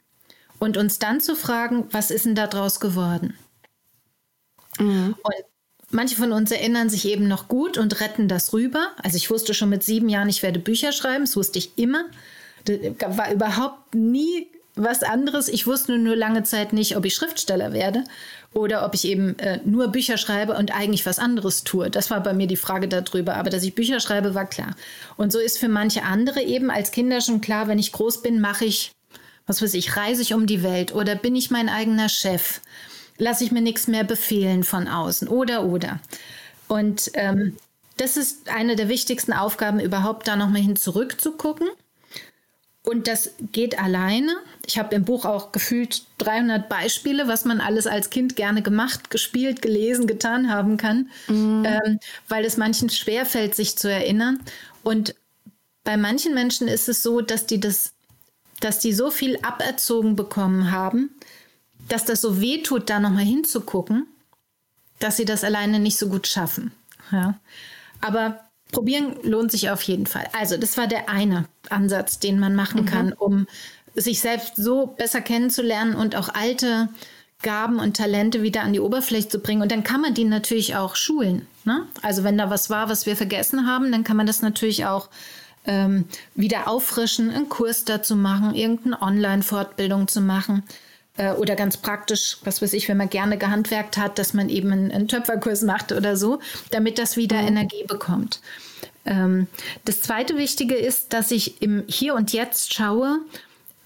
Und 0.58 0.76
uns 0.76 0.98
dann 0.98 1.20
zu 1.20 1.36
fragen, 1.36 1.86
was 1.90 2.10
ist 2.10 2.26
denn 2.26 2.34
da 2.34 2.46
draus 2.46 2.80
geworden? 2.80 3.34
Mhm. 4.78 5.14
Und 5.22 5.34
manche 5.90 6.16
von 6.16 6.32
uns 6.32 6.50
erinnern 6.50 6.90
sich 6.90 7.06
eben 7.06 7.28
noch 7.28 7.48
gut 7.48 7.78
und 7.78 8.00
retten 8.00 8.28
das 8.28 8.52
rüber. 8.52 8.92
Also 9.02 9.16
ich 9.16 9.30
wusste 9.30 9.54
schon 9.54 9.70
mit 9.70 9.82
sieben 9.82 10.08
Jahren, 10.08 10.28
ich 10.28 10.42
werde 10.42 10.60
Bücher 10.60 10.92
schreiben, 10.92 11.24
das 11.24 11.36
wusste 11.36 11.58
ich 11.58 11.78
immer. 11.78 12.04
Das 12.64 13.16
war 13.16 13.32
überhaupt 13.32 13.94
nie 13.94 14.48
was 14.82 15.02
anderes. 15.02 15.48
Ich 15.48 15.66
wusste 15.66 15.98
nur 15.98 16.16
lange 16.16 16.42
Zeit 16.42 16.72
nicht, 16.72 16.96
ob 16.96 17.04
ich 17.04 17.14
Schriftsteller 17.14 17.72
werde 17.72 18.04
oder 18.52 18.84
ob 18.84 18.94
ich 18.94 19.04
eben 19.04 19.38
äh, 19.38 19.60
nur 19.64 19.88
Bücher 19.88 20.16
schreibe 20.16 20.56
und 20.56 20.74
eigentlich 20.74 21.06
was 21.06 21.18
anderes 21.18 21.64
tue. 21.64 21.90
Das 21.90 22.10
war 22.10 22.22
bei 22.22 22.32
mir 22.32 22.46
die 22.46 22.56
Frage 22.56 22.88
darüber. 22.88 23.36
Aber 23.36 23.50
dass 23.50 23.62
ich 23.62 23.74
Bücher 23.74 24.00
schreibe, 24.00 24.34
war 24.34 24.46
klar. 24.46 24.74
Und 25.16 25.32
so 25.32 25.38
ist 25.38 25.58
für 25.58 25.68
manche 25.68 26.02
andere 26.02 26.42
eben 26.42 26.70
als 26.70 26.90
Kinder 26.90 27.20
schon 27.20 27.40
klar, 27.40 27.68
wenn 27.68 27.78
ich 27.78 27.92
groß 27.92 28.22
bin, 28.22 28.40
mache 28.40 28.64
ich, 28.64 28.92
was 29.46 29.62
weiß 29.62 29.74
ich, 29.74 29.96
reise 29.96 30.22
ich 30.22 30.34
um 30.34 30.46
die 30.46 30.62
Welt 30.62 30.94
oder 30.94 31.14
bin 31.14 31.36
ich 31.36 31.50
mein 31.50 31.68
eigener 31.68 32.08
Chef? 32.08 32.60
Lasse 33.18 33.44
ich 33.44 33.52
mir 33.52 33.60
nichts 33.60 33.86
mehr 33.86 34.04
befehlen 34.04 34.64
von 34.64 34.88
außen 34.88 35.28
oder 35.28 35.64
oder. 35.64 36.00
Und 36.68 37.10
ähm, 37.14 37.56
das 37.98 38.16
ist 38.16 38.48
eine 38.48 38.76
der 38.76 38.88
wichtigsten 38.88 39.34
Aufgaben, 39.34 39.78
überhaupt 39.78 40.26
da 40.26 40.36
nochmal 40.36 40.62
hin 40.62 40.76
zurückzugucken 40.76 41.68
und 42.82 43.06
das 43.06 43.32
geht 43.52 43.78
alleine. 43.78 44.34
Ich 44.64 44.78
habe 44.78 44.94
im 44.94 45.04
Buch 45.04 45.26
auch 45.26 45.52
gefühlt 45.52 46.02
300 46.18 46.68
Beispiele, 46.68 47.28
was 47.28 47.44
man 47.44 47.60
alles 47.60 47.86
als 47.86 48.08
Kind 48.08 48.36
gerne 48.36 48.62
gemacht, 48.62 49.10
gespielt, 49.10 49.60
gelesen, 49.60 50.06
getan 50.06 50.50
haben 50.50 50.76
kann, 50.76 51.10
mhm. 51.28 51.64
ähm, 51.66 52.00
weil 52.28 52.44
es 52.44 52.56
manchen 52.56 52.88
schwerfällt, 52.88 53.54
sich 53.54 53.76
zu 53.76 53.90
erinnern. 53.90 54.40
Und 54.82 55.14
bei 55.84 55.96
manchen 55.98 56.34
Menschen 56.34 56.68
ist 56.68 56.88
es 56.88 57.02
so, 57.02 57.20
dass 57.20 57.46
die 57.46 57.60
das, 57.60 57.92
dass 58.60 58.78
die 58.78 58.94
so 58.94 59.10
viel 59.10 59.38
aberzogen 59.42 60.16
bekommen 60.16 60.70
haben, 60.70 61.10
dass 61.88 62.06
das 62.06 62.22
so 62.22 62.40
weh 62.40 62.62
tut, 62.62 62.88
da 62.88 62.98
nochmal 62.98 63.24
hinzugucken, 63.24 64.06
dass 65.00 65.18
sie 65.18 65.26
das 65.26 65.44
alleine 65.44 65.80
nicht 65.80 65.98
so 65.98 66.08
gut 66.08 66.26
schaffen. 66.26 66.72
Ja. 67.12 67.38
Aber 68.00 68.40
probieren 68.72 69.16
lohnt 69.22 69.50
sich 69.50 69.70
auf 69.70 69.82
jeden 69.82 70.06
Fall. 70.06 70.26
Also, 70.38 70.56
das 70.56 70.76
war 70.76 70.86
der 70.86 71.08
eine 71.08 71.46
Ansatz, 71.68 72.18
den 72.18 72.38
man 72.38 72.54
machen 72.54 72.82
mhm. 72.82 72.86
kann, 72.86 73.12
um 73.12 73.46
sich 73.94 74.20
selbst 74.20 74.56
so 74.56 74.86
besser 74.86 75.20
kennenzulernen 75.20 75.94
und 75.94 76.16
auch 76.16 76.28
alte 76.28 76.88
Gaben 77.42 77.78
und 77.78 77.96
Talente 77.96 78.42
wieder 78.42 78.62
an 78.62 78.72
die 78.72 78.80
Oberfläche 78.80 79.28
zu 79.28 79.38
bringen. 79.38 79.62
Und 79.62 79.72
dann 79.72 79.82
kann 79.82 80.00
man 80.00 80.14
die 80.14 80.24
natürlich 80.24 80.76
auch 80.76 80.94
schulen. 80.94 81.46
Ne? 81.64 81.86
Also 82.02 82.22
wenn 82.22 82.38
da 82.38 82.50
was 82.50 82.70
war, 82.70 82.88
was 82.88 83.06
wir 83.06 83.16
vergessen 83.16 83.66
haben, 83.66 83.90
dann 83.92 84.04
kann 84.04 84.16
man 84.16 84.26
das 84.26 84.42
natürlich 84.42 84.84
auch 84.86 85.08
ähm, 85.64 86.04
wieder 86.34 86.68
auffrischen, 86.68 87.30
einen 87.30 87.48
Kurs 87.48 87.84
dazu 87.84 88.16
machen, 88.16 88.54
irgendeine 88.54 89.00
Online-Fortbildung 89.00 90.08
zu 90.08 90.20
machen. 90.20 90.62
Äh, 91.20 91.32
oder 91.32 91.54
ganz 91.54 91.76
praktisch, 91.76 92.38
was 92.44 92.62
weiß 92.62 92.72
ich, 92.72 92.88
wenn 92.88 92.96
man 92.96 93.10
gerne 93.10 93.36
gehandwerkt 93.36 93.98
hat, 93.98 94.18
dass 94.18 94.32
man 94.32 94.48
eben 94.48 94.72
einen, 94.72 94.90
einen 94.90 95.06
Töpferkurs 95.06 95.60
macht 95.62 95.92
oder 95.92 96.16
so, 96.16 96.40
damit 96.70 96.98
das 96.98 97.18
wieder 97.18 97.42
mhm. 97.42 97.48
Energie 97.48 97.84
bekommt. 97.86 98.40
Ähm, 99.04 99.46
das 99.84 100.00
zweite 100.00 100.38
Wichtige 100.38 100.74
ist, 100.74 101.12
dass 101.12 101.30
ich 101.30 101.60
im 101.60 101.84
Hier 101.86 102.14
und 102.14 102.32
Jetzt 102.32 102.72
schaue, 102.72 103.18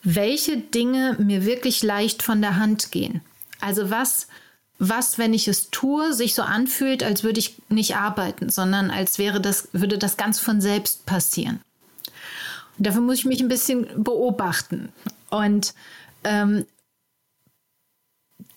welche 0.04 0.58
Dinge 0.58 1.16
mir 1.18 1.44
wirklich 1.44 1.82
leicht 1.82 2.22
von 2.22 2.40
der 2.40 2.56
Hand 2.56 2.92
gehen. 2.92 3.20
Also 3.60 3.90
was, 3.90 4.28
was, 4.78 5.18
wenn 5.18 5.34
ich 5.34 5.48
es 5.48 5.70
tue, 5.70 6.12
sich 6.12 6.34
so 6.34 6.42
anfühlt, 6.42 7.02
als 7.02 7.24
würde 7.24 7.40
ich 7.40 7.56
nicht 7.68 7.96
arbeiten, 7.96 8.48
sondern 8.48 8.92
als 8.92 9.18
wäre 9.18 9.40
das, 9.40 9.70
würde 9.72 9.98
das 9.98 10.16
ganz 10.16 10.38
von 10.38 10.60
selbst 10.60 11.04
passieren. 11.04 11.60
Und 12.78 12.86
dafür 12.86 13.00
muss 13.00 13.18
ich 13.18 13.24
mich 13.24 13.40
ein 13.40 13.48
bisschen 13.48 13.88
beobachten. 14.04 14.90
Und 15.30 15.74
ähm, 16.22 16.64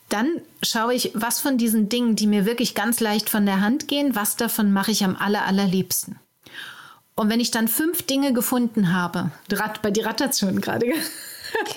dann 0.10 0.42
schaue 0.62 0.94
ich, 0.94 1.12
was 1.14 1.40
von 1.40 1.58
diesen 1.58 1.90
Dingen, 1.90 2.16
die 2.16 2.28
mir 2.28 2.46
wirklich 2.46 2.76
ganz 2.76 3.00
leicht 3.00 3.30
von 3.30 3.46
der 3.46 3.62
Hand 3.62 3.88
gehen, 3.88 4.16
was 4.16 4.36
davon 4.36 4.72
mache 4.72 4.92
ich 4.92 5.04
am 5.04 5.16
aller, 5.16 5.46
allerliebsten. 5.46 6.18
Und 7.16 7.30
wenn 7.30 7.40
ich 7.40 7.52
dann 7.52 7.68
fünf 7.68 8.04
Dinge 8.04 8.32
gefunden 8.32 8.94
habe, 8.94 9.32
bei 9.82 9.92
dir 9.92 10.06
rattert 10.06 10.38
schon 10.38 10.62
gerade. 10.62 10.86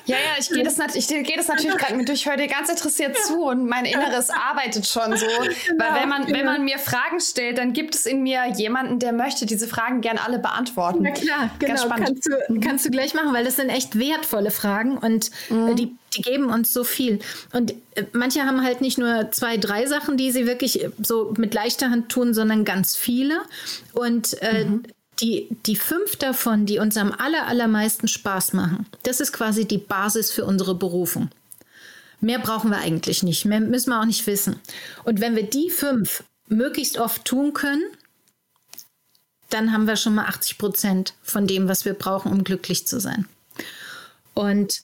Ja, 0.06 0.16
ja, 0.16 0.38
ich 0.38 0.48
gehe 0.48 0.62
das, 0.64 0.78
ich 0.94 1.08
gehe 1.08 1.36
das 1.36 1.48
natürlich 1.48 1.76
gerade 1.76 1.94
mit 1.94 2.08
durch. 2.08 2.20
Ich 2.20 2.28
höre 2.28 2.36
dir 2.36 2.46
ganz 2.46 2.68
interessiert 2.68 3.16
zu 3.16 3.44
und 3.44 3.66
mein 3.66 3.84
Inneres 3.84 4.30
arbeitet 4.30 4.86
schon 4.86 5.16
so. 5.16 5.26
Genau, 5.70 5.84
Weil 5.84 6.02
wenn 6.02 6.08
man, 6.08 6.26
genau. 6.26 6.38
wenn 6.38 6.46
man 6.46 6.64
mir 6.64 6.78
Fragen 6.78 7.20
stellt, 7.20 7.58
dann 7.58 7.72
gibt 7.72 7.94
es 7.94 8.06
in 8.06 8.22
mir 8.22 8.46
jemanden, 8.56 8.98
der 8.98 9.12
möchte 9.12 9.46
diese 9.46 9.68
Fragen 9.68 10.00
gerne 10.00 10.22
alle 10.24 10.38
beantworten. 10.38 11.00
Na 11.02 11.10
klar, 11.10 11.50
genau. 11.58 11.88
Kannst 11.88 12.26
du, 12.26 12.52
mhm. 12.52 12.60
kannst 12.60 12.86
du 12.86 12.90
gleich 12.90 13.14
machen, 13.14 13.32
weil 13.32 13.44
das 13.44 13.56
sind 13.56 13.68
echt 13.68 13.98
wertvolle 13.98 14.50
Fragen 14.50 14.98
und 14.98 15.30
äh, 15.50 15.54
mhm. 15.54 15.76
die, 15.76 15.96
die 16.16 16.22
geben 16.22 16.50
uns 16.50 16.72
so 16.72 16.84
viel. 16.84 17.20
Und 17.52 17.72
äh, 17.94 18.04
manche 18.12 18.44
haben 18.44 18.62
halt 18.62 18.80
nicht 18.80 18.98
nur 18.98 19.30
zwei, 19.32 19.56
drei 19.56 19.86
Sachen, 19.86 20.16
die 20.16 20.30
sie 20.30 20.46
wirklich 20.46 20.86
so 21.02 21.34
mit 21.36 21.54
leichter 21.54 21.90
Hand 21.90 22.10
tun, 22.10 22.34
sondern 22.34 22.64
ganz 22.64 22.96
viele. 22.96 23.40
Und 23.92 24.40
äh, 24.42 24.64
mhm 24.64 24.84
die, 25.20 25.48
die 25.66 25.76
fünf 25.76 26.16
davon, 26.16 26.66
die 26.66 26.78
uns 26.78 26.96
am 26.96 27.12
aller, 27.12 27.46
allermeisten 27.46 28.08
Spaß 28.08 28.52
machen, 28.52 28.86
das 29.02 29.20
ist 29.20 29.32
quasi 29.32 29.66
die 29.66 29.78
Basis 29.78 30.30
für 30.30 30.44
unsere 30.44 30.74
Berufung. 30.74 31.30
Mehr 32.20 32.38
brauchen 32.38 32.70
wir 32.70 32.78
eigentlich 32.78 33.22
nicht, 33.22 33.44
mehr 33.44 33.60
müssen 33.60 33.90
wir 33.90 34.00
auch 34.00 34.06
nicht 34.06 34.26
wissen. 34.26 34.56
Und 35.04 35.20
wenn 35.20 35.36
wir 35.36 35.44
die 35.44 35.70
fünf 35.70 36.24
möglichst 36.48 36.98
oft 36.98 37.24
tun 37.24 37.54
können, 37.54 37.84
dann 39.48 39.72
haben 39.72 39.86
wir 39.86 39.96
schon 39.96 40.14
mal 40.14 40.26
80 40.26 40.58
Prozent 40.58 41.14
von 41.22 41.46
dem, 41.46 41.68
was 41.68 41.84
wir 41.84 41.94
brauchen, 41.94 42.30
um 42.30 42.44
glücklich 42.44 42.86
zu 42.86 43.00
sein. 43.00 43.26
Und 44.34 44.82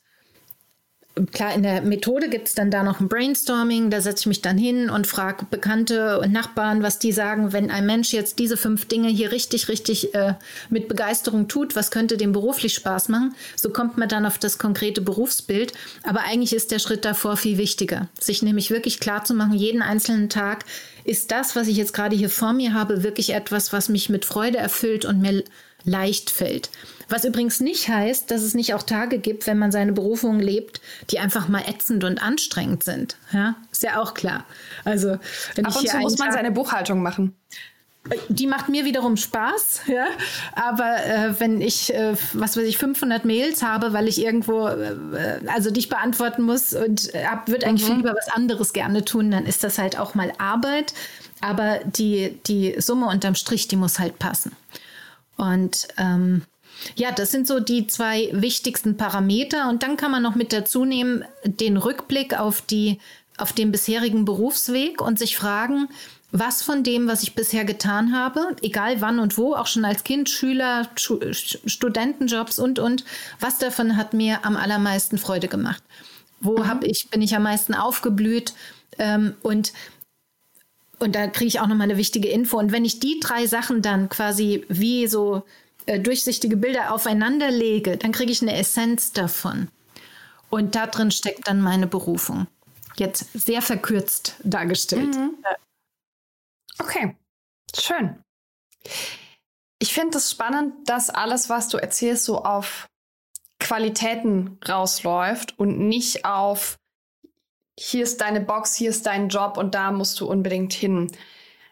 klar, 1.33 1.55
in 1.55 1.63
der 1.63 1.81
Methode 1.83 2.29
gibt 2.29 2.49
es 2.49 2.55
dann 2.55 2.71
da 2.71 2.83
noch 2.83 3.01
ein 3.01 3.09
Brainstorming. 3.09 3.91
Da 3.91 4.01
setze 4.01 4.23
ich 4.23 4.27
mich 4.27 4.43
dann 4.43 4.59
hin 4.59 4.91
und 4.91 5.07
frage 5.07 5.47
Bekannte 5.51 6.21
und 6.21 6.33
Nachbarn, 6.33 6.83
was 6.83 6.99
die 6.99 7.13
sagen, 7.13 7.53
wenn 7.53 7.71
ein 7.71 7.87
Mensch 7.87 8.13
jetzt 8.13 8.39
diese 8.39 8.57
fünf 8.57 8.87
Dinge 8.87 9.09
hier 9.09 9.33
richtig, 9.33 9.69
richtig 9.69 10.15
äh, 10.15 10.35
mit 10.69 10.89
Begeisterung 10.89 11.49
tut, 11.49 11.75
was 11.75 11.91
könnte 11.91 12.17
dem 12.17 12.33
beruflich 12.33 12.75
Spaß 12.75 13.09
machen? 13.09 13.35
So 13.57 13.71
kommt 13.71 13.97
man 13.97 14.09
dann 14.09 14.27
auf 14.27 14.39
das 14.39 14.59
konkrete 14.59 15.01
Berufsbild. 15.01 15.73
Aber 16.03 16.21
eigentlich 16.21 16.53
ist 16.53 16.71
der 16.71 16.79
Schritt 16.79 17.05
davor 17.05 17.37
viel 17.37 17.57
wichtiger, 17.57 18.09
sich 18.21 18.43
nämlich 18.43 18.71
wirklich 18.71 19.01
klar 19.01 19.25
zu 19.25 19.35
machen, 19.35 19.55
jeden 19.55 19.83
einzelnen 19.83 20.29
Tag, 20.29 20.65
ist 21.05 21.31
das, 21.31 21.57
was 21.57 21.69
ich 21.69 21.77
jetzt 21.77 21.95
gerade 21.95 22.17
hier 22.17 22.31
vor 22.31 22.53
mir 22.53 22.75
habe, 22.75 23.03
wirklich 23.05 23.33
etwas, 23.33 23.73
was 23.73 23.89
mich 23.89 24.09
mit 24.09 24.25
Freude 24.25 24.59
erfüllt 24.59 25.05
und 25.05 25.21
mir 25.21 25.45
leicht 25.85 26.31
fällt. 26.31 26.69
Was 27.09 27.25
übrigens 27.25 27.61
nicht 27.61 27.89
heißt, 27.89 28.31
dass 28.31 28.43
es 28.43 28.55
nicht 28.55 28.75
auch 28.75 28.83
Tage 28.83 29.19
gibt, 29.19 29.47
wenn 29.47 29.59
man 29.59 29.71
seine 29.71 29.93
Berufung 29.93 30.41
lebt, 30.41 30.81
die 31.11 31.21
einfach 31.21 31.49
mal 31.49 31.63
ätzend 31.69 32.03
und 32.03 32.21
anstrengend 32.21 32.83
sind. 32.83 33.17
Ja, 33.33 33.55
ist 33.71 33.83
ja 33.83 34.01
auch 34.01 34.15
klar. 34.15 34.45
Also, 34.85 35.19
wenn 35.55 35.67
Ab 35.67 35.77
und 35.77 35.89
zu 35.89 35.97
muss 35.99 36.19
man 36.19 36.33
seine 36.33 36.51
Buchhaltung 36.51 37.03
machen. 37.03 37.37
Die 38.29 38.47
macht 38.47 38.69
mir 38.69 38.85
wiederum 38.85 39.17
Spaß, 39.17 39.83
ja. 39.87 40.07
Aber 40.55 41.05
äh, 41.05 41.41
wenn 41.41 41.61
ich, 41.61 41.93
äh, 41.93 42.15
was 42.33 42.57
weiß 42.57 42.65
ich, 42.65 42.79
500 42.79 43.25
Mails 43.25 43.63
habe, 43.63 43.93
weil 43.93 44.09
ich 44.09 44.23
irgendwo, 44.23 44.69
äh, 44.69 45.41
also 45.49 45.71
dich 45.71 45.89
beantworten 45.89 46.43
muss 46.43 46.73
und 46.73 47.15
äh, 47.15 47.25
würde 47.47 47.67
eigentlich 47.67 47.83
mhm. 47.83 47.95
viel 47.95 47.97
lieber 47.97 48.15
was 48.15 48.29
anderes 48.29 48.73
gerne 48.73 49.05
tun, 49.05 49.31
dann 49.31 49.47
ist 49.47 49.65
das 49.65 49.79
halt 49.79 49.99
auch 49.99 50.15
mal 50.15 50.33
Arbeit. 50.39 50.95
Aber 51.41 51.81
die, 51.85 52.39
die 52.47 52.77
Summe 52.79 53.07
unterm 53.07 53.35
Strich, 53.35 53.69
die 53.69 53.77
muss 53.77 53.99
halt 53.99 54.19
passen. 54.19 54.53
Und 55.37 55.89
ähm, 55.99 56.43
ja, 56.95 57.13
das 57.13 57.31
sind 57.31 57.47
so 57.47 57.61
die 57.61 57.87
zwei 57.87 58.29
wichtigsten 58.33 58.97
Parameter. 58.97 59.69
Und 59.69 59.83
dann 59.83 59.97
kann 59.97 60.11
man 60.11 60.23
noch 60.23 60.35
mit 60.35 60.53
dazu 60.53 60.85
nehmen 60.85 61.25
den 61.45 61.77
Rückblick 61.77 62.39
auf, 62.39 62.61
die, 62.61 62.99
auf 63.39 63.53
den 63.53 63.73
bisherigen 63.73 64.25
Berufsweg 64.25 65.01
und 65.01 65.19
sich 65.19 65.37
fragen, 65.37 65.89
was 66.33 66.63
von 66.63 66.83
dem, 66.83 67.07
was 67.07 67.23
ich 67.23 67.35
bisher 67.35 67.65
getan 67.65 68.15
habe, 68.15 68.57
egal 68.61 69.01
wann 69.01 69.21
und 69.21 69.39
wo, 69.39 69.55
auch 69.55 69.67
schon 69.67 69.85
als 69.85 70.05
Kind, 70.05 70.29
Schüler, 70.29 70.89
Studentenjobs 70.97 72.59
und, 72.59 72.79
und, 72.79 73.05
was 73.41 73.59
davon 73.59 73.97
hat 73.97 74.13
mir 74.13 74.45
am 74.45 74.57
allermeisten 74.57 75.19
Freude 75.19 75.49
gemacht? 75.49 75.83
Wo 76.41 76.59
mhm. 76.59 76.69
hab 76.69 76.85
ich, 76.85 77.09
bin 77.11 77.23
ich 77.23 77.35
am 77.35 77.45
meisten 77.45 77.75
aufgeblüht? 77.75 78.55
Ähm, 78.99 79.35
und 79.43 79.73
und 80.99 81.15
da 81.15 81.27
kriege 81.27 81.49
ich 81.49 81.61
auch 81.61 81.67
nochmal 81.67 81.91
eine 81.91 81.99
wichtige 81.99 82.29
Info. 82.29 82.59
Und 82.59 82.73
wenn 82.73 82.87
ich 82.87 83.01
die 83.01 83.21
drei 83.21 83.47
Sachen 83.47 83.83
dann 83.83 84.09
quasi 84.09 84.65
wie 84.69 85.07
so 85.07 85.45
äh, 85.87 86.01
durchsichtige 86.01 86.57
Bilder 86.57 86.93
aufeinander 86.93 87.51
lege, 87.51 87.97
dann 87.97 88.13
kriege 88.13 88.33
ich 88.33 88.43
eine 88.43 88.57
Essenz 88.57 89.13
davon. 89.13 89.69
Und 90.51 90.75
da 90.75 90.87
drin 90.87 91.11
steckt 91.11 91.49
dann 91.49 91.61
meine 91.61 91.87
Berufung. 91.87 92.47
Jetzt 92.97 93.33
sehr 93.33 93.63
verkürzt 93.63 94.37
dargestellt. 94.43 95.15
Mhm. 95.15 95.35
Okay, 96.79 97.17
schön. 97.77 98.23
Ich 99.79 99.93
finde 99.93 100.19
es 100.19 100.31
spannend, 100.31 100.89
dass 100.89 101.11
alles, 101.11 101.49
was 101.49 101.69
du 101.69 101.79
erzählst, 101.79 102.25
so 102.25 102.43
auf 102.45 102.87
Qualitäten 103.59 104.59
rausläuft 104.67 105.59
und 105.59 105.79
nicht 105.79 106.25
auf 106.25 106.77
hier 107.79 108.05
ist 108.05 108.21
deine 108.23 108.41
Box, 108.41 108.75
hier 108.75 108.91
ist 108.91 109.07
dein 109.07 109.29
Job 109.29 109.59
und 109.59 109.75
da 109.75 109.93
musst 109.93 110.19
du 110.21 110.27
unbedingt 110.27 110.73
hin. 110.73 111.13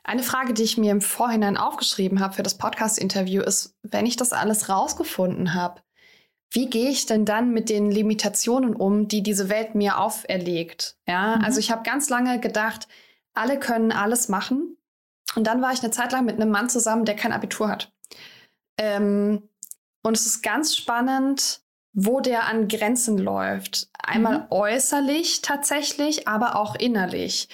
Eine 0.05 0.23
Frage, 0.23 0.53
die 0.53 0.63
ich 0.63 0.77
mir 0.77 0.93
im 0.93 1.01
Vorhinein 1.01 1.57
aufgeschrieben 1.57 2.21
habe 2.21 2.35
für 2.35 2.43
das 2.43 2.59
Podcast-Interview, 2.59 3.43
ist, 3.43 3.75
wenn 3.83 4.05
ich 4.05 4.17
das 4.17 4.33
alles 4.33 4.69
rausgefunden 4.69 5.55
habe, 5.55 5.81
wie 6.51 6.69
gehe 6.69 6.91
ich 6.91 7.07
denn 7.07 7.25
dann 7.25 7.53
mit 7.53 7.69
den 7.69 7.91
Limitationen 7.91 8.77
um, 8.77 9.09
die 9.09 9.23
diese 9.23 9.49
Welt 9.49 9.75
mir 9.75 9.99
auferlegt? 9.99 10.97
Ja, 11.09 11.37
mhm. 11.37 11.45
also 11.45 11.59
ich 11.59 11.73
habe 11.73 11.83
ganz 11.83 12.11
lange 12.11 12.39
gedacht, 12.39 12.87
alle 13.33 13.59
können 13.59 13.91
alles 13.91 14.29
machen. 14.29 14.77
Und 15.35 15.47
dann 15.47 15.63
war 15.63 15.73
ich 15.73 15.83
eine 15.83 15.91
Zeit 15.91 16.13
lang 16.13 16.27
mit 16.27 16.37
einem 16.37 16.51
Mann 16.51 16.69
zusammen, 16.69 17.07
der 17.07 17.17
kein 17.17 17.33
Abitur 17.33 17.69
hat. 17.69 17.93
Ähm, 18.79 19.49
und 20.03 20.17
es 20.17 20.27
ist 20.27 20.43
ganz 20.43 20.77
spannend, 20.77 21.63
wo 21.93 22.21
der 22.21 22.47
an 22.47 22.69
Grenzen 22.69 23.19
läuft. 23.19 23.89
Einmal 23.99 24.41
mhm. 24.41 24.47
äußerlich 24.51 25.41
tatsächlich, 25.41 26.29
aber 26.29 26.57
auch 26.57 26.75
innerlich. 26.75 27.49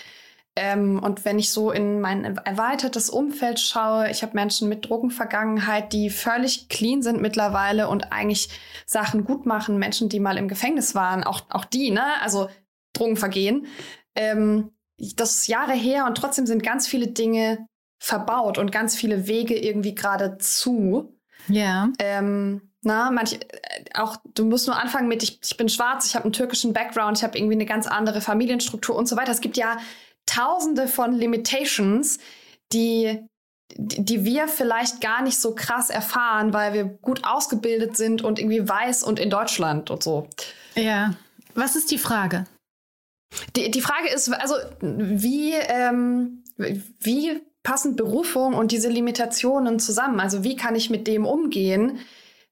Ähm, 0.63 1.03
und 1.03 1.25
wenn 1.25 1.39
ich 1.39 1.53
so 1.53 1.71
in 1.71 2.03
mein 2.03 2.37
erweitertes 2.37 3.09
Umfeld 3.09 3.59
schaue, 3.59 4.11
ich 4.11 4.23
habe 4.23 4.35
Menschen 4.35 4.69
mit 4.69 4.87
Drogenvergangenheit, 4.87 5.95
die 5.95 6.11
völlig 6.11 6.69
clean 6.69 7.01
sind 7.01 7.23
mittlerweile 7.23 7.89
und 7.89 8.13
eigentlich 8.13 8.51
Sachen 8.85 9.25
gut 9.25 9.47
machen, 9.47 9.79
Menschen, 9.79 10.11
die 10.11 10.21
mal 10.21 10.37
im 10.37 10.49
Gefängnis 10.49 10.95
waren, 10.95 11.25
auch, 11.25 11.41
auch 11.49 11.65
die, 11.65 11.91
ne? 11.91 12.05
Also 12.21 12.51
Drogenvergehen. 12.93 13.69
Ähm, 14.15 14.71
das 15.17 15.39
ist 15.39 15.47
Jahre 15.47 15.73
her 15.73 16.05
und 16.05 16.19
trotzdem 16.19 16.45
sind 16.45 16.63
ganz 16.63 16.87
viele 16.87 17.07
Dinge 17.07 17.67
verbaut 17.99 18.59
und 18.59 18.71
ganz 18.71 18.95
viele 18.95 19.27
Wege 19.27 19.59
irgendwie 19.59 19.95
gerade 19.95 20.37
zu. 20.37 21.17
Ja. 21.49 21.89
Ähm, 21.99 22.71
na, 22.83 23.11
manch, 23.11 23.33
äh, 23.33 23.39
auch 23.95 24.19
du 24.35 24.45
musst 24.45 24.67
nur 24.67 24.79
anfangen 24.79 25.09
mit, 25.09 25.23
ich, 25.23 25.41
ich 25.43 25.57
bin 25.57 25.71
schwarz, 25.71 26.05
ich 26.05 26.17
habe 26.17 26.25
einen 26.25 26.35
türkischen 26.35 26.75
Background, 26.75 27.17
ich 27.17 27.25
habe 27.25 27.39
irgendwie 27.39 27.55
eine 27.55 27.65
ganz 27.65 27.87
andere 27.87 28.21
Familienstruktur 28.21 28.95
und 28.95 29.09
so 29.09 29.17
weiter. 29.17 29.33
Es 29.33 29.41
gibt 29.41 29.57
ja 29.57 29.79
tausende 30.27 30.89
von 30.89 31.13
Limitations, 31.13 32.19
die, 32.73 33.19
die 33.77 34.25
wir 34.25 34.49
vielleicht 34.49 35.01
gar 35.01 35.23
nicht 35.23 35.39
so 35.39 35.55
krass 35.55 35.91
erfahren, 35.91 36.53
weil 36.53 36.73
wir 36.73 36.85
gut 36.85 37.25
ausgebildet 37.25 37.97
sind 37.97 38.23
und 38.23 38.39
irgendwie 38.39 38.69
weiß 38.69 39.03
und 39.03 39.19
in 39.19 39.31
Deutschland 39.31 39.91
und 39.91 40.03
so. 40.03 40.29
Ja. 40.75 41.15
Was 41.55 41.77
ist 41.77 41.91
die 41.91 41.99
Frage? 41.99 42.47
Die, 43.57 43.71
die 43.71 43.81
Frage 43.81 44.09
ist, 44.09 44.33
also 44.33 44.55
wie, 44.81 45.53
ähm, 45.53 46.45
wie 46.57 47.41
passen 47.63 47.97
Berufung 47.97 48.55
und 48.55 48.73
diese 48.73 48.89
Limitationen 48.89 49.79
zusammen? 49.79 50.21
Also 50.21 50.45
wie 50.45 50.57
kann 50.57 50.75
ich 50.75 50.91
mit 50.91 51.07
dem 51.07 51.27
umgehen, 51.27 51.99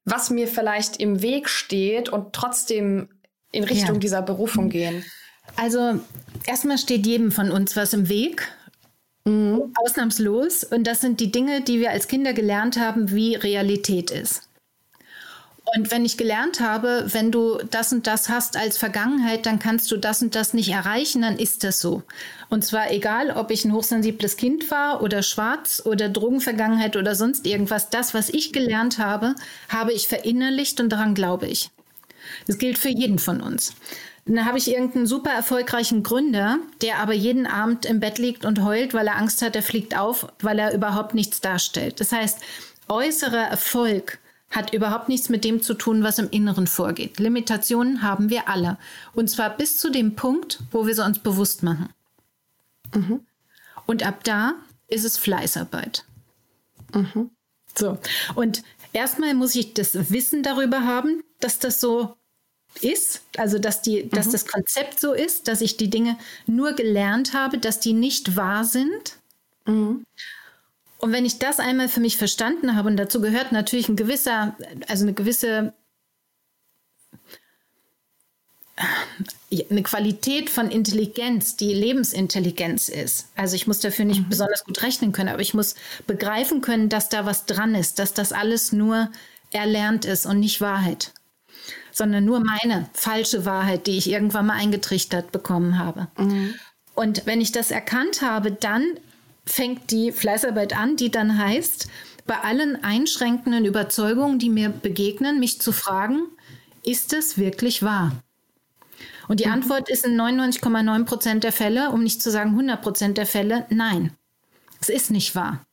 was 0.05 0.29
mir 0.29 0.47
vielleicht 0.47 0.97
im 0.97 1.21
Weg 1.21 1.49
steht 1.49 2.09
und 2.09 2.33
trotzdem 2.33 3.09
in 3.51 3.63
Richtung 3.63 3.95
ja. 3.95 3.99
dieser 3.99 4.21
Berufung 4.21 4.69
gehen? 4.69 5.03
Also 5.59 5.99
erstmal 6.45 6.77
steht 6.77 7.05
jedem 7.05 7.31
von 7.31 7.51
uns 7.51 7.75
was 7.75 7.93
im 7.93 8.07
Weg. 8.07 8.47
Mhm. 9.25 9.73
Ausnahmslos. 9.83 10.63
Und 10.63 10.85
das 10.85 11.01
sind 11.01 11.19
die 11.19 11.31
Dinge, 11.31 11.61
die 11.61 11.79
wir 11.79 11.91
als 11.91 12.07
Kinder 12.07 12.33
gelernt 12.33 12.79
haben, 12.79 13.11
wie 13.11 13.35
Realität 13.35 14.09
ist. 14.09 14.43
Und 15.75 15.91
wenn 15.91 16.03
ich 16.03 16.17
gelernt 16.17 16.61
habe, 16.61 17.05
wenn 17.09 17.31
du 17.31 17.59
das 17.69 17.93
und 17.93 18.07
das 18.07 18.29
hast 18.29 18.57
als 18.57 18.77
Vergangenheit, 18.77 19.45
dann 19.45 19.59
kannst 19.59 19.91
du 19.91 19.97
das 19.97 20.21
und 20.21 20.33
das 20.33 20.55
nicht 20.55 20.69
erreichen, 20.69 21.21
dann 21.21 21.37
ist 21.37 21.63
das 21.63 21.79
so. 21.79 22.01
Und 22.49 22.65
zwar 22.65 22.91
egal, 22.91 23.29
ob 23.29 23.51
ich 23.51 23.65
ein 23.65 23.73
hochsensibles 23.73 24.35
Kind 24.35 24.71
war 24.71 25.03
oder 25.03 25.21
schwarz 25.21 25.83
oder 25.85 26.09
Drogenvergangenheit 26.09 26.95
oder 26.95 27.13
sonst 27.13 27.45
irgendwas. 27.45 27.91
Das, 27.91 28.15
was 28.15 28.29
ich 28.29 28.51
gelernt 28.51 28.97
habe, 28.97 29.35
habe 29.67 29.93
ich 29.93 30.07
verinnerlicht 30.07 30.79
und 30.79 30.89
daran 30.89 31.13
glaube 31.13 31.47
ich. 31.47 31.69
Das 32.47 32.57
gilt 32.57 32.79
für 32.79 32.89
jeden 32.89 33.19
von 33.19 33.41
uns. 33.41 33.75
Dann 34.35 34.45
habe 34.45 34.59
ich 34.59 34.69
irgendeinen 34.69 35.07
super 35.07 35.31
erfolgreichen 35.31 36.03
Gründer, 36.03 36.59
der 36.83 36.99
aber 36.99 37.13
jeden 37.13 37.47
Abend 37.47 37.85
im 37.85 37.99
Bett 37.99 38.19
liegt 38.19 38.45
und 38.45 38.63
heult, 38.63 38.93
weil 38.93 39.07
er 39.07 39.17
Angst 39.17 39.41
hat, 39.41 39.55
er 39.55 39.63
fliegt 39.63 39.97
auf, 39.97 40.27
weil 40.39 40.59
er 40.59 40.73
überhaupt 40.73 41.15
nichts 41.15 41.41
darstellt. 41.41 41.99
Das 41.99 42.11
heißt, 42.11 42.37
äußerer 42.87 43.47
Erfolg 43.47 44.19
hat 44.51 44.71
überhaupt 44.71 45.09
nichts 45.09 45.29
mit 45.29 45.43
dem 45.43 45.63
zu 45.63 45.73
tun, 45.73 46.03
was 46.03 46.19
im 46.19 46.29
Inneren 46.29 46.67
vorgeht. 46.67 47.19
Limitationen 47.19 48.03
haben 48.03 48.29
wir 48.29 48.47
alle. 48.47 48.77
Und 49.13 49.31
zwar 49.31 49.49
bis 49.49 49.77
zu 49.77 49.89
dem 49.89 50.15
Punkt, 50.15 50.59
wo 50.71 50.85
wir 50.85 50.93
sie 50.93 51.03
uns 51.03 51.17
bewusst 51.17 51.63
machen. 51.63 51.89
Mhm. 52.93 53.21
Und 53.87 54.05
ab 54.05 54.23
da 54.23 54.53
ist 54.87 55.05
es 55.05 55.17
Fleißarbeit. 55.17 56.05
Mhm. 56.93 57.31
So. 57.75 57.97
Und 58.35 58.61
erstmal 58.93 59.33
muss 59.33 59.55
ich 59.55 59.73
das 59.73 60.11
Wissen 60.11 60.43
darüber 60.43 60.85
haben, 60.85 61.23
dass 61.39 61.57
das 61.57 61.79
so 61.79 62.15
ist, 62.81 63.21
also 63.37 63.59
dass, 63.59 63.81
die, 63.81 64.03
mhm. 64.03 64.09
dass 64.11 64.29
das 64.29 64.45
Konzept 64.45 64.99
so 64.99 65.13
ist, 65.13 65.47
dass 65.47 65.61
ich 65.61 65.77
die 65.77 65.89
Dinge 65.89 66.17
nur 66.45 66.73
gelernt 66.73 67.33
habe, 67.33 67.57
dass 67.57 67.79
die 67.79 67.93
nicht 67.93 68.35
wahr 68.35 68.63
sind. 68.63 69.17
Mhm. 69.65 70.05
Und 70.97 71.11
wenn 71.13 71.25
ich 71.25 71.39
das 71.39 71.59
einmal 71.59 71.87
für 71.87 72.01
mich 72.01 72.17
verstanden 72.17 72.75
habe, 72.75 72.89
und 72.89 72.97
dazu 72.97 73.21
gehört 73.21 73.51
natürlich 73.51 73.89
ein 73.89 73.95
gewisser, 73.95 74.55
also 74.87 75.03
eine 75.03 75.13
gewisse 75.13 75.73
eine 79.69 79.83
Qualität 79.83 80.49
von 80.49 80.71
Intelligenz, 80.71 81.57
die 81.57 81.73
Lebensintelligenz 81.73 82.87
ist. 82.87 83.27
Also 83.35 83.57
ich 83.57 83.67
muss 83.67 83.81
dafür 83.81 84.05
nicht 84.05 84.21
mhm. 84.21 84.29
besonders 84.29 84.63
gut 84.63 84.81
rechnen 84.83 85.11
können, 85.11 85.27
aber 85.27 85.41
ich 85.41 85.53
muss 85.53 85.75
begreifen 86.07 86.61
können, 86.61 86.87
dass 86.87 87.09
da 87.09 87.25
was 87.25 87.45
dran 87.45 87.75
ist, 87.75 87.99
dass 87.99 88.13
das 88.13 88.31
alles 88.31 88.71
nur 88.71 89.11
erlernt 89.51 90.05
ist 90.05 90.25
und 90.25 90.39
nicht 90.39 90.61
Wahrheit 90.61 91.11
sondern 91.91 92.25
nur 92.25 92.39
meine 92.39 92.89
falsche 92.93 93.45
Wahrheit, 93.45 93.87
die 93.87 93.97
ich 93.97 94.09
irgendwann 94.09 94.47
mal 94.47 94.55
eingetrichtert 94.55 95.31
bekommen 95.31 95.77
habe. 95.77 96.07
Mhm. 96.17 96.55
Und 96.95 97.25
wenn 97.25 97.41
ich 97.41 97.51
das 97.51 97.71
erkannt 97.71 98.21
habe, 98.21 98.51
dann 98.51 98.83
fängt 99.45 99.91
die 99.91 100.11
Fleißarbeit 100.11 100.77
an, 100.77 100.95
die 100.95 101.11
dann 101.11 101.37
heißt, 101.37 101.87
bei 102.27 102.39
allen 102.39 102.83
einschränkenden 102.83 103.65
Überzeugungen, 103.65 104.37
die 104.37 104.49
mir 104.49 104.69
begegnen, 104.69 105.39
mich 105.39 105.61
zu 105.61 105.71
fragen, 105.71 106.27
ist 106.83 107.13
es 107.13 107.37
wirklich 107.37 107.81
wahr? 107.83 108.11
Und 109.27 109.39
die 109.39 109.45
mhm. 109.45 109.53
Antwort 109.53 109.89
ist 109.89 110.05
in 110.05 110.19
99,9 110.19 111.05
Prozent 111.05 111.43
der 111.43 111.51
Fälle, 111.51 111.89
um 111.91 112.03
nicht 112.03 112.21
zu 112.21 112.31
sagen 112.31 112.51
100 112.51 112.81
Prozent 112.81 113.17
der 113.17 113.25
Fälle, 113.25 113.65
nein. 113.69 114.11
Es 114.81 114.89
ist 114.89 115.11
nicht 115.11 115.35
wahr. 115.35 115.65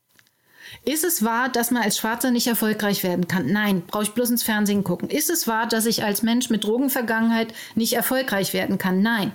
Ist 0.85 1.05
es 1.05 1.25
wahr, 1.25 1.49
dass 1.49 1.71
man 1.71 1.83
als 1.83 1.99
Schwarzer 1.99 2.31
nicht 2.31 2.47
erfolgreich 2.47 3.03
werden 3.03 3.29
kann? 3.29 3.51
Nein, 3.51 3.83
brauche 3.87 4.05
ich 4.05 4.13
bloß 4.13 4.31
ins 4.31 4.43
Fernsehen 4.43 4.85
gucken. 4.85 5.11
Ist 5.11 5.31
es 5.31 5.47
wahr, 5.47 5.67
dass 5.67 5.87
ich 5.87 6.05
als 6.05 6.23
Mensch 6.23 6.51
mit 6.51 6.65
Drogenvergangenheit 6.65 7.55
nicht 7.75 7.95
erfolgreich 7.95 8.53
werden 8.53 8.79
kann? 8.79 9.03
Nein. 9.03 9.33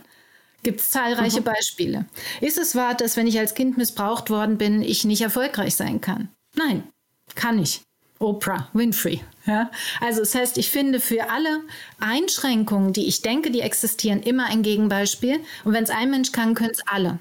Gibt 0.64 0.82
es 0.82 0.92
zahlreiche 0.92 1.40
mhm. 1.40 1.46
Beispiele. 1.46 2.06
Ist 2.40 2.58
es 2.58 2.76
wahr, 2.76 2.94
dass 2.94 3.18
wenn 3.18 3.28
ich 3.28 3.40
als 3.40 3.56
Kind 3.56 3.78
missbraucht 3.78 4.30
worden 4.30 4.58
bin, 4.58 4.82
ich 4.82 5.06
nicht 5.06 5.22
erfolgreich 5.22 5.76
sein 5.76 6.02
kann? 6.02 6.30
Nein, 6.56 6.84
kann 7.36 7.58
ich. 7.60 7.82
Oprah 8.20 8.70
Winfrey. 8.74 9.24
Ja? 9.48 9.72
Also 10.00 10.20
das 10.20 10.36
heißt, 10.36 10.58
ich 10.58 10.70
finde 10.70 11.00
für 11.00 11.32
alle 11.32 11.62
Einschränkungen, 12.00 12.94
die 12.94 13.08
ich 13.08 13.22
denke, 13.22 13.50
die 13.50 13.62
existieren, 13.62 14.22
immer 14.22 14.46
ein 14.46 14.62
Gegenbeispiel. 14.62 15.40
Und 15.64 15.74
wenn 15.74 15.84
es 15.84 15.90
ein 15.90 16.12
Mensch 16.12 16.32
kann, 16.32 16.54
können 16.54 16.72
es 16.72 16.86
alle. 16.86 17.20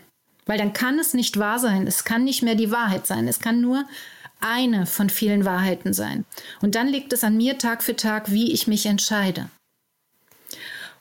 Weil 0.50 0.58
dann 0.58 0.72
kann 0.72 0.98
es 0.98 1.14
nicht 1.14 1.38
wahr 1.38 1.60
sein. 1.60 1.86
Es 1.86 2.02
kann 2.02 2.24
nicht 2.24 2.42
mehr 2.42 2.56
die 2.56 2.72
Wahrheit 2.72 3.06
sein. 3.06 3.28
Es 3.28 3.38
kann 3.38 3.60
nur 3.60 3.84
eine 4.40 4.84
von 4.84 5.08
vielen 5.08 5.44
Wahrheiten 5.44 5.92
sein. 5.92 6.24
Und 6.60 6.74
dann 6.74 6.88
liegt 6.88 7.12
es 7.12 7.22
an 7.22 7.36
mir 7.36 7.56
Tag 7.56 7.84
für 7.84 7.94
Tag, 7.94 8.32
wie 8.32 8.50
ich 8.50 8.66
mich 8.66 8.86
entscheide. 8.86 9.48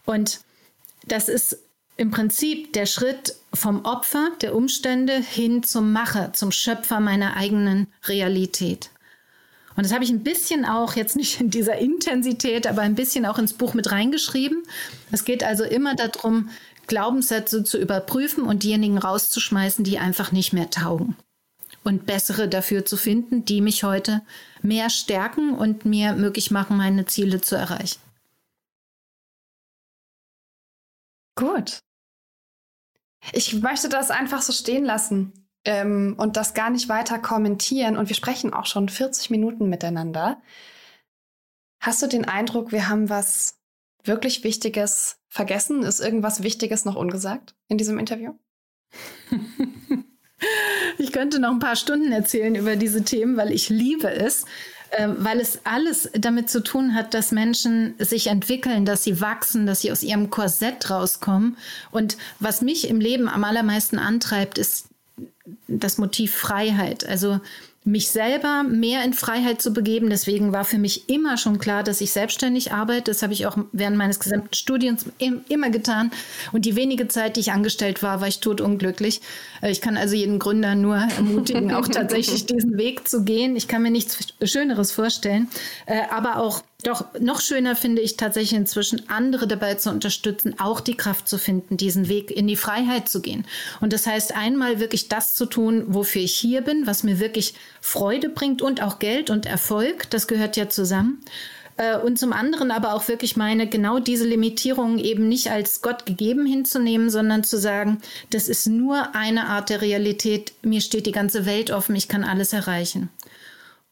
Und 0.05 0.41
das 1.07 1.29
ist 1.29 1.57
im 1.97 2.11
Prinzip 2.11 2.73
der 2.73 2.85
Schritt 2.85 3.37
vom 3.51 3.85
Opfer 3.85 4.29
der 4.39 4.53
Umstände 4.53 5.17
hin 5.17 5.63
zum 5.63 5.93
Macher, 5.93 6.31
zum 6.33 6.51
Schöpfer 6.51 6.99
meiner 6.99 7.35
eigenen 7.35 7.87
Realität. 8.05 8.91
Und 9.79 9.85
das 9.85 9.93
habe 9.93 10.03
ich 10.03 10.09
ein 10.09 10.23
bisschen 10.23 10.65
auch, 10.65 10.97
jetzt 10.97 11.15
nicht 11.15 11.39
in 11.39 11.49
dieser 11.49 11.77
Intensität, 11.77 12.67
aber 12.67 12.81
ein 12.81 12.95
bisschen 12.95 13.25
auch 13.25 13.39
ins 13.39 13.53
Buch 13.53 13.73
mit 13.73 13.91
reingeschrieben. 13.91 14.61
Es 15.09 15.23
geht 15.23 15.41
also 15.41 15.63
immer 15.63 15.95
darum, 15.95 16.49
Glaubenssätze 16.89 17.63
zu 17.63 17.77
überprüfen 17.77 18.43
und 18.43 18.63
diejenigen 18.63 18.97
rauszuschmeißen, 18.97 19.85
die 19.85 19.99
einfach 19.99 20.33
nicht 20.33 20.51
mehr 20.51 20.69
taugen. 20.69 21.15
Und 21.85 22.05
bessere 22.05 22.49
dafür 22.49 22.83
zu 22.85 22.97
finden, 22.97 23.45
die 23.45 23.61
mich 23.61 23.85
heute 23.85 24.21
mehr 24.61 24.89
stärken 24.89 25.53
und 25.53 25.85
mir 25.85 26.13
möglich 26.13 26.51
machen, 26.51 26.75
meine 26.75 27.05
Ziele 27.05 27.39
zu 27.39 27.55
erreichen. 27.55 28.01
Gut. 31.35 31.79
Ich 33.31 33.53
möchte 33.53 33.87
das 33.87 34.11
einfach 34.11 34.41
so 34.41 34.51
stehen 34.51 34.83
lassen 34.83 35.31
ähm, 35.65 36.15
und 36.17 36.35
das 36.35 36.53
gar 36.53 36.69
nicht 36.69 36.89
weiter 36.89 37.19
kommentieren. 37.19 37.95
Und 37.95 38.09
wir 38.09 38.15
sprechen 38.15 38.53
auch 38.53 38.65
schon 38.65 38.89
40 38.89 39.29
Minuten 39.29 39.69
miteinander. 39.69 40.41
Hast 41.81 42.01
du 42.01 42.07
den 42.07 42.25
Eindruck, 42.25 42.73
wir 42.73 42.89
haben 42.89 43.09
was 43.09 43.58
wirklich 44.03 44.43
Wichtiges 44.43 45.17
vergessen? 45.27 45.83
Ist 45.83 45.99
irgendwas 45.99 46.43
Wichtiges 46.43 46.85
noch 46.85 46.95
ungesagt 46.95 47.55
in 47.67 47.77
diesem 47.77 47.99
Interview? 47.99 48.33
ich 50.97 51.11
könnte 51.11 51.39
noch 51.39 51.51
ein 51.51 51.59
paar 51.59 51.75
Stunden 51.75 52.11
erzählen 52.11 52.55
über 52.55 52.75
diese 52.75 53.03
Themen, 53.03 53.37
weil 53.37 53.51
ich 53.51 53.69
liebe 53.69 54.09
es. 54.09 54.45
Ähm, 54.91 55.17
weil 55.19 55.39
es 55.39 55.59
alles 55.65 56.09
damit 56.13 56.49
zu 56.49 56.63
tun 56.63 56.95
hat, 56.95 57.13
dass 57.13 57.31
Menschen 57.31 57.93
sich 57.99 58.25
entwickeln, 58.25 58.85
dass 58.85 59.03
sie 59.03 59.21
wachsen, 59.21 59.67
dass 59.67 59.81
sie 59.81 59.91
aus 59.91 60.01
ihrem 60.01 60.31
Korsett 60.31 60.89
rauskommen. 60.89 61.57
Und 61.91 62.17
was 62.39 62.63
mich 62.63 62.89
im 62.89 62.99
Leben 62.99 63.29
am 63.29 63.43
allermeisten 63.43 63.99
antreibt, 63.99 64.57
ist 64.57 64.87
das 65.67 65.99
Motiv 65.99 66.33
Freiheit. 66.33 67.05
Also 67.05 67.39
mich 67.85 68.09
selber 68.09 68.63
mehr 68.63 69.03
in 69.03 69.13
Freiheit 69.13 69.61
zu 69.61 69.71
begeben. 69.71 70.09
Deswegen 70.09 70.51
war 70.51 70.65
für 70.65 70.77
mich 70.77 71.09
immer 71.09 71.37
schon 71.37 71.59
klar, 71.59 71.83
dass 71.83 72.01
ich 72.01 72.11
selbstständig 72.11 72.71
arbeite. 72.71 73.11
Das 73.11 73.23
habe 73.23 73.33
ich 73.33 73.47
auch 73.47 73.57
während 73.71 73.97
meines 73.97 74.19
gesamten 74.19 74.53
Studiums 74.53 75.05
immer 75.47 75.69
getan. 75.69 76.11
Und 76.51 76.65
die 76.65 76.75
wenige 76.75 77.07
Zeit, 77.07 77.35
die 77.35 77.41
ich 77.41 77.51
angestellt 77.51 78.03
war, 78.03 78.21
war 78.21 78.27
ich 78.27 78.41
totunglücklich. 78.41 79.21
Äh, 79.61 79.71
ich 79.71 79.81
kann 79.81 79.97
also 79.97 80.15
jeden 80.15 80.39
Gründer 80.39 80.75
nur 80.75 80.97
ermutigen, 81.17 81.73
auch 81.73 81.87
tatsächlich 81.87 82.45
diesen 82.45 82.77
Weg 82.77 83.07
zu 83.07 83.23
gehen. 83.23 83.55
Ich 83.55 83.67
kann 83.67 83.81
mir 83.81 83.91
nichts 83.91 84.17
Schöneres 84.43 84.91
vorstellen. 84.91 85.47
Äh, 85.85 86.01
aber 86.11 86.37
auch 86.37 86.63
doch 86.83 87.05
noch 87.19 87.41
schöner 87.41 87.75
finde 87.75 88.01
ich 88.01 88.15
tatsächlich 88.15 88.57
inzwischen, 88.57 89.09
andere 89.09 89.47
dabei 89.47 89.75
zu 89.75 89.89
unterstützen, 89.89 90.59
auch 90.59 90.79
die 90.79 90.95
Kraft 90.95 91.27
zu 91.27 91.37
finden, 91.37 91.75
diesen 91.75 92.07
Weg 92.07 92.31
in 92.31 92.47
die 92.47 92.55
Freiheit 92.55 93.09
zu 93.09 93.21
gehen. 93.21 93.45
Und 93.81 93.91
das 93.91 94.07
heißt, 94.07 94.33
einmal 94.35 94.79
wirklich 94.79 95.09
das 95.09 95.35
zu 95.35 95.45
tun, 95.45 95.83
wofür 95.87 96.21
ich 96.21 96.35
hier 96.35 96.61
bin, 96.61 96.87
was 96.87 97.03
mir 97.03 97.19
wirklich 97.19 97.53
Freude 97.81 98.29
bringt 98.29 98.61
und 98.61 98.81
auch 98.81 98.99
Geld 98.99 99.29
und 99.29 99.45
Erfolg. 99.45 100.09
Das 100.09 100.27
gehört 100.27 100.55
ja 100.55 100.69
zusammen. 100.69 101.21
Äh, 101.79 101.97
und 101.97 102.17
zum 102.17 102.31
anderen 102.31 102.71
aber 102.71 102.93
auch 102.93 103.07
wirklich 103.07 103.35
meine, 103.35 103.67
genau 103.67 103.99
diese 103.99 104.25
Limitierungen 104.25 104.99
eben 104.99 105.27
nicht 105.27 105.49
als 105.49 105.81
Gott 105.81 106.05
gegeben 106.05 106.45
hinzunehmen, 106.45 107.09
sondern 107.09 107.43
zu 107.43 107.57
sagen, 107.57 108.01
das 108.29 108.47
ist 108.47 108.67
nur 108.67 109.15
eine 109.15 109.47
Art 109.47 109.69
der 109.69 109.81
Realität. 109.81 110.53
Mir 110.61 110.81
steht 110.81 111.07
die 111.07 111.11
ganze 111.11 111.45
Welt 111.45 111.71
offen, 111.71 111.95
ich 111.95 112.07
kann 112.07 112.23
alles 112.23 112.53
erreichen. 112.53 113.09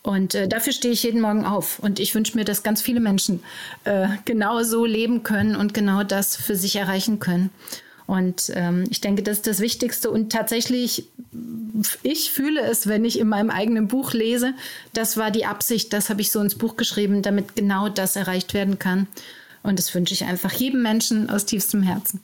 Und 0.03 0.35
äh, 0.35 0.47
dafür 0.47 0.73
stehe 0.73 0.93
ich 0.93 1.03
jeden 1.03 1.21
Morgen 1.21 1.45
auf. 1.45 1.79
Und 1.79 1.99
ich 1.99 2.15
wünsche 2.15 2.37
mir, 2.37 2.45
dass 2.45 2.63
ganz 2.63 2.81
viele 2.81 2.99
Menschen 2.99 3.43
äh, 3.83 4.07
genau 4.25 4.63
so 4.63 4.85
leben 4.85 5.23
können 5.23 5.55
und 5.55 5.73
genau 5.73 6.03
das 6.03 6.35
für 6.35 6.55
sich 6.55 6.75
erreichen 6.77 7.19
können. 7.19 7.49
Und 8.07 8.51
ähm, 8.55 8.85
ich 8.89 9.01
denke, 9.01 9.21
das 9.21 9.37
ist 9.37 9.47
das 9.47 9.59
Wichtigste. 9.59 10.09
Und 10.09 10.31
tatsächlich, 10.31 11.09
ich 12.03 12.31
fühle 12.31 12.61
es, 12.61 12.87
wenn 12.87 13.03
ich 13.03 13.19
in 13.19 13.27
meinem 13.27 13.49
eigenen 13.49 13.89
Buch 13.89 14.13
lese, 14.13 14.53
das 14.93 15.17
war 15.17 15.29
die 15.29 15.45
Absicht, 15.45 15.91
das 15.91 16.09
habe 16.09 16.21
ich 16.21 16.31
so 16.31 16.39
ins 16.39 16.55
Buch 16.55 16.77
geschrieben, 16.77 17.21
damit 17.21 17.55
genau 17.55 17.89
das 17.89 18.15
erreicht 18.15 18.53
werden 18.53 18.79
kann. 18.79 19.07
Und 19.61 19.77
das 19.77 19.93
wünsche 19.93 20.13
ich 20.13 20.23
einfach 20.23 20.53
jedem 20.53 20.81
Menschen 20.81 21.29
aus 21.29 21.45
tiefstem 21.45 21.83
Herzen. 21.83 22.23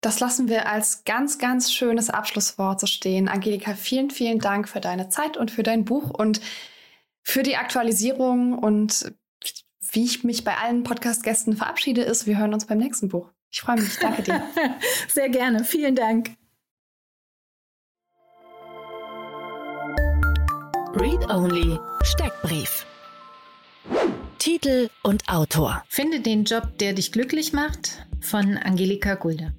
Das 0.00 0.18
lassen 0.18 0.48
wir 0.48 0.68
als 0.68 1.04
ganz, 1.04 1.38
ganz 1.38 1.72
schönes 1.72 2.10
Abschlusswort 2.10 2.80
so 2.80 2.88
stehen. 2.88 3.28
Angelika, 3.28 3.74
vielen, 3.74 4.10
vielen 4.10 4.40
Dank 4.40 4.68
für 4.68 4.80
deine 4.80 5.08
Zeit 5.08 5.36
und 5.36 5.52
für 5.52 5.62
dein 5.62 5.84
Buch. 5.84 6.10
Und 6.10 6.40
für 7.22 7.42
die 7.42 7.56
Aktualisierung 7.56 8.58
und 8.58 9.12
wie 9.92 10.04
ich 10.04 10.24
mich 10.24 10.44
bei 10.44 10.56
allen 10.56 10.84
Podcast-Gästen 10.84 11.56
verabschiede, 11.56 12.02
ist, 12.02 12.26
wir 12.26 12.38
hören 12.38 12.54
uns 12.54 12.66
beim 12.66 12.78
nächsten 12.78 13.08
Buch. 13.08 13.30
Ich 13.50 13.60
freue 13.60 13.76
mich. 13.76 13.98
Danke 13.98 14.22
dir. 14.22 14.42
Sehr 15.08 15.28
gerne. 15.28 15.64
Vielen 15.64 15.94
Dank. 15.94 16.30
Read 20.94 21.28
Only 21.30 21.78
Steckbrief. 22.02 22.86
Titel 24.38 24.88
und 25.02 25.28
Autor. 25.28 25.84
Finde 25.88 26.20
den 26.20 26.44
Job, 26.44 26.78
der 26.78 26.94
dich 26.94 27.12
glücklich 27.12 27.52
macht, 27.52 28.06
von 28.20 28.56
Angelika 28.56 29.14
Gulde. 29.14 29.54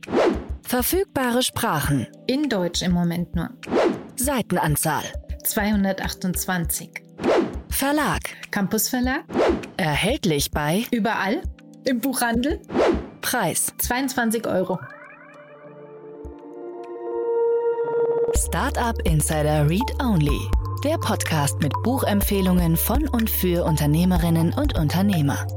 Verfügbare 0.63 1.43
Sprachen. 1.43 2.07
In 2.27 2.49
Deutsch 2.49 2.81
im 2.81 2.91
Moment 2.91 3.35
nur. 3.35 3.49
Seitenanzahl. 4.15 5.03
228. 5.43 6.89
Verlag. 7.73 8.21
Campus 8.51 8.87
Verlag. 8.87 9.23
Erhältlich 9.77 10.51
bei 10.51 10.85
Überall. 10.91 11.41
Im 11.85 11.99
Buchhandel. 11.99 12.61
Preis 13.21 13.73
22 13.79 14.45
Euro. 14.45 14.79
Startup 18.37 18.95
Insider 19.05 19.67
Read 19.67 19.91
Only. 19.99 20.39
Der 20.83 20.97
Podcast 20.99 21.59
mit 21.61 21.73
Buchempfehlungen 21.83 22.77
von 22.77 23.09
und 23.09 23.27
für 23.29 23.65
Unternehmerinnen 23.65 24.53
und 24.53 24.77
Unternehmer. 24.77 25.47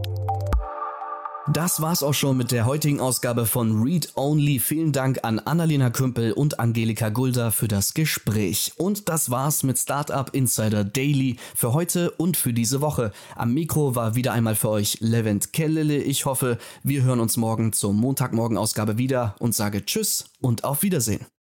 Das 1.53 1.81
war's 1.81 2.03
auch 2.03 2.13
schon 2.13 2.37
mit 2.37 2.51
der 2.51 2.67
heutigen 2.67 3.01
Ausgabe 3.01 3.47
von 3.47 3.81
Read 3.81 4.13
Only. 4.17 4.59
Vielen 4.59 4.91
Dank 4.91 5.21
an 5.23 5.39
Annalena 5.39 5.91
Kümpel 5.91 6.33
und 6.33 6.59
Angelika 6.59 7.09
Gulda 7.09 7.53
für 7.53 7.69
das 7.69 7.95
Gespräch. 7.95 8.73
Und 8.79 9.09
das 9.09 9.31
war's 9.31 9.63
mit 9.63 9.79
Startup 9.79 10.29
Insider 10.35 10.83
Daily 10.83 11.37
für 11.55 11.73
heute 11.73 12.11
und 12.11 12.37
für 12.37 12.53
diese 12.53 12.81
Woche. 12.81 13.13
Am 13.37 13.55
Mikro 13.55 13.95
war 13.95 14.17
wieder 14.17 14.33
einmal 14.33 14.57
für 14.57 14.71
euch 14.71 14.99
Levent 15.01 15.53
Kellele. 15.53 15.99
Ich 15.99 16.27
hoffe, 16.27 16.59
wir 16.83 17.05
hören 17.05 17.21
uns 17.21 17.37
morgen 17.37 17.73
zur 17.73 17.93
Montagmorgen 17.93 18.59
Ausgabe 18.59 18.99
wieder 18.99 19.37
und 19.39 19.55
sage 19.55 19.85
Tschüss 19.85 20.25
und 20.41 20.65
auf 20.65 20.83
Wiedersehen. 20.83 21.27